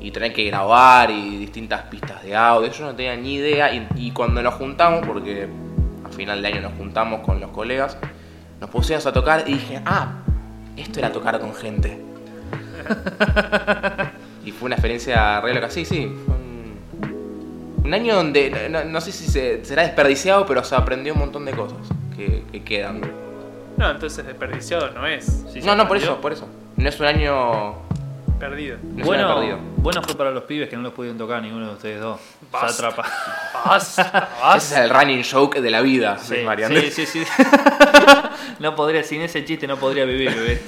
Y 0.00 0.10
tener 0.10 0.32
que 0.32 0.44
grabar 0.44 1.10
y 1.10 1.36
distintas 1.36 1.82
pistas 1.82 2.22
de 2.22 2.34
audio. 2.36 2.70
Yo 2.70 2.84
no 2.86 2.94
tenía 2.94 3.16
ni 3.16 3.34
idea. 3.34 3.72
Y, 3.74 3.86
y 3.96 4.10
cuando 4.12 4.42
nos 4.42 4.54
juntamos, 4.54 5.06
porque 5.06 5.48
a 6.04 6.08
final 6.10 6.40
de 6.40 6.48
año 6.48 6.60
nos 6.62 6.72
juntamos 6.74 7.20
con 7.20 7.40
los 7.40 7.50
colegas, 7.50 7.98
nos 8.60 8.70
pusimos 8.70 9.04
a 9.06 9.12
tocar 9.12 9.44
y 9.46 9.54
dije, 9.54 9.80
ah, 9.84 10.22
esto 10.76 10.98
era 11.00 11.12
tocar 11.12 11.38
con 11.40 11.54
gente. 11.54 12.00
y 14.44 14.52
fue 14.52 14.66
una 14.66 14.76
experiencia 14.76 15.40
re 15.40 15.54
loca. 15.54 15.68
Sí, 15.70 15.84
sí. 15.84 16.10
Fue 16.26 16.34
un, 17.88 17.94
año 17.94 18.14
donde 18.14 18.68
no, 18.70 18.84
no 18.84 19.00
sé 19.00 19.12
si 19.12 19.26
se, 19.26 19.64
será 19.64 19.82
desperdiciado, 19.82 20.46
pero 20.46 20.62
se 20.62 20.74
aprendió 20.74 21.14
un 21.14 21.20
montón 21.20 21.44
de 21.44 21.52
cosas 21.52 21.78
que, 22.16 22.44
que 22.52 22.62
quedan. 22.62 23.00
No, 23.76 23.90
entonces 23.90 24.26
desperdiciado 24.26 24.90
no 24.90 25.06
es. 25.06 25.44
no, 25.64 25.74
no, 25.74 25.88
por 25.88 25.96
eso, 25.96 26.20
por 26.20 26.32
eso. 26.32 26.48
No 26.76 26.88
es 26.88 27.00
un 27.00 27.06
año 27.06 27.88
Perdido. 28.38 28.78
No 28.82 29.04
Bueno, 29.04 29.34
perdido. 29.34 29.58
bueno 29.78 30.02
fue 30.02 30.14
para 30.16 30.30
los 30.30 30.44
pibes 30.44 30.68
que 30.68 30.76
no 30.76 30.82
los 30.82 30.92
pudieron 30.92 31.18
tocar 31.18 31.42
ninguno 31.42 31.66
de 31.66 31.72
ustedes 31.72 32.00
dos. 32.00 32.20
Basta. 32.52 32.68
Se 32.68 32.86
atrapa. 32.86 33.08
Basta, 33.64 34.28
Ese 34.56 34.74
es 34.74 34.80
el 34.80 34.90
running 34.90 35.24
joke 35.24 35.60
de 35.60 35.70
la 35.70 35.80
vida, 35.80 36.18
Sí, 36.18 36.36
sí, 36.90 36.90
sí, 36.90 37.06
sí. 37.06 37.24
no 38.60 38.76
podría, 38.76 39.02
sin 39.02 39.22
ese 39.22 39.44
chiste 39.44 39.66
no 39.66 39.76
podría 39.76 40.04
vivir, 40.04 40.30
bebé. 40.30 40.62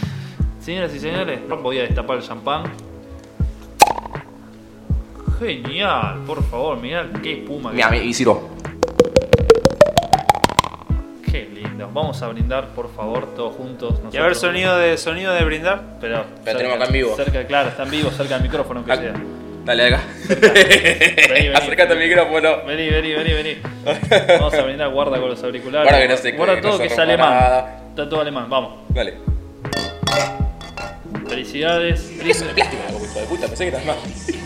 Señoras 0.60 0.94
y 0.94 1.00
señores, 1.00 1.40
voy 1.48 1.78
a 1.78 1.82
destapar 1.82 2.18
el 2.18 2.22
champán. 2.22 2.64
Genial, 5.38 6.22
por 6.26 6.42
favor, 6.44 6.78
mirá 6.78 7.06
qué 7.22 7.40
espuma. 7.40 7.70
que- 7.70 7.76
Mira, 7.76 7.96
y 7.96 8.12
sirvo. 8.12 8.50
Qué 11.30 11.48
lindo. 11.54 11.88
Vamos 11.92 12.20
a 12.22 12.28
brindar, 12.28 12.68
por 12.68 12.92
favor, 12.94 13.34
todos 13.34 13.54
juntos. 13.56 13.94
Y 14.12 14.16
a 14.16 14.22
ver 14.22 14.30
nosotros. 14.30 14.38
sonido 14.38 14.76
de 14.78 14.96
sonido 14.98 15.34
de 15.34 15.44
brindar. 15.44 15.82
Pero, 16.00 16.24
Pero 16.44 16.56
tenemos 16.58 16.76
acá 16.76 16.86
en 16.86 16.92
vivo. 16.92 17.14
Cerca, 17.16 17.46
claro, 17.46 17.68
está 17.68 17.82
en 17.84 17.90
vivo, 17.90 18.10
cerca 18.10 18.34
del 18.34 18.42
micrófono, 18.44 18.80
aunque 18.80 18.96
sea. 18.96 19.14
Dale 19.64 19.86
acá. 19.86 20.00
vení. 20.28 21.48
Acércate 21.54 21.92
al 21.92 21.98
micrófono. 21.98 22.64
Vení, 22.66 22.88
vení, 22.88 23.12
vení, 23.12 23.32
vení. 23.34 23.56
Vamos 24.38 24.54
a 24.54 24.62
brindar, 24.62 24.88
guarda 24.90 25.20
con 25.20 25.28
los 25.28 25.42
auriculares. 25.44 25.88
Guarda 25.90 26.02
que 26.06 26.08
no 26.08 26.16
se- 26.16 26.32
Guarda 26.32 26.54
que 26.56 26.62
todo 26.62 26.70
no 26.72 26.76
se 26.78 26.86
que 26.88 26.92
es 26.94 26.98
alemán. 26.98 27.30
nada. 27.30 27.80
Está 27.90 28.08
todo 28.08 28.20
alemán, 28.22 28.48
vamos. 28.48 28.72
Dale. 28.88 29.14
Felicidades. 31.28 32.10
¿Qué 32.22 32.30
es 32.30 32.40
de 32.40 32.54
plástico, 32.54 32.82
loco, 32.90 33.04
hijo 33.04 33.20
de 33.20 33.26
puta? 33.26 33.46
Pensé 33.48 33.64
que 33.64 33.70
eras 33.70 33.84
más. 33.84 33.96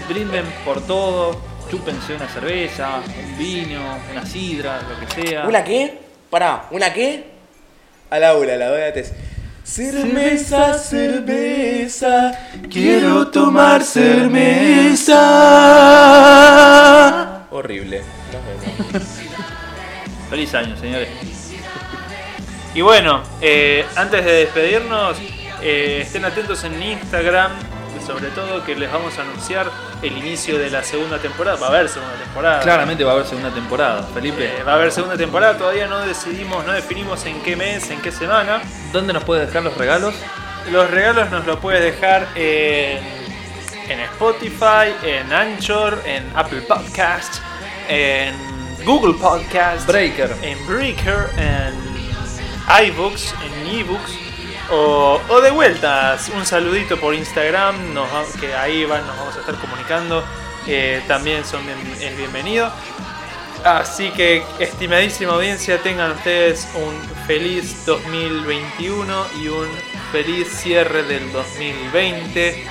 Brinden 0.08 0.44
por 0.64 0.84
todo. 0.86 1.40
Chúpense 1.70 2.14
una 2.14 2.28
cerveza, 2.28 3.00
un 3.00 3.38
vino, 3.38 3.80
una 4.10 4.26
sidra, 4.26 4.82
lo 4.82 4.98
que 5.00 5.06
sea. 5.22 5.46
¿Una 5.46 5.64
qué? 5.64 5.98
Pará, 6.28 6.66
¿una 6.70 6.92
qué? 6.92 7.24
A 8.10 8.18
Laura, 8.18 8.56
la 8.56 8.68
doy 8.68 8.82
antes. 8.82 9.12
Cerveza, 9.64 10.74
cerveza, 10.74 12.36
quiero 12.68 13.28
tomar 13.28 13.82
cerveza. 13.84 15.12
Horrible. 17.50 18.02
Feliz 20.30 20.52
año, 20.54 20.76
señores. 20.76 21.08
Y 22.74 22.80
bueno, 22.80 23.22
eh, 23.40 23.86
antes 23.96 24.24
de 24.24 24.32
despedirnos, 24.32 25.16
eh, 25.62 26.00
estén 26.02 26.24
atentos 26.24 26.62
en 26.64 26.82
Instagram, 26.82 27.52
sobre 28.06 28.28
todo 28.30 28.64
que 28.64 28.74
les 28.74 28.90
vamos 28.92 29.16
a 29.18 29.22
anunciar 29.22 29.70
el 30.02 30.16
inicio 30.18 30.58
de 30.58 30.70
la 30.70 30.82
segunda 30.82 31.18
temporada. 31.18 31.56
Va 31.58 31.66
a 31.66 31.70
haber 31.70 31.88
segunda 31.88 32.14
temporada. 32.16 32.60
Claramente 32.60 33.04
va 33.04 33.12
a 33.12 33.14
haber 33.14 33.26
segunda 33.26 33.50
temporada. 33.50 34.02
Felipe, 34.14 34.44
Eh, 34.44 34.62
va 34.66 34.72
a 34.72 34.74
haber 34.74 34.90
segunda 34.90 35.16
temporada, 35.16 35.56
todavía 35.56 35.86
no 35.86 36.00
decidimos, 36.00 36.64
no 36.66 36.72
definimos 36.72 37.24
en 37.26 37.40
qué 37.42 37.54
mes, 37.56 37.88
en 37.90 38.00
qué 38.00 38.10
semana. 38.10 38.60
¿dónde 38.92 39.12
nos 39.12 39.22
puedes 39.24 39.46
dejar 39.46 39.62
los 39.62 39.76
regalos? 39.76 40.14
Los 40.70 40.90
regalos 40.90 41.30
nos 41.30 41.46
los 41.46 41.58
puedes 41.60 41.80
dejar 41.82 42.26
en, 42.34 42.98
en 43.88 44.00
Spotify, 44.00 44.92
en 45.04 45.32
Anchor, 45.32 46.00
en 46.04 46.24
Apple 46.34 46.62
Podcast, 46.62 47.40
en 47.88 48.34
Google 48.84 49.14
Podcast, 49.14 49.86
Breaker. 49.86 50.34
en 50.42 50.66
Breaker, 50.66 51.28
en 51.36 51.74
iBooks, 52.86 53.34
en 53.44 53.78
eBooks. 53.78 54.18
O, 54.72 55.20
o 55.28 55.40
de 55.42 55.50
vueltas, 55.50 56.30
un 56.34 56.46
saludito 56.46 56.98
por 56.98 57.14
Instagram, 57.14 57.92
nos 57.92 58.08
que 58.40 58.54
ahí 58.54 58.84
van, 58.86 59.06
nos 59.06 59.16
vamos 59.18 59.36
a 59.36 59.40
estar 59.40 59.54
comunicando. 59.56 60.24
eh, 60.66 61.02
también 61.08 61.44
son 61.44 61.60
bien- 61.66 61.96
es 62.00 62.16
bienvenido. 62.16 62.70
Así 63.64 64.10
que, 64.12 64.44
estimadísima 64.60 65.32
audiencia, 65.34 65.78
tengan 65.82 66.12
ustedes 66.12 66.68
un 66.74 66.94
feliz 67.26 67.84
2021 67.84 69.26
y 69.42 69.48
un 69.48 69.66
feliz 70.12 70.48
cierre 70.48 71.02
del 71.02 71.32
2020. 71.32 72.64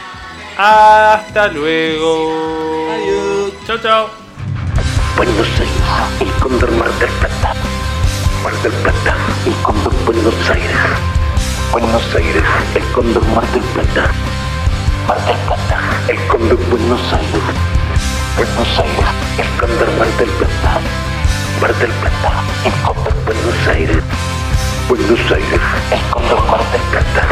Hasta 0.57 1.47
luego. 1.49 2.89
Adiós. 2.93 3.51
Chao, 3.67 3.77
chao. 3.79 4.09
Buenos 5.17 5.47
Aires, 5.59 6.21
el 6.21 6.31
cóndor 6.41 6.71
Mar 6.71 6.89
del 6.93 7.09
Plata. 7.09 7.53
Mar 8.43 8.53
del 8.63 8.71
Plata, 8.71 9.15
el 9.45 9.53
cóndor 9.61 9.93
Buenos 10.05 10.49
Aires. 10.49 10.77
Buenos 11.71 12.03
Aires, 12.15 12.43
el 12.75 12.83
cóndor 12.91 13.25
Mar 13.27 13.47
del 13.53 13.63
Plata. 13.63 14.11
Mar 15.07 15.25
del 15.25 15.37
Plata, 15.47 15.79
el 16.09 16.27
cóndor 16.27 16.59
Buenos 16.69 17.01
Aires. 17.13 17.41
Buenos 18.35 18.79
Aires, 18.79 19.05
el 19.37 19.47
cóndor 19.57 19.87
Mar 19.97 20.07
del 20.17 20.29
Plata. 20.31 20.81
Mar 21.61 21.73
del 21.75 21.91
Plata, 21.91 22.43
el 22.65 22.73
cóndor 22.83 23.13
Buenos 23.25 23.67
Aires. 23.69 24.03
Buenos 24.89 25.31
Aires, 25.31 25.61
el 25.91 26.11
cóndor 26.11 26.45
Mar 26.47 26.71
del 26.73 26.81
Plata. 26.91 27.27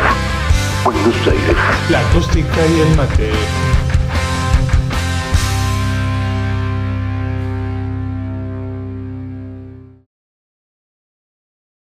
Buenos 0.86 1.28
Aires. 1.28 1.58
La 1.90 2.00
acústica 2.00 2.66
y 2.66 2.80
el 2.80 2.96
mate. 2.96 3.89